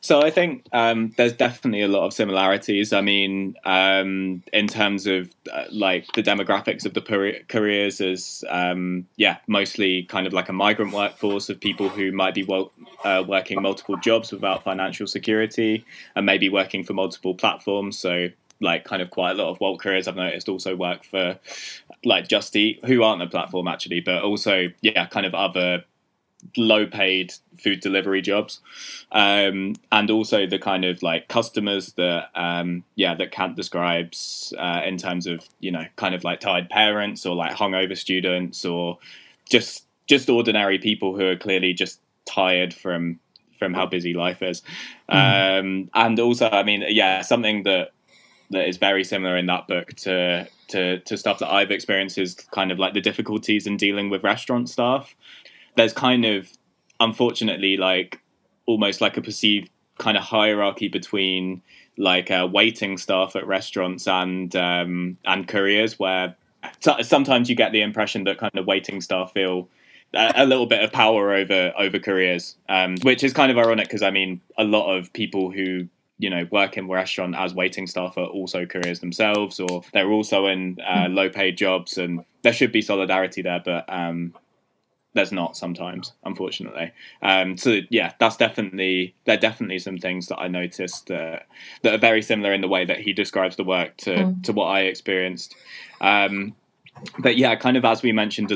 So 0.00 0.20
I 0.20 0.30
think 0.30 0.66
um, 0.72 1.12
there's 1.16 1.32
definitely 1.32 1.82
a 1.82 1.88
lot 1.88 2.04
of 2.04 2.12
similarities. 2.12 2.92
I 2.92 3.00
mean, 3.00 3.54
um, 3.64 4.42
in 4.52 4.66
terms 4.66 5.06
of 5.06 5.30
uh, 5.52 5.64
like 5.70 6.06
the 6.14 6.22
demographics 6.22 6.84
of 6.84 6.94
the 6.94 7.42
careers, 7.48 8.00
as 8.00 8.44
um, 8.48 9.06
yeah, 9.16 9.36
mostly 9.46 10.02
kind 10.04 10.26
of 10.26 10.32
like 10.32 10.48
a 10.48 10.52
migrant 10.52 10.92
workforce 10.92 11.48
of 11.48 11.60
people 11.60 11.88
who 11.88 12.10
might 12.10 12.34
be 12.34 12.42
well, 12.42 12.72
uh, 13.04 13.22
working 13.26 13.62
multiple 13.62 13.96
jobs 13.96 14.32
without 14.32 14.64
financial 14.64 15.06
security 15.06 15.84
and 16.16 16.26
maybe 16.26 16.48
working 16.48 16.82
for 16.82 16.94
multiple 16.94 17.34
platforms. 17.34 17.96
So 17.98 18.28
like 18.60 18.84
kind 18.84 19.02
of 19.02 19.10
quite 19.10 19.32
a 19.32 19.34
lot 19.34 19.50
of 19.50 19.60
Wolt 19.60 19.80
careers 19.80 20.08
I've 20.08 20.16
noticed 20.16 20.48
also 20.48 20.74
work 20.76 21.04
for 21.04 21.38
like 22.04 22.28
Just 22.28 22.56
Eat, 22.56 22.80
who 22.84 23.02
aren't 23.02 23.22
a 23.22 23.26
platform 23.26 23.68
actually, 23.68 24.00
but 24.00 24.22
also 24.22 24.68
yeah, 24.80 25.06
kind 25.06 25.26
of 25.26 25.34
other 25.34 25.84
low 26.56 26.86
paid 26.86 27.32
food 27.58 27.80
delivery 27.80 28.20
jobs. 28.20 28.60
Um, 29.10 29.76
and 29.90 30.10
also 30.10 30.46
the 30.46 30.58
kind 30.58 30.84
of 30.84 31.02
like 31.02 31.28
customers 31.28 31.92
that 31.94 32.30
um, 32.34 32.84
yeah 32.94 33.14
that 33.14 33.32
Cant 33.32 33.56
describes 33.56 34.52
uh, 34.58 34.82
in 34.84 34.96
terms 34.96 35.26
of 35.26 35.48
you 35.60 35.70
know 35.70 35.84
kind 35.96 36.14
of 36.14 36.24
like 36.24 36.40
tired 36.40 36.68
parents 36.70 37.26
or 37.26 37.34
like 37.34 37.52
hungover 37.52 37.96
students 37.96 38.64
or 38.64 38.98
just 39.48 39.86
just 40.06 40.28
ordinary 40.28 40.78
people 40.78 41.16
who 41.16 41.26
are 41.26 41.36
clearly 41.36 41.72
just 41.72 42.00
tired 42.24 42.74
from 42.74 43.18
from 43.58 43.74
how 43.74 43.86
busy 43.86 44.12
life 44.12 44.42
is. 44.42 44.62
Mm. 45.08 45.60
um, 45.60 45.90
and 45.94 46.18
also 46.18 46.48
i 46.48 46.62
mean 46.62 46.84
yeah 46.88 47.22
something 47.22 47.62
that 47.64 47.92
that 48.50 48.68
is 48.68 48.76
very 48.76 49.04
similar 49.04 49.36
in 49.36 49.46
that 49.46 49.68
book 49.68 49.88
to 49.94 50.48
to 50.68 50.98
to 51.00 51.16
stuff 51.16 51.38
that 51.38 51.52
i've 51.52 51.70
experienced 51.70 52.18
is 52.18 52.34
kind 52.34 52.72
of 52.72 52.78
like 52.78 52.94
the 52.94 53.00
difficulties 53.00 53.66
in 53.66 53.76
dealing 53.76 54.10
with 54.10 54.24
restaurant 54.24 54.68
staff 54.68 55.14
there's 55.76 55.92
kind 55.92 56.24
of 56.24 56.48
unfortunately 57.00 57.76
like 57.76 58.20
almost 58.66 59.00
like 59.00 59.16
a 59.16 59.22
perceived 59.22 59.70
kind 59.98 60.16
of 60.16 60.22
hierarchy 60.22 60.88
between 60.88 61.62
like 61.98 62.30
uh, 62.30 62.48
waiting 62.50 62.96
staff 62.96 63.36
at 63.36 63.46
restaurants 63.46 64.06
and 64.08 64.54
um, 64.56 65.16
and 65.24 65.46
couriers 65.46 65.98
where 65.98 66.36
t- 66.80 67.02
sometimes 67.02 67.48
you 67.50 67.56
get 67.56 67.72
the 67.72 67.82
impression 67.82 68.24
that 68.24 68.38
kind 68.38 68.56
of 68.56 68.66
waiting 68.66 69.00
staff 69.00 69.32
feel 69.32 69.68
a, 70.14 70.32
a 70.36 70.46
little 70.46 70.66
bit 70.66 70.82
of 70.82 70.92
power 70.92 71.32
over 71.32 71.72
over 71.78 71.98
couriers 71.98 72.56
um, 72.68 72.96
which 73.02 73.22
is 73.22 73.32
kind 73.32 73.52
of 73.52 73.58
ironic 73.58 73.86
because 73.86 74.02
I 74.02 74.10
mean 74.10 74.40
a 74.56 74.64
lot 74.64 74.96
of 74.96 75.12
people 75.12 75.50
who 75.50 75.88
you 76.18 76.30
know 76.30 76.46
work 76.50 76.76
in 76.76 76.88
restaurant 76.88 77.34
as 77.36 77.54
waiting 77.54 77.86
staff 77.86 78.16
are 78.16 78.26
also 78.26 78.64
couriers 78.64 79.00
themselves 79.00 79.60
or 79.60 79.82
they're 79.92 80.10
also 80.10 80.46
in 80.46 80.78
uh, 80.80 81.08
hmm. 81.08 81.14
low 81.14 81.28
paid 81.28 81.58
jobs 81.58 81.98
and 81.98 82.24
there 82.42 82.52
should 82.52 82.72
be 82.72 82.80
solidarity 82.80 83.42
there 83.42 83.60
but 83.64 83.84
um, 83.88 84.34
there's 85.14 85.32
not 85.32 85.56
sometimes, 85.56 86.12
unfortunately. 86.24 86.92
Um, 87.20 87.56
so 87.56 87.80
yeah, 87.90 88.12
that's 88.18 88.36
definitely 88.36 89.14
there 89.24 89.36
are 89.36 89.40
definitely 89.40 89.78
some 89.78 89.98
things 89.98 90.26
that 90.28 90.38
I 90.38 90.48
noticed 90.48 91.10
uh, 91.10 91.40
that 91.82 91.94
are 91.94 91.98
very 91.98 92.22
similar 92.22 92.52
in 92.52 92.60
the 92.60 92.68
way 92.68 92.84
that 92.84 93.00
he 93.00 93.12
describes 93.12 93.56
the 93.56 93.64
work 93.64 93.96
to 93.98 94.10
mm. 94.10 94.42
to 94.44 94.52
what 94.52 94.66
I 94.66 94.82
experienced. 94.82 95.54
Um, 96.00 96.54
but 97.18 97.36
yeah, 97.36 97.54
kind 97.56 97.76
of 97.76 97.84
as 97.84 98.02
we 98.02 98.12
mentioned, 98.12 98.52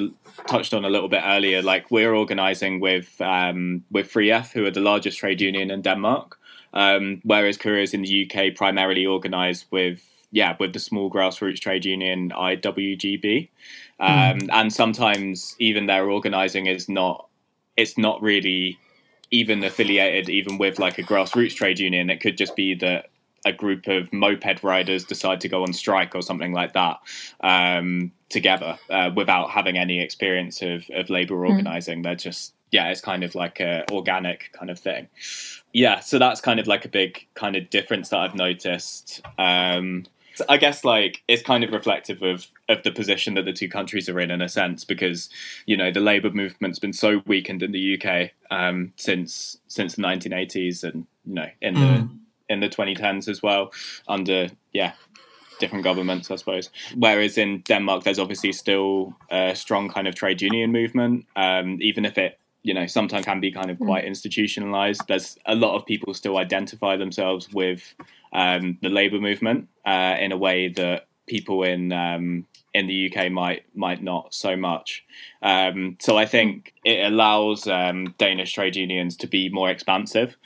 touched 0.47 0.75
on 0.75 0.85
a 0.85 0.91
little 0.91 1.09
bit 1.09 1.23
earlier, 1.25 1.63
like 1.63 1.91
we're 1.91 2.15
organising 2.15 2.81
with 2.81 3.21
um, 3.21 3.85
with 3.91 4.13
3F, 4.13 4.53
who 4.53 4.65
are 4.65 4.71
the 4.71 4.81
largest 4.81 5.19
trade 5.19 5.41
union 5.41 5.71
in 5.71 5.83
Denmark, 5.83 6.39
um, 6.73 7.21
whereas 7.25 7.57
Couriers 7.57 7.95
in 7.95 8.03
the 8.03 8.31
UK 8.31 8.55
primarily 8.55 9.07
organise 9.07 9.67
with 9.71 10.03
yeah 10.37 10.55
with 10.61 10.75
the 10.75 10.79
small 10.79 11.11
grassroots 11.11 11.59
trade 11.59 11.87
union 11.87 12.31
IWGB. 12.31 13.49
Um, 13.99 14.11
mm. 14.11 14.49
And 14.53 14.71
sometimes 14.71 15.57
even 15.59 15.87
their 15.87 16.11
organizing 16.11 16.67
is 16.67 16.91
not, 16.91 17.27
it's 17.75 17.97
not 17.97 18.21
really 18.21 18.79
even 19.31 19.65
affiliated 19.65 20.29
even 20.29 20.59
with 20.59 20.79
like 20.79 20.99
a 20.99 21.03
grassroots 21.03 21.55
trade 21.55 21.79
union. 21.79 22.11
It 22.11 22.21
could 22.21 22.37
just 22.37 22.55
be 22.55 22.75
that 22.75 23.07
a 23.47 23.53
group 23.53 23.87
of 23.87 24.13
moped 24.13 24.63
riders 24.63 25.05
decide 25.05 25.41
to 25.41 25.49
go 25.49 25.63
on 25.63 25.73
strike 25.73 26.15
or 26.15 26.21
something 26.21 26.53
like 26.53 26.75
that 26.75 26.99
um, 27.41 28.13
together 28.29 28.79
uh, 28.91 29.11
without 29.17 29.49
having 29.49 29.79
any 29.79 30.03
experience 30.03 30.61
of, 30.61 30.85
of 30.93 31.09
labor 31.09 31.37
hmm. 31.37 31.51
organizing. 31.51 32.01
Mm. 32.01 32.03
They're 32.03 32.15
just, 32.15 32.53
yeah, 32.73 32.91
it's 32.91 33.01
kind 33.01 33.25
of 33.25 33.35
like 33.35 33.59
a 33.61 33.85
organic 33.91 34.53
kind 34.53 34.71
of 34.71 34.79
thing. 34.79 35.09
Yeah, 35.73 36.01
so 36.01 36.19
that's 36.19 36.43
kind 36.43 36.61
of 36.61 36.67
like 36.67 36.85
a 36.85 36.91
big 36.91 37.27
kind 37.33 37.57
of 37.57 37.71
difference 37.71 38.11
that 38.11 38.19
I've 38.19 38.35
noticed. 38.35 39.23
Um, 39.39 40.05
I 40.49 40.57
guess 40.57 40.85
like 40.85 41.23
it's 41.29 41.43
kind 41.43 41.65
of 41.65 41.73
reflective 41.73 42.23
of 42.23 42.47
of 42.69 42.83
the 42.83 42.91
position 42.91 43.35
that 43.35 43.45
the 43.45 43.53
two 43.53 43.69
countries 43.69 44.09
are 44.09 44.21
in 44.21 44.31
in 44.31 44.43
a 44.43 44.49
sense 44.49 44.85
because 44.85 45.29
you 45.67 45.77
know 45.77 45.91
the 45.91 46.01
labour 46.01 46.31
movement's 46.31 46.79
been 46.79 46.93
so 46.93 47.23
weakened 47.27 47.63
in 47.63 47.73
the 47.73 48.01
UK 48.01 48.31
um, 48.51 48.93
since 48.97 49.59
since 49.69 49.95
the 49.97 50.03
1980s 50.03 50.85
and 50.85 51.07
you 51.25 51.35
know 51.35 51.49
in 51.61 51.75
mm. 51.75 51.81
the 52.49 52.55
in 52.55 52.61
the 52.61 52.69
2010s 52.69 53.29
as 53.29 53.43
well 53.43 53.73
under 54.09 54.49
yeah 54.73 54.93
different 55.59 55.85
governments 55.85 56.31
I 56.31 56.37
suppose 56.37 56.71
whereas 56.95 57.39
in 57.39 57.61
Denmark 57.61 58.05
there's 58.05 58.19
obviously 58.19 58.53
still 58.53 59.15
a 59.31 59.55
strong 59.55 59.89
kind 59.89 60.07
of 60.07 60.15
trade 60.15 60.43
union 60.43 60.71
movement 60.71 61.27
um, 61.35 61.79
even 61.81 62.05
if 62.05 62.19
it 62.19 62.39
you 62.67 62.75
know 62.75 62.87
sometimes 62.87 63.25
can 63.25 63.41
be 63.41 63.53
kind 63.53 63.71
of 63.71 63.79
quite 63.79 64.05
mm. 64.05 64.09
institutionalized 64.09 65.03
there's 65.07 65.39
a 65.47 65.55
lot 65.55 65.77
of 65.77 65.87
people 65.87 66.13
still 66.13 66.37
identify 66.37 66.97
themselves 66.97 67.53
with 67.53 67.95
um, 68.33 68.77
the 68.83 68.89
labor 68.89 69.21
movement 69.21 69.69
uh, 69.87 70.17
in 70.19 70.33
a 70.33 70.37
way 70.37 70.69
that 70.69 71.07
people 71.27 71.63
in 71.63 71.93
um, 71.93 72.47
in 72.75 72.87
the 72.87 73.11
UK 73.11 73.31
might 73.31 73.65
might 73.75 74.03
not 74.03 74.35
so 74.35 74.57
much. 74.57 75.05
Um, 75.43 75.97
so 76.01 76.17
I 76.19 76.27
think 76.27 76.75
it 76.85 77.07
allows 77.07 77.67
um, 77.67 78.15
Danish 78.19 78.53
trade 78.53 78.77
unions 78.77 79.17
to 79.19 79.27
be 79.27 79.49
more 79.49 79.71
expansive 79.71 80.37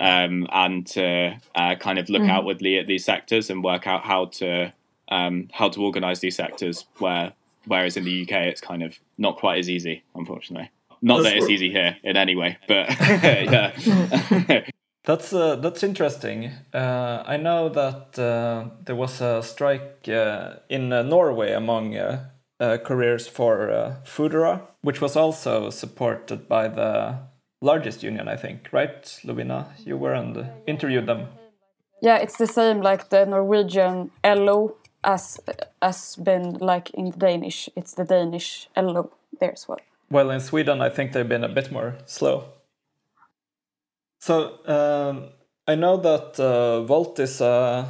um, 0.00 0.46
and 0.52 0.86
to 0.88 1.38
uh, 1.54 1.74
kind 1.76 1.98
of 1.98 2.08
look 2.08 2.22
mm. 2.22 2.30
outwardly 2.30 2.78
at 2.78 2.86
these 2.86 3.04
sectors 3.04 3.50
and 3.50 3.62
work 3.62 3.86
out 3.86 4.04
how 4.04 4.26
to 4.26 4.72
um, 5.08 5.48
how 5.52 5.68
to 5.68 5.82
organise 5.82 6.20
these 6.20 6.36
sectors 6.36 6.86
where 6.98 7.32
whereas 7.66 7.96
in 7.96 8.04
the 8.04 8.22
UK 8.22 8.32
it's 8.32 8.60
kind 8.60 8.82
of 8.82 8.98
not 9.18 9.36
quite 9.36 9.58
as 9.58 9.68
easy, 9.68 10.02
unfortunately. 10.14 10.70
Not 11.04 11.22
that's 11.22 11.34
that 11.34 11.36
it's 11.36 11.50
easy 11.50 11.70
here 11.70 11.96
in 12.02 12.16
any 12.16 12.34
way, 12.34 12.56
but 12.66 12.88
yeah. 13.00 14.64
That's 15.06 15.34
uh, 15.34 15.56
that's 15.56 15.82
interesting. 15.82 16.50
Uh, 16.72 17.22
I 17.26 17.36
know 17.36 17.68
that 17.68 18.18
uh, 18.18 18.70
there 18.86 18.96
was 18.96 19.20
a 19.20 19.42
strike 19.42 20.08
uh, 20.08 20.54
in 20.70 20.94
uh, 20.94 21.02
Norway 21.02 21.52
among 21.52 21.94
uh, 21.94 22.24
careers 22.58 23.28
for 23.28 23.98
Foodora, 24.06 24.62
which 24.80 25.02
was 25.02 25.14
also 25.14 25.68
supported 25.68 26.48
by 26.48 26.68
the 26.68 27.18
largest 27.60 28.02
union, 28.02 28.28
I 28.28 28.36
think, 28.36 28.70
right, 28.72 29.02
Lovina? 29.24 29.66
You 29.84 29.98
were 29.98 30.14
and 30.14 30.46
interviewed 30.66 31.04
them. 31.04 31.26
Yeah, 32.00 32.16
it's 32.16 32.38
the 32.38 32.46
same 32.46 32.80
like 32.80 33.10
the 33.10 33.26
Norwegian 33.26 34.10
LO 34.24 34.76
as 35.02 35.38
as 35.82 36.16
been 36.16 36.54
like 36.60 36.88
in 36.94 37.10
Danish. 37.10 37.68
It's 37.76 37.92
the 37.92 38.04
Danish 38.04 38.70
LO 38.74 39.10
there 39.38 39.52
as 39.52 39.68
well. 39.68 39.80
Well, 40.10 40.30
in 40.30 40.40
Sweden, 40.40 40.80
I 40.80 40.90
think 40.90 41.12
they've 41.12 41.28
been 41.28 41.44
a 41.44 41.48
bit 41.48 41.72
more 41.72 41.96
slow. 42.06 42.52
So 44.20 44.58
um, 44.66 45.30
I 45.66 45.74
know 45.74 45.96
that 45.96 46.40
uh, 46.40 47.22
is 47.22 47.40
a 47.40 47.88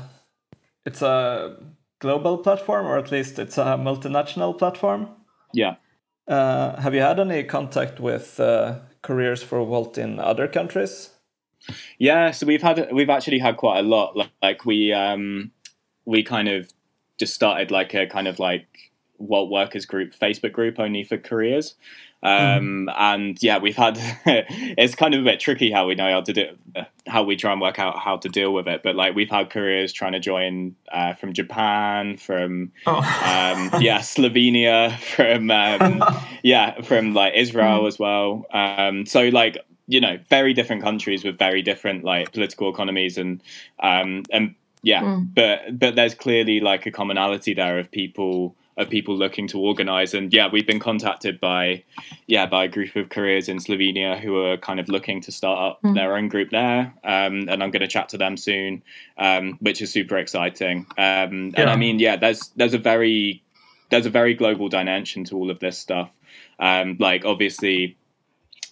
it's 0.85 1.03
a 1.03 1.57
global 2.01 2.39
platform, 2.39 2.87
or 2.87 2.99
at 2.99 3.11
least 3.11 3.39
it's 3.39 3.59
a 3.59 3.77
multinational 3.79 4.57
platform. 4.59 5.09
Yeah. 5.53 5.77
Uh, 6.27 6.81
have 6.81 6.95
you 6.95 7.01
had 7.01 7.21
any 7.21 7.45
contact 7.45 8.01
with 8.01 8.41
uh, 8.41 8.79
careers 9.03 9.43
for 9.43 9.63
Wolt 9.63 9.99
in 9.99 10.19
other 10.19 10.49
countries? 10.49 11.11
Yeah, 11.99 12.31
so 12.31 12.47
we've 12.47 12.63
had 12.63 12.93
we've 12.93 13.11
actually 13.11 13.39
had 13.39 13.57
quite 13.57 13.79
a 13.79 13.83
lot. 13.83 14.17
Like, 14.17 14.31
like 14.43 14.65
we 14.65 14.93
um, 14.93 15.53
we 16.05 16.23
kind 16.23 16.49
of 16.49 16.73
just 17.19 17.35
started 17.35 17.71
like 17.71 17.95
a 17.95 18.07
kind 18.07 18.29
of 18.29 18.39
like 18.39 18.93
Wolt 19.27 19.51
Workers 19.51 19.87
Group 19.87 20.15
Facebook 20.15 20.53
group 20.53 20.79
only 20.79 21.05
for 21.05 21.19
careers. 21.19 21.75
Um, 22.25 22.87
mm. 22.89 22.95
And 22.97 23.39
yeah, 23.43 23.59
we've 23.59 23.77
had 23.77 23.99
it's 24.27 24.95
kind 24.95 25.15
of 25.15 25.21
a 25.21 25.25
bit 25.25 25.41
tricky 25.41 25.71
how 25.71 25.87
we 25.87 25.95
know 25.95 26.11
how 26.11 26.23
to 26.23 26.33
do 26.33 26.57
how 27.07 27.23
we 27.23 27.37
try 27.37 27.53
and 27.53 27.61
work 27.61 27.79
out 27.79 27.99
how 27.99 28.17
to 28.17 28.29
deal 28.31 28.53
with 28.55 28.67
it. 28.67 28.83
But 28.83 28.97
like 28.97 29.15
we've 29.15 29.31
had 29.31 29.51
careers 29.51 29.93
trying 29.93 30.13
to 30.13 30.21
join 30.21 30.75
uh, 30.91 31.13
from 31.13 31.35
Japan, 31.35 32.17
from 32.17 32.73
oh. 32.87 32.97
um, 32.97 33.83
yeah 33.83 33.99
Slovenia, 34.01 34.99
from 34.99 35.51
um, 35.51 36.03
yeah 36.43 36.81
from 36.81 37.13
like 37.13 37.35
Israel 37.35 37.83
mm. 37.83 37.89
as 37.89 37.99
well. 37.99 38.47
Um, 38.53 39.05
so 39.05 39.29
like 39.29 39.59
you 39.87 40.01
know 40.01 40.19
very 40.31 40.55
different 40.55 40.83
countries 40.83 41.25
with 41.25 41.39
very 41.39 41.61
different 41.61 42.05
like 42.05 42.33
political 42.33 42.71
economies 42.71 43.19
and 43.19 43.43
um, 43.81 44.23
and 44.31 44.55
yeah, 44.83 45.03
mm. 45.03 45.29
but 45.35 45.79
but 45.79 45.95
there's 45.95 46.15
clearly 46.15 46.61
like 46.61 46.87
a 46.87 46.91
commonality 46.91 47.53
there 47.53 47.79
of 47.79 47.91
people 47.91 48.57
of 48.77 48.91
people 48.91 49.17
looking 49.17 49.47
to 49.49 49.59
organize. 49.59 50.15
And 50.15 50.33
yeah, 50.33 50.49
we've 50.51 50.67
been 50.67 50.81
contacted 50.81 51.41
by 51.41 51.85
yeah 52.27 52.47
by 52.47 52.65
a 52.65 52.69
group 52.69 52.97
of 52.97 53.09
careers 53.09 53.49
in 53.49 53.59
Slovenia 53.59 54.19
who 54.19 54.45
are 54.45 54.57
kind 54.57 54.81
of 54.81 54.89
looking 54.89 55.21
to 55.23 55.33
start 55.33 55.59
up 55.59 55.83
mm. 55.83 55.95
their 55.95 56.17
own 56.17 56.29
group 56.29 56.51
there. 56.51 56.93
Um, 57.05 57.49
and 57.49 57.63
I'm 57.63 57.71
going 57.71 57.83
to 57.83 57.89
chat 57.89 58.11
to 58.11 58.19
them 58.19 58.37
soon, 58.37 58.83
um, 59.19 59.59
which 59.61 59.81
is 59.83 59.93
super 59.93 60.17
exciting. 60.17 60.87
Um, 60.99 61.53
yeah. 61.55 61.63
And 61.63 61.71
I 61.71 61.77
mean, 61.77 61.99
yeah, 61.99 62.17
there's 62.17 62.51
there's 62.57 62.75
a 62.75 62.79
very 62.79 63.43
there's 63.91 64.07
a 64.07 64.11
very 64.11 64.35
global 64.35 64.69
dimension 64.69 65.25
to 65.25 65.37
all 65.37 65.51
of 65.51 65.61
this 65.61 65.79
stuff. 65.79 66.11
Um, 66.59 66.97
like 66.99 67.25
obviously, 67.25 67.97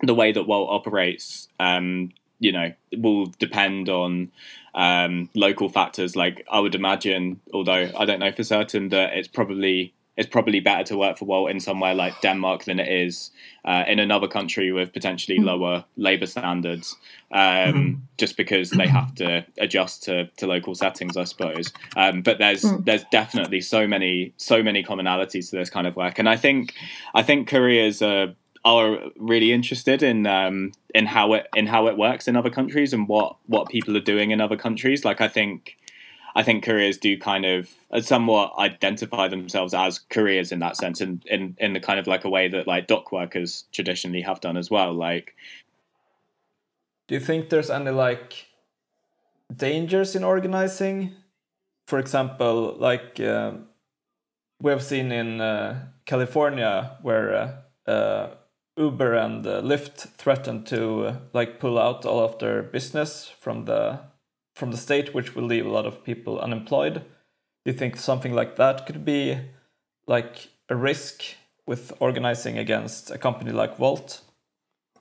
the 0.00 0.14
way 0.14 0.32
that 0.32 0.44
Wolt 0.44 0.68
operates, 0.70 1.48
um, 1.60 2.10
you 2.40 2.52
know, 2.52 2.72
will 2.96 3.26
depend 3.38 3.88
on 3.88 4.32
um, 4.74 5.28
local 5.34 5.68
factors. 5.68 6.16
Like 6.16 6.46
I 6.50 6.60
would 6.60 6.74
imagine, 6.74 7.40
although 7.52 7.90
I 7.96 8.04
don't 8.04 8.20
know 8.20 8.32
for 8.32 8.44
certain, 8.44 8.88
that 8.90 9.14
it's 9.14 9.28
probably 9.28 9.94
it's 10.16 10.28
probably 10.28 10.60
better 10.60 10.84
to 10.84 10.96
work 10.96 11.16
for 11.16 11.24
Wolt 11.24 11.50
in 11.50 11.58
somewhere 11.58 11.94
like 11.94 12.20
Denmark 12.20 12.64
than 12.64 12.78
it 12.78 12.88
is 12.88 13.30
uh, 13.64 13.84
in 13.86 13.98
another 13.98 14.28
country 14.28 14.70
with 14.70 14.92
potentially 14.92 15.38
mm. 15.38 15.44
lower 15.44 15.84
labour 15.96 16.26
standards, 16.26 16.96
um, 17.30 17.40
mm. 17.40 17.98
just 18.18 18.36
because 18.36 18.70
they 18.70 18.86
have 18.86 19.14
to 19.14 19.46
adjust 19.58 20.02
to, 20.04 20.26
to 20.36 20.46
local 20.46 20.74
settings, 20.74 21.16
I 21.16 21.24
suppose. 21.24 21.72
Um, 21.96 22.20
but 22.20 22.38
there's 22.38 22.62
mm. 22.62 22.84
there's 22.84 23.04
definitely 23.10 23.62
so 23.62 23.86
many 23.86 24.34
so 24.36 24.62
many 24.62 24.84
commonalities 24.84 25.48
to 25.50 25.56
this 25.56 25.70
kind 25.70 25.86
of 25.86 25.96
work, 25.96 26.18
and 26.18 26.28
I 26.28 26.36
think 26.36 26.74
I 27.14 27.22
think 27.22 27.48
careers 27.48 28.02
are 28.02 28.34
are 28.64 29.10
really 29.18 29.52
interested 29.52 30.02
in 30.02 30.26
um, 30.26 30.72
in 30.94 31.06
how 31.06 31.32
it 31.34 31.48
in 31.54 31.66
how 31.66 31.88
it 31.88 31.96
works 31.96 32.28
in 32.28 32.36
other 32.36 32.50
countries 32.50 32.92
and 32.92 33.08
what 33.08 33.36
what 33.46 33.68
people 33.68 33.96
are 33.96 34.00
doing 34.00 34.30
in 34.30 34.40
other 34.40 34.56
countries. 34.56 35.04
Like 35.04 35.20
I 35.20 35.28
think 35.28 35.76
I 36.34 36.42
think 36.42 36.64
careers 36.64 36.96
do 36.96 37.18
kind 37.18 37.44
of 37.44 37.68
uh, 37.90 38.00
somewhat 38.00 38.54
identify 38.58 39.28
themselves 39.28 39.74
as 39.74 39.98
careers 39.98 40.52
in 40.52 40.60
that 40.60 40.76
sense, 40.76 41.00
and 41.00 41.24
in, 41.26 41.56
in 41.58 41.72
the 41.72 41.80
kind 41.80 41.98
of 41.98 42.06
like 42.06 42.24
a 42.24 42.30
way 42.30 42.48
that 42.48 42.66
like 42.66 42.86
dock 42.86 43.10
workers 43.10 43.64
traditionally 43.72 44.22
have 44.22 44.40
done 44.40 44.56
as 44.56 44.70
well. 44.70 44.94
Like, 44.94 45.34
do 47.08 47.14
you 47.14 47.20
think 47.20 47.50
there's 47.50 47.70
any 47.70 47.90
like 47.90 48.46
dangers 49.54 50.14
in 50.14 50.22
organizing? 50.22 51.16
For 51.88 51.98
example, 51.98 52.76
like 52.78 53.18
uh, 53.18 53.52
we 54.60 54.70
have 54.70 54.82
seen 54.82 55.10
in 55.10 55.40
uh, 55.40 55.86
California, 56.06 56.96
where 57.02 57.34
uh, 57.34 57.90
uh 57.90 58.34
Uber 58.76 59.14
and 59.14 59.46
uh, 59.46 59.60
Lyft 59.60 60.08
threatened 60.16 60.66
to 60.68 61.06
uh, 61.06 61.16
like 61.32 61.60
pull 61.60 61.78
out 61.78 62.04
all 62.06 62.20
of 62.20 62.38
their 62.38 62.62
business 62.62 63.28
from 63.40 63.66
the 63.66 64.00
from 64.54 64.70
the 64.70 64.76
state, 64.76 65.14
which 65.14 65.34
will 65.34 65.44
leave 65.44 65.66
a 65.66 65.70
lot 65.70 65.86
of 65.86 66.04
people 66.04 66.38
unemployed. 66.38 66.94
Do 67.64 67.70
you 67.70 67.72
think 67.72 67.96
something 67.96 68.34
like 68.34 68.56
that 68.56 68.86
could 68.86 69.04
be 69.04 69.38
like 70.06 70.48
a 70.68 70.76
risk 70.76 71.22
with 71.66 71.92
organizing 72.00 72.58
against 72.58 73.10
a 73.10 73.18
company 73.18 73.52
like 73.52 73.78
Wolt? 73.78 74.22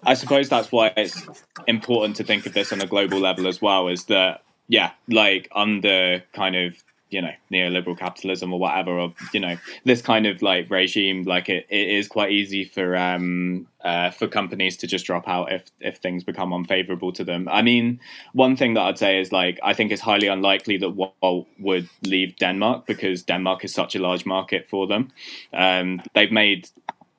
I 0.03 0.13
suppose 0.15 0.49
that's 0.49 0.71
why 0.71 0.93
it's 0.97 1.27
important 1.67 2.15
to 2.17 2.23
think 2.23 2.45
of 2.45 2.53
this 2.53 2.71
on 2.71 2.81
a 2.81 2.87
global 2.87 3.19
level 3.19 3.47
as 3.47 3.61
well. 3.61 3.87
Is 3.87 4.05
that 4.05 4.41
yeah, 4.67 4.91
like 5.07 5.49
under 5.53 6.23
kind 6.33 6.55
of 6.55 6.83
you 7.11 7.21
know 7.21 7.31
neoliberal 7.51 7.97
capitalism 7.97 8.51
or 8.53 8.59
whatever 8.59 8.97
or 8.97 9.13
you 9.33 9.39
know 9.39 9.57
this 9.83 10.01
kind 10.01 10.25
of 10.25 10.41
like 10.41 10.69
regime 10.71 11.23
like 11.23 11.49
it, 11.49 11.67
it 11.69 11.89
is 11.89 12.07
quite 12.07 12.31
easy 12.31 12.63
for 12.63 12.95
um 12.95 13.67
uh, 13.83 14.11
for 14.11 14.27
companies 14.27 14.77
to 14.77 14.85
just 14.85 15.05
drop 15.05 15.27
out 15.27 15.51
if 15.51 15.65
if 15.79 15.97
things 15.97 16.23
become 16.23 16.53
unfavorable 16.53 17.11
to 17.11 17.23
them. 17.23 17.47
I 17.49 17.63
mean 17.63 17.99
one 18.33 18.55
thing 18.55 18.75
that 18.75 18.81
i'd 18.81 18.97
say 18.97 19.19
is 19.19 19.31
like 19.31 19.59
i 19.63 19.73
think 19.73 19.91
it's 19.91 20.01
highly 20.01 20.27
unlikely 20.27 20.77
that 20.77 20.91
Wolt 20.91 21.47
would 21.59 21.89
leave 22.03 22.35
denmark 22.37 22.85
because 22.85 23.23
denmark 23.23 23.65
is 23.65 23.73
such 23.73 23.95
a 23.95 23.99
large 23.99 24.25
market 24.25 24.67
for 24.69 24.87
them. 24.87 25.09
Um 25.53 26.01
they've 26.13 26.31
made 26.31 26.69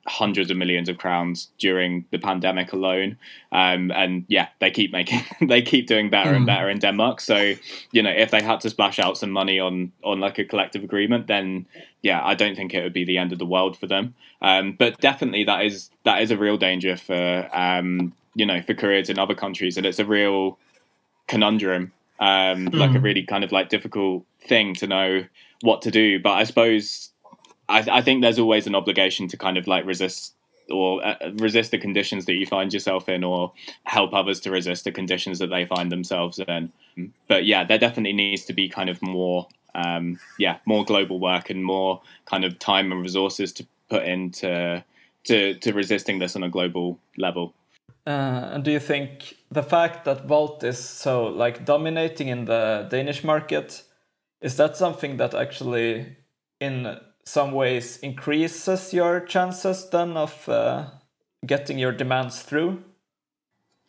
hundreds 0.05 0.51
of 0.51 0.57
millions 0.57 0.89
of 0.89 0.97
crowns 0.97 1.49
during 1.57 2.05
the 2.11 2.19
pandemic 2.19 2.73
alone. 2.73 3.17
Um, 3.51 3.91
and 3.91 4.25
yeah, 4.27 4.49
they 4.59 4.69
keep 4.69 4.91
making, 4.91 5.21
they 5.47 5.61
keep 5.61 5.87
doing 5.87 6.09
better 6.09 6.31
mm. 6.31 6.37
and 6.37 6.45
better 6.45 6.69
in 6.69 6.79
Denmark. 6.79 7.21
So, 7.21 7.53
you 7.91 8.03
know, 8.03 8.09
if 8.09 8.31
they 8.31 8.41
had 8.41 8.59
to 8.61 8.69
splash 8.69 8.99
out 8.99 9.17
some 9.17 9.31
money 9.31 9.59
on 9.59 9.91
on 10.03 10.19
like 10.19 10.39
a 10.39 10.45
collective 10.45 10.83
agreement, 10.83 11.27
then 11.27 11.65
yeah, 12.01 12.21
I 12.23 12.35
don't 12.35 12.55
think 12.55 12.73
it 12.73 12.83
would 12.83 12.93
be 12.93 13.05
the 13.05 13.17
end 13.17 13.31
of 13.31 13.39
the 13.39 13.45
world 13.45 13.77
for 13.77 13.87
them. 13.87 14.13
Um, 14.41 14.73
but 14.77 14.99
definitely, 14.99 15.45
that 15.45 15.65
is 15.65 15.89
that 16.03 16.21
is 16.21 16.31
a 16.31 16.37
real 16.37 16.57
danger 16.57 16.97
for 16.97 17.49
um, 17.53 18.13
you 18.35 18.45
know 18.45 18.61
for 18.61 18.73
careers 18.73 19.09
in 19.09 19.17
other 19.17 19.35
countries, 19.35 19.77
and 19.77 19.85
it's 19.85 19.99
a 19.99 20.05
real 20.05 20.59
conundrum. 21.27 21.93
Um, 22.19 22.67
mm. 22.67 22.75
Like 22.75 22.91
a 22.91 22.99
mm. 22.99 23.03
really 23.03 23.23
kind 23.23 23.43
of 23.43 23.51
like 23.51 23.69
difficult 23.69 24.25
thing 24.41 24.75
to 24.75 24.87
know 24.87 25.25
what 25.61 25.81
to 25.83 25.91
do. 25.91 26.19
But 26.19 26.33
I 26.33 26.43
suppose 26.43 27.12
I, 27.69 27.85
I 27.91 28.01
think 28.01 28.21
there's 28.21 28.39
always 28.39 28.67
an 28.67 28.75
obligation 28.75 29.27
to 29.29 29.37
kind 29.37 29.57
of 29.57 29.67
like 29.67 29.85
resist 29.85 30.33
or 30.69 31.05
uh, 31.05 31.15
resist 31.35 31.71
the 31.71 31.77
conditions 31.77 32.25
that 32.25 32.33
you 32.33 32.45
find 32.45 32.73
yourself 32.73 33.09
in 33.09 33.23
or 33.23 33.51
help 33.83 34.13
others 34.13 34.39
to 34.41 34.51
resist 34.51 34.85
the 34.85 34.91
conditions 34.91 35.39
that 35.39 35.47
they 35.47 35.65
find 35.65 35.91
themselves 35.91 36.39
in. 36.39 36.71
But 37.27 37.45
yeah 37.45 37.63
there 37.63 37.77
definitely 37.77 38.13
needs 38.13 38.45
to 38.45 38.53
be 38.53 38.69
kind 38.69 38.89
of 38.89 39.01
more 39.01 39.47
um, 39.75 40.19
yeah 40.37 40.57
more 40.65 40.85
global 40.85 41.19
work 41.19 41.49
and 41.49 41.63
more 41.63 42.01
kind 42.25 42.45
of 42.45 42.59
time 42.59 42.91
and 42.91 43.01
resources 43.01 43.51
to 43.53 43.67
put 43.89 44.03
into 44.03 44.83
to, 45.25 45.53
to 45.55 45.73
resisting 45.73 46.19
this 46.19 46.35
on 46.35 46.43
a 46.43 46.49
global 46.49 46.99
level. 47.17 47.53
Uh, 48.05 48.49
and 48.51 48.63
do 48.63 48.71
you 48.71 48.79
think 48.79 49.37
the 49.49 49.63
fact 49.63 50.03
that 50.03 50.25
Wolt 50.25 50.63
is 50.63 50.77
so 50.77 51.27
like 51.27 51.63
dominating 51.63 52.27
in 52.27 52.45
the 52.45 52.87
Danish 52.89 53.23
market 53.23 53.83
is 54.41 54.57
that 54.57 54.75
something 54.75 55.17
that 55.17 55.33
actually 55.33 56.17
in 56.59 56.99
some 57.25 57.51
ways 57.51 57.97
increases 57.97 58.93
your 58.93 59.21
chances 59.21 59.89
then 59.89 60.17
of 60.17 60.47
uh, 60.49 60.85
getting 61.45 61.79
your 61.79 61.91
demands 61.91 62.41
through? 62.41 62.83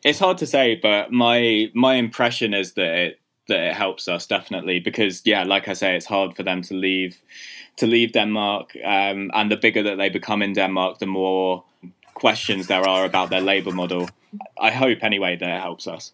It's 0.04 0.18
hard 0.18 0.38
to 0.38 0.46
say, 0.46 0.74
but 0.76 1.12
my 1.12 1.70
my 1.74 1.94
impression 1.94 2.54
is 2.54 2.74
that 2.74 2.94
it 2.94 3.20
that 3.48 3.60
it 3.60 3.74
helps 3.74 4.08
us 4.08 4.26
definitely 4.26 4.80
because 4.80 5.22
yeah, 5.24 5.44
like 5.44 5.68
I 5.68 5.74
say, 5.74 5.96
it's 5.96 6.06
hard 6.06 6.36
for 6.36 6.42
them 6.42 6.62
to 6.62 6.74
leave 6.74 7.20
to 7.76 7.86
leave 7.86 8.12
Denmark, 8.12 8.76
um, 8.84 9.30
and 9.34 9.50
the 9.50 9.56
bigger 9.56 9.82
that 9.82 9.96
they 9.96 10.08
become 10.08 10.42
in 10.42 10.52
Denmark, 10.52 10.98
the 10.98 11.06
more 11.06 11.64
questions 12.14 12.66
there 12.68 12.86
are 12.88 13.04
about 13.04 13.30
their 13.30 13.40
labour 13.40 13.72
model. 13.72 14.08
I 14.58 14.70
hope 14.70 15.02
anyway 15.02 15.36
that 15.36 15.48
it 15.48 15.60
helps 15.60 15.86
us. 15.86 16.12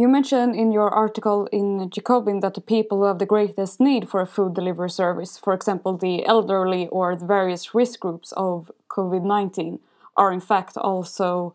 You 0.00 0.08
mentioned 0.08 0.56
in 0.56 0.72
your 0.72 0.88
article 0.88 1.46
in 1.52 1.90
Jacobin 1.90 2.40
that 2.40 2.54
the 2.54 2.62
people 2.62 2.96
who 2.96 3.04
have 3.04 3.18
the 3.18 3.26
greatest 3.26 3.80
need 3.80 4.08
for 4.08 4.22
a 4.22 4.26
food 4.26 4.54
delivery 4.54 4.88
service, 4.88 5.36
for 5.36 5.52
example, 5.52 5.94
the 5.98 6.24
elderly 6.24 6.88
or 6.88 7.14
the 7.14 7.26
various 7.26 7.74
risk 7.74 8.00
groups 8.00 8.32
of 8.32 8.72
COVID 8.88 9.24
19, 9.24 9.78
are 10.16 10.32
in 10.32 10.40
fact 10.40 10.78
also 10.78 11.54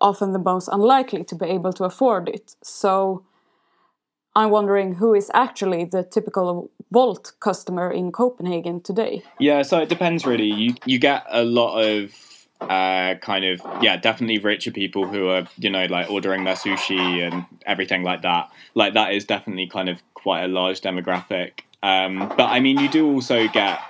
often 0.00 0.32
the 0.32 0.38
most 0.38 0.68
unlikely 0.68 1.24
to 1.24 1.34
be 1.34 1.46
able 1.46 1.72
to 1.72 1.82
afford 1.82 2.28
it. 2.28 2.54
So 2.62 3.24
I'm 4.36 4.50
wondering 4.50 4.94
who 4.94 5.12
is 5.12 5.28
actually 5.34 5.84
the 5.84 6.04
typical 6.04 6.70
Wolt 6.92 7.32
customer 7.40 7.90
in 7.90 8.12
Copenhagen 8.12 8.82
today. 8.82 9.24
Yeah, 9.40 9.62
so 9.62 9.80
it 9.80 9.88
depends 9.88 10.24
really. 10.24 10.52
You 10.62 10.74
you 10.86 11.00
get 11.00 11.24
a 11.28 11.42
lot 11.42 11.80
of 11.80 12.14
uh, 12.60 13.14
kind 13.16 13.44
of 13.44 13.60
yeah, 13.82 13.96
definitely 13.96 14.38
richer 14.38 14.70
people 14.70 15.06
who 15.06 15.28
are 15.28 15.46
you 15.58 15.70
know 15.70 15.86
like 15.86 16.10
ordering 16.10 16.44
their 16.44 16.54
sushi 16.54 17.26
and 17.26 17.44
everything 17.66 18.02
like 18.02 18.22
that. 18.22 18.50
Like 18.74 18.94
that 18.94 19.12
is 19.14 19.24
definitely 19.24 19.66
kind 19.66 19.88
of 19.88 20.02
quite 20.14 20.44
a 20.44 20.48
large 20.48 20.80
demographic. 20.80 21.60
Um, 21.82 22.32
but 22.36 22.46
I 22.50 22.60
mean, 22.60 22.78
you 22.78 22.88
do 22.88 23.10
also 23.10 23.48
get 23.48 23.80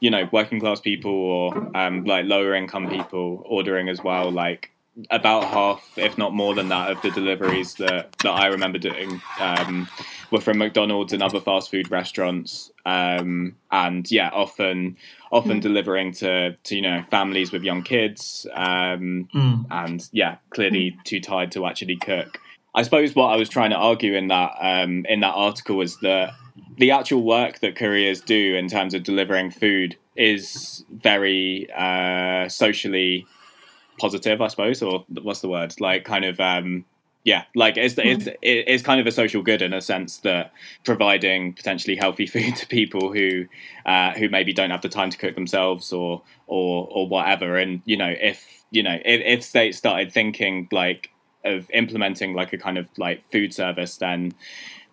you 0.00 0.10
know 0.10 0.28
working 0.32 0.60
class 0.60 0.80
people 0.80 1.12
or 1.12 1.76
um, 1.76 2.04
like 2.04 2.26
lower 2.26 2.54
income 2.54 2.88
people 2.88 3.42
ordering 3.46 3.88
as 3.88 4.02
well. 4.02 4.30
Like 4.30 4.70
about 5.10 5.44
half, 5.44 5.92
if 5.96 6.16
not 6.16 6.32
more 6.32 6.54
than 6.54 6.68
that, 6.68 6.90
of 6.90 7.02
the 7.02 7.10
deliveries 7.10 7.74
that, 7.74 8.12
that 8.18 8.30
I 8.30 8.46
remember 8.46 8.78
doing 8.78 9.20
um, 9.38 9.88
were 10.30 10.40
from 10.40 10.58
McDonald's 10.58 11.12
and 11.12 11.22
other 11.22 11.40
fast 11.40 11.70
food 11.70 11.90
restaurants. 11.90 12.70
Um, 12.84 13.56
and 13.70 14.10
yeah, 14.10 14.30
often 14.32 14.96
often 15.30 15.58
mm. 15.58 15.62
delivering 15.62 16.12
to, 16.12 16.52
to 16.52 16.76
you 16.76 16.82
know 16.82 17.02
families 17.10 17.52
with 17.52 17.62
young 17.62 17.82
kids. 17.82 18.46
Um, 18.54 19.28
mm. 19.34 19.66
And 19.70 20.08
yeah, 20.12 20.36
clearly 20.50 20.92
mm. 20.92 21.04
too 21.04 21.20
tired 21.20 21.52
to 21.52 21.66
actually 21.66 21.96
cook. 21.96 22.40
I 22.74 22.82
suppose 22.82 23.14
what 23.14 23.28
I 23.32 23.36
was 23.36 23.48
trying 23.48 23.70
to 23.70 23.76
argue 23.76 24.14
in 24.14 24.28
that 24.28 24.52
um, 24.60 25.04
in 25.06 25.20
that 25.20 25.34
article 25.34 25.76
was 25.76 25.98
that 25.98 26.34
the 26.78 26.90
actual 26.90 27.22
work 27.22 27.60
that 27.60 27.76
couriers 27.76 28.20
do 28.20 28.54
in 28.54 28.68
terms 28.68 28.94
of 28.94 29.02
delivering 29.02 29.50
food 29.50 29.96
is 30.14 30.84
very 30.90 31.68
uh, 31.76 32.48
socially 32.48 33.26
positive, 33.98 34.40
I 34.40 34.48
suppose, 34.48 34.82
or 34.82 35.04
what's 35.08 35.40
the 35.40 35.48
word? 35.48 35.74
Like 35.80 36.04
kind 36.04 36.24
of 36.24 36.40
um, 36.40 36.84
yeah, 37.26 37.42
like 37.56 37.76
it's, 37.76 37.96
it's 37.98 38.26
hmm. 38.26 38.30
it's 38.40 38.84
kind 38.84 39.00
of 39.00 39.06
a 39.08 39.10
social 39.10 39.42
good 39.42 39.60
in 39.60 39.72
a 39.72 39.80
sense 39.80 40.18
that 40.18 40.52
providing 40.84 41.54
potentially 41.54 41.96
healthy 41.96 42.24
food 42.34 42.54
to 42.54 42.66
people 42.68 43.12
who 43.12 43.46
uh, 43.84 44.12
who 44.12 44.28
maybe 44.28 44.52
don't 44.52 44.70
have 44.70 44.82
the 44.82 44.88
time 44.88 45.10
to 45.10 45.18
cook 45.18 45.34
themselves 45.34 45.92
or 45.92 46.22
or 46.46 46.86
or 46.88 47.08
whatever. 47.08 47.56
And 47.56 47.82
you 47.84 47.96
know, 47.96 48.14
if 48.20 48.46
you 48.70 48.84
know 48.84 48.98
if, 49.04 49.20
if 49.24 49.42
states 49.42 49.76
started 49.76 50.12
thinking 50.12 50.68
like 50.70 51.10
of 51.44 51.68
implementing 51.72 52.34
like 52.34 52.52
a 52.52 52.58
kind 52.58 52.78
of 52.78 52.86
like 52.96 53.28
food 53.32 53.52
service, 53.52 53.96
then 53.96 54.32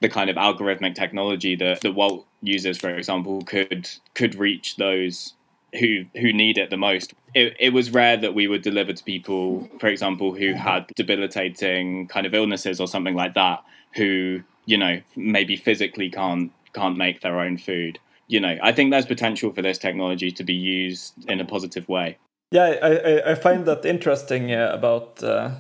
the 0.02 0.10
kind 0.10 0.32
of 0.32 0.36
algorithmic 0.36 0.96
technology 0.96 1.56
that 1.56 1.82
the 1.82 1.92
Wolt 1.92 2.26
uses, 2.42 2.80
for 2.80 2.90
example, 2.90 3.44
could 3.44 3.88
could 4.16 4.34
reach 4.34 4.78
those 4.78 5.36
who 5.80 6.06
who 6.16 6.34
need 6.34 6.58
it 6.58 6.70
the 6.70 6.78
most. 6.78 7.14
It, 7.34 7.56
it 7.60 7.70
was 7.74 7.92
rare 7.92 8.18
that 8.18 8.34
we 8.34 8.48
would 8.48 8.62
deliver 8.62 8.94
to 8.94 9.04
people, 9.04 9.70
for 9.80 9.88
example, 9.88 10.34
who 10.34 10.54
had 10.54 10.88
debilitating 10.96 12.08
kind 12.08 12.26
of 12.26 12.34
illnesses 12.34 12.80
or 12.80 12.88
something 12.88 13.16
like 13.16 13.34
that, 13.34 13.64
who 13.96 14.42
you 14.66 14.78
know 14.78 15.02
maybe 15.16 15.56
physically 15.56 16.10
can't 16.10 16.52
can't 16.74 16.98
make 16.98 17.22
their 17.22 17.40
own 17.40 17.58
food. 17.58 18.00
You 18.28 18.40
know, 18.40 18.58
I 18.62 18.72
think 18.72 18.92
there's 18.92 19.06
potential 19.06 19.52
for 19.52 19.62
this 19.62 19.78
technology 19.78 20.32
to 20.32 20.44
be 20.44 20.54
used 20.54 21.14
in 21.28 21.40
a 21.40 21.46
positive 21.46 21.88
way. 21.90 22.18
Yeah, 22.52 22.78
I 22.82 22.96
I, 22.96 23.32
I 23.32 23.36
find 23.36 23.66
that 23.66 23.86
interesting 23.86 24.52
uh, 24.52 24.72
about 24.74 25.24
uh, 25.24 25.52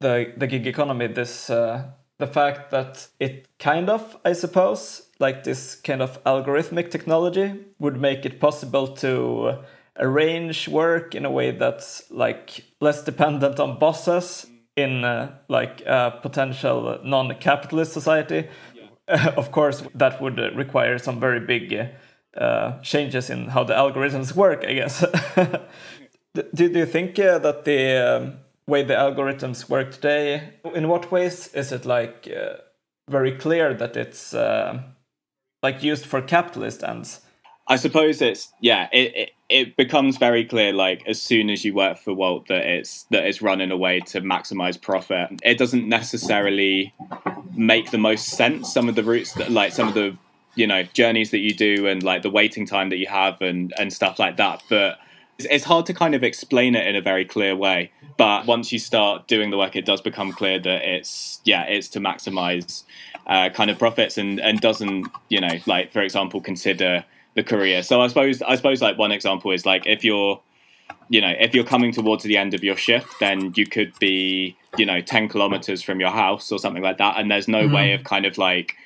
the 0.00 0.32
the 0.36 0.46
gig 0.46 0.66
economy. 0.66 1.08
This 1.08 1.50
uh, 1.50 1.90
the 2.18 2.26
fact 2.26 2.70
that 2.70 3.08
it 3.20 3.46
kind 3.58 3.88
of, 3.88 4.16
I 4.24 4.32
suppose, 4.32 5.07
like 5.18 5.44
this 5.44 5.74
kind 5.74 6.02
of 6.02 6.22
algorithmic 6.24 6.90
technology 6.90 7.54
would 7.78 8.00
make 8.00 8.24
it 8.24 8.40
possible 8.40 8.88
to 8.88 9.58
arrange 9.98 10.68
work 10.68 11.14
in 11.14 11.24
a 11.24 11.30
way 11.30 11.50
that's 11.50 12.08
like 12.10 12.64
less 12.80 13.02
dependent 13.02 13.58
on 13.58 13.78
bosses 13.78 14.46
in 14.76 15.04
uh, 15.04 15.32
like 15.48 15.82
a 15.86 16.18
potential 16.22 17.00
non-capitalist 17.04 17.92
society. 17.92 18.48
Yeah. 19.08 19.34
of 19.36 19.50
course, 19.50 19.82
that 19.94 20.22
would 20.22 20.38
require 20.56 20.98
some 20.98 21.18
very 21.18 21.40
big 21.40 21.90
uh, 22.36 22.78
changes 22.82 23.30
in 23.30 23.48
how 23.48 23.64
the 23.64 23.74
algorithms 23.74 24.34
work, 24.34 24.64
I 24.64 24.74
guess. 24.74 25.00
do, 26.34 26.68
do 26.68 26.78
you 26.78 26.86
think 26.86 27.18
uh, 27.18 27.38
that 27.38 27.64
the 27.64 27.96
um, 27.96 28.34
way 28.66 28.84
the 28.84 28.94
algorithms 28.94 29.68
work 29.68 29.92
today, 29.92 30.50
in 30.74 30.88
what 30.88 31.10
ways 31.10 31.48
is 31.54 31.72
it 31.72 31.84
like 31.84 32.28
uh, 32.28 32.58
very 33.08 33.32
clear 33.32 33.74
that 33.74 33.96
it's 33.96 34.34
uh, 34.34 34.80
like 35.62 35.82
used 35.82 36.06
for 36.06 36.20
capitalist 36.20 36.82
ends. 36.82 37.20
I 37.66 37.76
suppose 37.76 38.22
it's 38.22 38.52
yeah. 38.60 38.88
It, 38.92 39.14
it, 39.14 39.30
it 39.48 39.76
becomes 39.76 40.16
very 40.16 40.44
clear 40.44 40.72
like 40.72 41.06
as 41.06 41.20
soon 41.20 41.50
as 41.50 41.64
you 41.64 41.74
work 41.74 41.98
for 41.98 42.14
Wolt 42.14 42.48
that 42.48 42.66
it's 42.66 43.04
that 43.10 43.24
it's 43.24 43.42
run 43.42 43.60
in 43.60 43.70
a 43.70 43.76
way 43.76 44.00
to 44.00 44.20
maximize 44.20 44.80
profit. 44.80 45.28
It 45.42 45.58
doesn't 45.58 45.86
necessarily 45.86 46.94
make 47.54 47.90
the 47.90 47.98
most 47.98 48.28
sense. 48.28 48.72
Some 48.72 48.88
of 48.88 48.94
the 48.94 49.04
routes 49.04 49.34
that 49.34 49.50
like 49.50 49.72
some 49.72 49.88
of 49.88 49.94
the 49.94 50.16
you 50.54 50.66
know 50.66 50.82
journeys 50.82 51.30
that 51.32 51.38
you 51.38 51.54
do 51.54 51.86
and 51.86 52.02
like 52.02 52.22
the 52.22 52.30
waiting 52.30 52.66
time 52.66 52.88
that 52.88 52.98
you 52.98 53.06
have 53.06 53.40
and 53.42 53.72
and 53.78 53.92
stuff 53.92 54.18
like 54.18 54.38
that. 54.38 54.62
But 54.70 54.98
it's, 55.38 55.46
it's 55.50 55.64
hard 55.64 55.84
to 55.86 55.94
kind 55.94 56.14
of 56.14 56.24
explain 56.24 56.74
it 56.74 56.86
in 56.86 56.96
a 56.96 57.02
very 57.02 57.26
clear 57.26 57.54
way. 57.54 57.92
But 58.16 58.46
once 58.46 58.72
you 58.72 58.78
start 58.78 59.28
doing 59.28 59.50
the 59.50 59.58
work, 59.58 59.76
it 59.76 59.84
does 59.84 60.00
become 60.00 60.32
clear 60.32 60.58
that 60.58 60.88
it's 60.88 61.40
yeah, 61.44 61.64
it's 61.64 61.88
to 61.88 62.00
maximize 62.00 62.84
uh, 63.28 63.50
kind 63.50 63.70
of 63.70 63.78
profits 63.78 64.16
and 64.16 64.40
and 64.40 64.60
doesn't 64.60 65.06
you 65.28 65.40
know 65.40 65.58
like 65.66 65.92
for 65.92 66.00
example 66.00 66.40
consider 66.40 67.04
the 67.34 67.42
career. 67.42 67.82
So 67.82 68.00
I 68.00 68.08
suppose 68.08 68.42
I 68.42 68.56
suppose 68.56 68.82
like 68.82 68.98
one 68.98 69.12
example 69.12 69.52
is 69.52 69.66
like 69.66 69.86
if 69.86 70.02
you're 70.02 70.40
you 71.08 71.20
know 71.20 71.34
if 71.38 71.54
you're 71.54 71.64
coming 71.64 71.92
towards 71.92 72.24
the 72.24 72.36
end 72.36 72.54
of 72.54 72.64
your 72.64 72.76
shift, 72.76 73.20
then 73.20 73.52
you 73.54 73.66
could 73.66 73.96
be 73.98 74.56
you 74.76 74.86
know 74.86 75.00
ten 75.00 75.28
kilometers 75.28 75.82
from 75.82 76.00
your 76.00 76.10
house 76.10 76.50
or 76.50 76.58
something 76.58 76.82
like 76.82 76.98
that, 76.98 77.16
and 77.18 77.30
there's 77.30 77.48
no 77.48 77.64
mm-hmm. 77.64 77.74
way 77.74 77.92
of 77.92 78.04
kind 78.04 78.26
of 78.26 78.38
like 78.38 78.76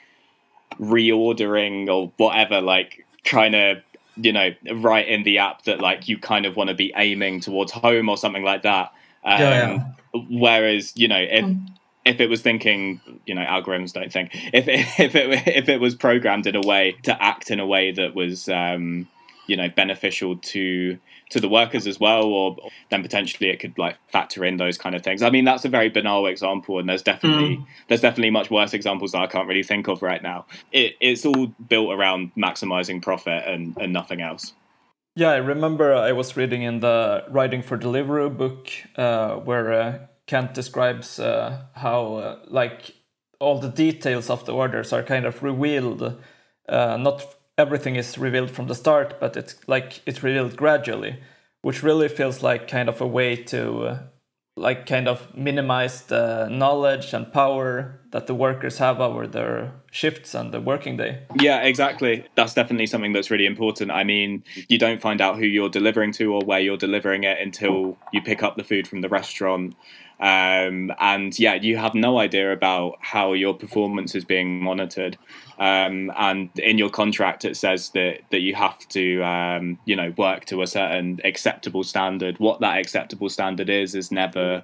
reordering 0.80 1.88
or 1.88 2.11
whatever 2.16 2.61
like 2.61 3.07
trying 3.24 3.53
to 3.53 3.82
you 4.16 4.32
know 4.32 4.51
write 4.74 5.07
in 5.07 5.22
the 5.22 5.38
app 5.38 5.62
that 5.64 5.80
like 5.80 6.09
you 6.09 6.18
kind 6.18 6.47
of 6.47 6.57
want 6.57 6.68
to 6.68 6.74
be 6.74 6.93
aiming 6.97 7.40
towards 7.40 7.72
home 7.72 8.09
or 8.09 8.16
something 8.16 8.43
like 8.43 8.62
that 8.62 8.90
um, 9.24 9.40
yeah, 9.40 9.84
yeah. 10.14 10.20
whereas 10.30 10.97
you 10.97 11.07
know 11.09 11.18
if 11.18 11.45
mm 11.45 11.72
if 12.05 12.20
it 12.20 12.28
was 12.28 12.42
thinking, 12.42 13.00
you 13.26 13.34
know, 13.34 13.44
algorithms 13.44 13.92
don't 13.92 14.12
think. 14.12 14.30
If 14.53 14.68
it, 14.68 14.80
if 14.98 15.14
it 15.14 15.48
if 15.48 15.68
it 15.68 15.80
was 15.80 15.94
programmed 15.94 16.46
in 16.46 16.57
a 16.57 16.61
way 16.61 16.96
to 17.05 17.22
act 17.22 17.50
in 17.50 17.61
a 17.61 17.66
way 17.66 17.92
that 17.92 18.14
was, 18.14 18.48
um, 18.48 19.09
you 19.46 19.57
know, 19.57 19.68
beneficial 19.68 20.36
to 20.36 20.98
to 21.30 21.40
the 21.40 21.48
workers 21.48 21.86
as 21.86 21.98
well, 21.98 22.24
or 22.24 22.57
then 22.90 23.03
potentially 23.03 23.48
it 23.48 23.59
could 23.59 23.76
like 23.78 23.96
factor 24.09 24.44
in 24.44 24.59
those 24.59 24.76
kind 24.76 24.94
of 24.94 25.03
things. 25.03 25.22
I 25.22 25.30
mean, 25.30 25.44
that's 25.44 25.64
a 25.64 25.68
very 25.68 25.88
banal 25.88 26.26
example, 26.26 26.78
and 26.78 26.88
there's 26.88 27.03
definitely 27.03 27.57
mm. 27.57 27.66
there's 27.88 28.03
definitely 28.03 28.30
much 28.30 28.50
worse 28.50 28.74
examples 28.74 29.12
that 29.12 29.22
I 29.22 29.26
can't 29.26 29.48
really 29.48 29.62
think 29.62 29.88
of 29.88 30.03
right 30.03 30.22
now. 30.22 30.46
It, 30.72 30.94
it's 31.00 31.24
all 31.24 31.46
built 31.46 31.92
around 31.92 32.32
maximizing 32.36 33.03
profit 33.03 33.44
and, 33.46 33.76
and 33.80 33.92
nothing 33.92 34.20
else. 34.20 34.53
Yeah, 35.14 35.30
I 35.30 35.36
remember 35.36 35.94
I 35.94 36.12
was 36.12 36.36
reading 36.38 36.62
in 36.62 36.80
the 36.80 37.24
Riding 37.28 37.62
for 37.62 37.76
Deliveroo 37.76 38.34
book 38.34 38.68
uh, 38.96 39.36
where 39.36 39.72
uh, 39.72 39.98
Kent 40.33 40.55
describes 40.55 41.18
uh, 41.18 41.64
how 41.74 42.14
uh, 42.14 42.39
like 42.49 42.95
all 43.39 43.59
the 43.59 43.68
details 43.68 44.30
of 44.30 44.47
the 44.47 44.55
orders 44.55 44.91
are 44.91 45.03
kind 45.03 45.26
of 45.26 45.43
revealed. 45.43 46.03
Uh, 46.66 46.97
not 46.97 47.37
everything 47.59 47.97
is 47.97 48.16
revealed 48.16 48.51
from 48.51 48.66
the 48.66 48.74
start, 48.74 49.20
but 49.20 49.37
it's 49.37 49.57
like 49.68 50.01
it's 50.07 50.22
revealed 50.22 50.57
gradually, 50.57 51.18
which 51.61 51.83
really 51.83 52.09
feels 52.09 52.43
like 52.43 52.66
kind 52.66 52.89
of 52.89 53.03
a 53.03 53.07
way 53.07 53.37
to 53.37 53.61
uh, 53.83 53.99
like 54.57 54.87
kind 54.87 55.07
of 55.07 55.37
minimize 55.37 56.01
the 56.05 56.49
knowledge 56.49 57.12
and 57.12 57.30
power 57.30 58.01
that 58.12 58.26
the 58.26 58.35
workers 58.35 58.78
have 58.78 59.01
over 59.01 59.26
their 59.26 59.72
shifts 59.91 60.35
and 60.35 60.53
the 60.53 60.61
working 60.62 60.97
day. 60.97 61.24
Yeah, 61.39 61.61
exactly. 61.61 62.24
That's 62.37 62.55
definitely 62.55 62.87
something 62.87 63.12
that's 63.12 63.30
really 63.30 63.47
important. 63.47 63.91
I 63.91 64.05
mean, 64.05 64.45
you 64.70 64.78
don't 64.78 65.01
find 65.01 65.20
out 65.20 65.37
who 65.37 65.45
you're 65.45 65.68
delivering 65.68 66.12
to 66.12 66.33
or 66.33 66.41
where 66.43 66.61
you're 66.61 66.78
delivering 66.78 67.24
it 67.24 67.39
until 67.39 67.99
you 68.14 68.22
pick 68.22 68.43
up 68.43 68.57
the 68.57 68.64
food 68.64 68.89
from 68.89 69.03
the 69.03 69.11
restaurant 69.11 69.74
um, 70.21 70.93
and 71.01 71.37
yeah, 71.39 71.55
you 71.55 71.77
have 71.77 71.95
no 71.95 72.19
idea 72.19 72.53
about 72.53 72.99
how 73.01 73.33
your 73.33 73.55
performance 73.55 74.15
is 74.15 74.25
being 74.25 74.63
monitored. 74.63 75.19
Um, 75.59 76.13
and 76.17 76.51
in 76.59 76.79
your 76.79 76.91
contract, 76.91 77.45
it 77.45 77.57
says 77.57 77.91
that 77.91 78.21
that 78.31 78.41
you 78.41 78.55
have 78.55 78.79
to, 78.89 79.23
um, 79.23 79.79
you 79.85 79.97
know, 79.97 80.13
work 80.17 80.45
to 80.47 80.63
a 80.63 80.67
certain 80.67 81.21
acceptable 81.25 81.85
standard. 81.85 82.39
What 82.39 82.61
that 82.61 82.79
acceptable 82.79 83.29
standard 83.29 83.69
is 83.69 83.95
is 83.95 84.13
never 84.13 84.63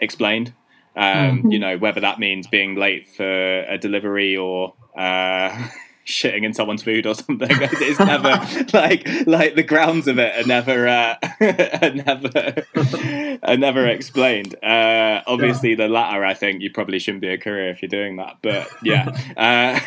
explained. 0.00 0.52
Um, 0.96 1.38
mm-hmm. 1.38 1.50
You 1.50 1.58
know, 1.58 1.76
whether 1.76 2.00
that 2.00 2.18
means 2.18 2.46
being 2.46 2.74
late 2.74 3.06
for 3.08 3.60
a 3.60 3.76
delivery 3.76 4.36
or, 4.36 4.72
uh, 4.96 5.68
shitting 6.06 6.44
in 6.44 6.54
someone's 6.54 6.82
food 6.82 7.06
or 7.06 7.14
something. 7.14 7.48
It's 7.50 7.98
never 7.98 8.40
like 8.72 9.06
like 9.26 9.54
the 9.54 9.62
grounds 9.62 10.08
of 10.08 10.18
it 10.18 10.44
are 10.44 10.46
never 10.46 10.88
uh, 10.88 11.16
are 11.82 11.90
never 11.90 12.64
are 13.42 13.56
never 13.56 13.86
explained. 13.86 14.54
Uh, 14.62 15.22
obviously, 15.26 15.70
yeah. 15.70 15.76
the 15.76 15.88
latter, 15.88 16.24
I 16.24 16.34
think, 16.34 16.62
you 16.62 16.70
probably 16.70 16.98
shouldn't 16.98 17.22
be 17.22 17.28
a 17.28 17.38
career 17.38 17.70
if 17.70 17.82
you're 17.82 17.88
doing 17.88 18.16
that. 18.16 18.38
But 18.42 18.70
yeah, 18.82 19.10
uh, 19.36 19.80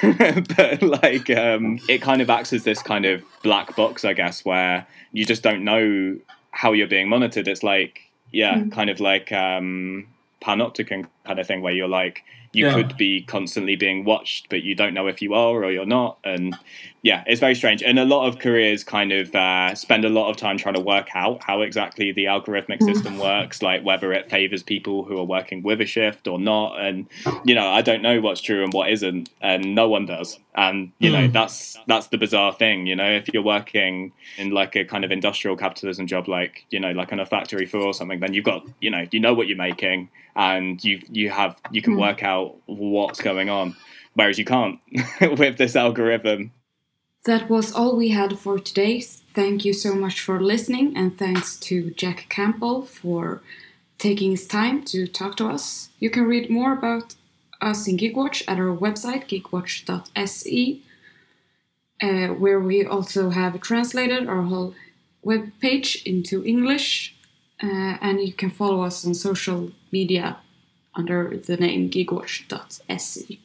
but 0.55 0.81
like 0.81 1.29
um, 1.29 1.79
it 1.87 2.01
kind 2.01 2.21
of 2.21 2.29
acts 2.29 2.53
as 2.53 2.63
this 2.63 2.81
kind 2.81 3.05
of 3.05 3.23
black 3.41 3.75
box, 3.75 4.05
I 4.05 4.13
guess, 4.13 4.43
where 4.45 4.85
you 5.11 5.25
just 5.25 5.43
don't 5.43 5.63
know 5.63 6.17
how 6.51 6.73
you're 6.73 6.87
being 6.87 7.09
monitored. 7.09 7.47
It's 7.47 7.63
like 7.63 8.01
yeah, 8.31 8.55
mm. 8.55 8.71
kind 8.71 8.89
of 8.89 8.99
like 8.99 9.31
um, 9.31 10.07
panopticon 10.41 11.07
kind 11.25 11.39
of 11.39 11.47
thing, 11.47 11.61
where 11.61 11.73
you're 11.73 11.87
like 11.87 12.23
you 12.51 12.65
yeah. 12.65 12.73
could 12.73 12.97
be 12.97 13.21
constantly 13.21 13.75
being 13.75 14.05
watched, 14.05 14.49
but 14.49 14.63
you 14.63 14.75
don't 14.75 14.93
know 14.93 15.07
if 15.07 15.21
you 15.21 15.33
are 15.33 15.63
or 15.63 15.71
you're 15.71 15.85
not. 15.85 16.17
And 16.23 16.55
yeah, 17.01 17.23
it's 17.27 17.39
very 17.39 17.55
strange. 17.55 17.81
And 17.81 17.97
a 17.97 18.05
lot 18.05 18.27
of 18.27 18.39
careers 18.39 18.83
kind 18.83 19.11
of 19.11 19.33
uh, 19.33 19.73
spend 19.75 20.03
a 20.03 20.09
lot 20.09 20.29
of 20.29 20.35
time 20.35 20.57
trying 20.57 20.73
to 20.73 20.81
work 20.81 21.07
out 21.15 21.41
how 21.43 21.61
exactly 21.61 22.11
the 22.11 22.25
algorithmic 22.25 22.83
system 22.83 23.15
mm. 23.15 23.21
works, 23.21 23.61
like 23.61 23.83
whether 23.83 24.11
it 24.11 24.29
favors 24.29 24.63
people 24.63 25.05
who 25.05 25.17
are 25.17 25.23
working 25.23 25.63
with 25.63 25.79
a 25.79 25.85
shift 25.85 26.27
or 26.27 26.37
not. 26.39 26.79
And 26.81 27.07
you 27.45 27.55
know, 27.55 27.67
I 27.67 27.81
don't 27.81 28.01
know 28.01 28.19
what's 28.19 28.41
true 28.41 28.63
and 28.63 28.73
what 28.73 28.89
isn't, 28.89 29.29
and 29.41 29.75
no 29.75 29.87
one 29.87 30.07
does. 30.07 30.39
And 30.55 30.91
you 30.99 31.09
know, 31.11 31.27
mm. 31.27 31.33
that's 31.33 31.77
that's 31.87 32.07
the 32.07 32.17
bizarre 32.17 32.53
thing. 32.53 32.85
You 32.85 32.95
know, 32.95 33.09
if 33.09 33.33
you're 33.33 33.43
working 33.43 34.11
in 34.37 34.49
like 34.51 34.75
a 34.75 34.83
kind 34.83 35.05
of 35.05 35.11
industrial 35.11 35.55
capitalism 35.55 36.07
job, 36.07 36.27
like 36.27 36.65
you 36.69 36.79
know, 36.79 36.91
like 36.91 37.13
on 37.13 37.19
a 37.19 37.25
factory 37.25 37.65
floor 37.65 37.83
or 37.83 37.93
something, 37.93 38.19
then 38.19 38.33
you've 38.33 38.45
got 38.45 38.65
you 38.81 38.89
know, 38.89 39.05
you 39.11 39.19
know 39.19 39.33
what 39.33 39.47
you're 39.47 39.57
making, 39.57 40.09
and 40.35 40.83
you 40.83 41.01
you 41.09 41.29
have 41.29 41.55
you 41.71 41.81
can 41.81 41.95
mm. 41.95 41.99
work 41.99 42.23
out 42.23 42.38
what's 42.65 43.21
going 43.21 43.49
on, 43.49 43.75
whereas 44.13 44.37
you 44.37 44.45
can't 44.45 44.79
with 45.21 45.57
this 45.57 45.75
algorithm 45.75 46.51
that 47.25 47.49
was 47.49 47.73
all 47.73 47.95
we 47.95 48.09
had 48.09 48.39
for 48.39 48.57
today. 48.59 49.01
Thank 49.01 49.65
you 49.65 49.73
so 49.73 49.93
much 49.93 50.21
for 50.21 50.41
listening, 50.41 50.95
and 50.95 51.17
thanks 51.17 51.57
to 51.59 51.91
Jack 51.91 52.27
Campbell 52.29 52.83
for 52.83 53.41
taking 53.97 54.31
his 54.31 54.47
time 54.47 54.83
to 54.85 55.05
talk 55.05 55.35
to 55.37 55.47
us. 55.47 55.89
You 55.99 56.09
can 56.09 56.23
read 56.23 56.49
more 56.49 56.73
about 56.73 57.15
us 57.61 57.87
in 57.87 57.97
Gigwatch 57.97 58.43
at 58.47 58.57
our 58.57 58.75
website, 58.75 59.27
gigwatch.se, 59.27 60.81
uh, 62.01 62.33
where 62.33 62.59
we 62.59 62.85
also 62.85 63.29
have 63.31 63.59
translated 63.59 64.27
our 64.27 64.43
whole 64.43 64.73
web 65.21 65.51
page 65.59 66.01
into 66.05 66.43
English. 66.45 67.15
Uh, 67.61 67.97
and 67.99 68.21
you 68.21 68.31
can 68.31 68.49
follow 68.49 68.83
us 68.83 69.05
on 69.05 69.13
social 69.13 69.71
media 69.91 70.37
under 70.95 71.37
the 71.37 71.57
name 71.57 71.89
gigwatch.se. 71.89 73.39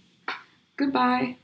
Goodbye. 0.76 1.36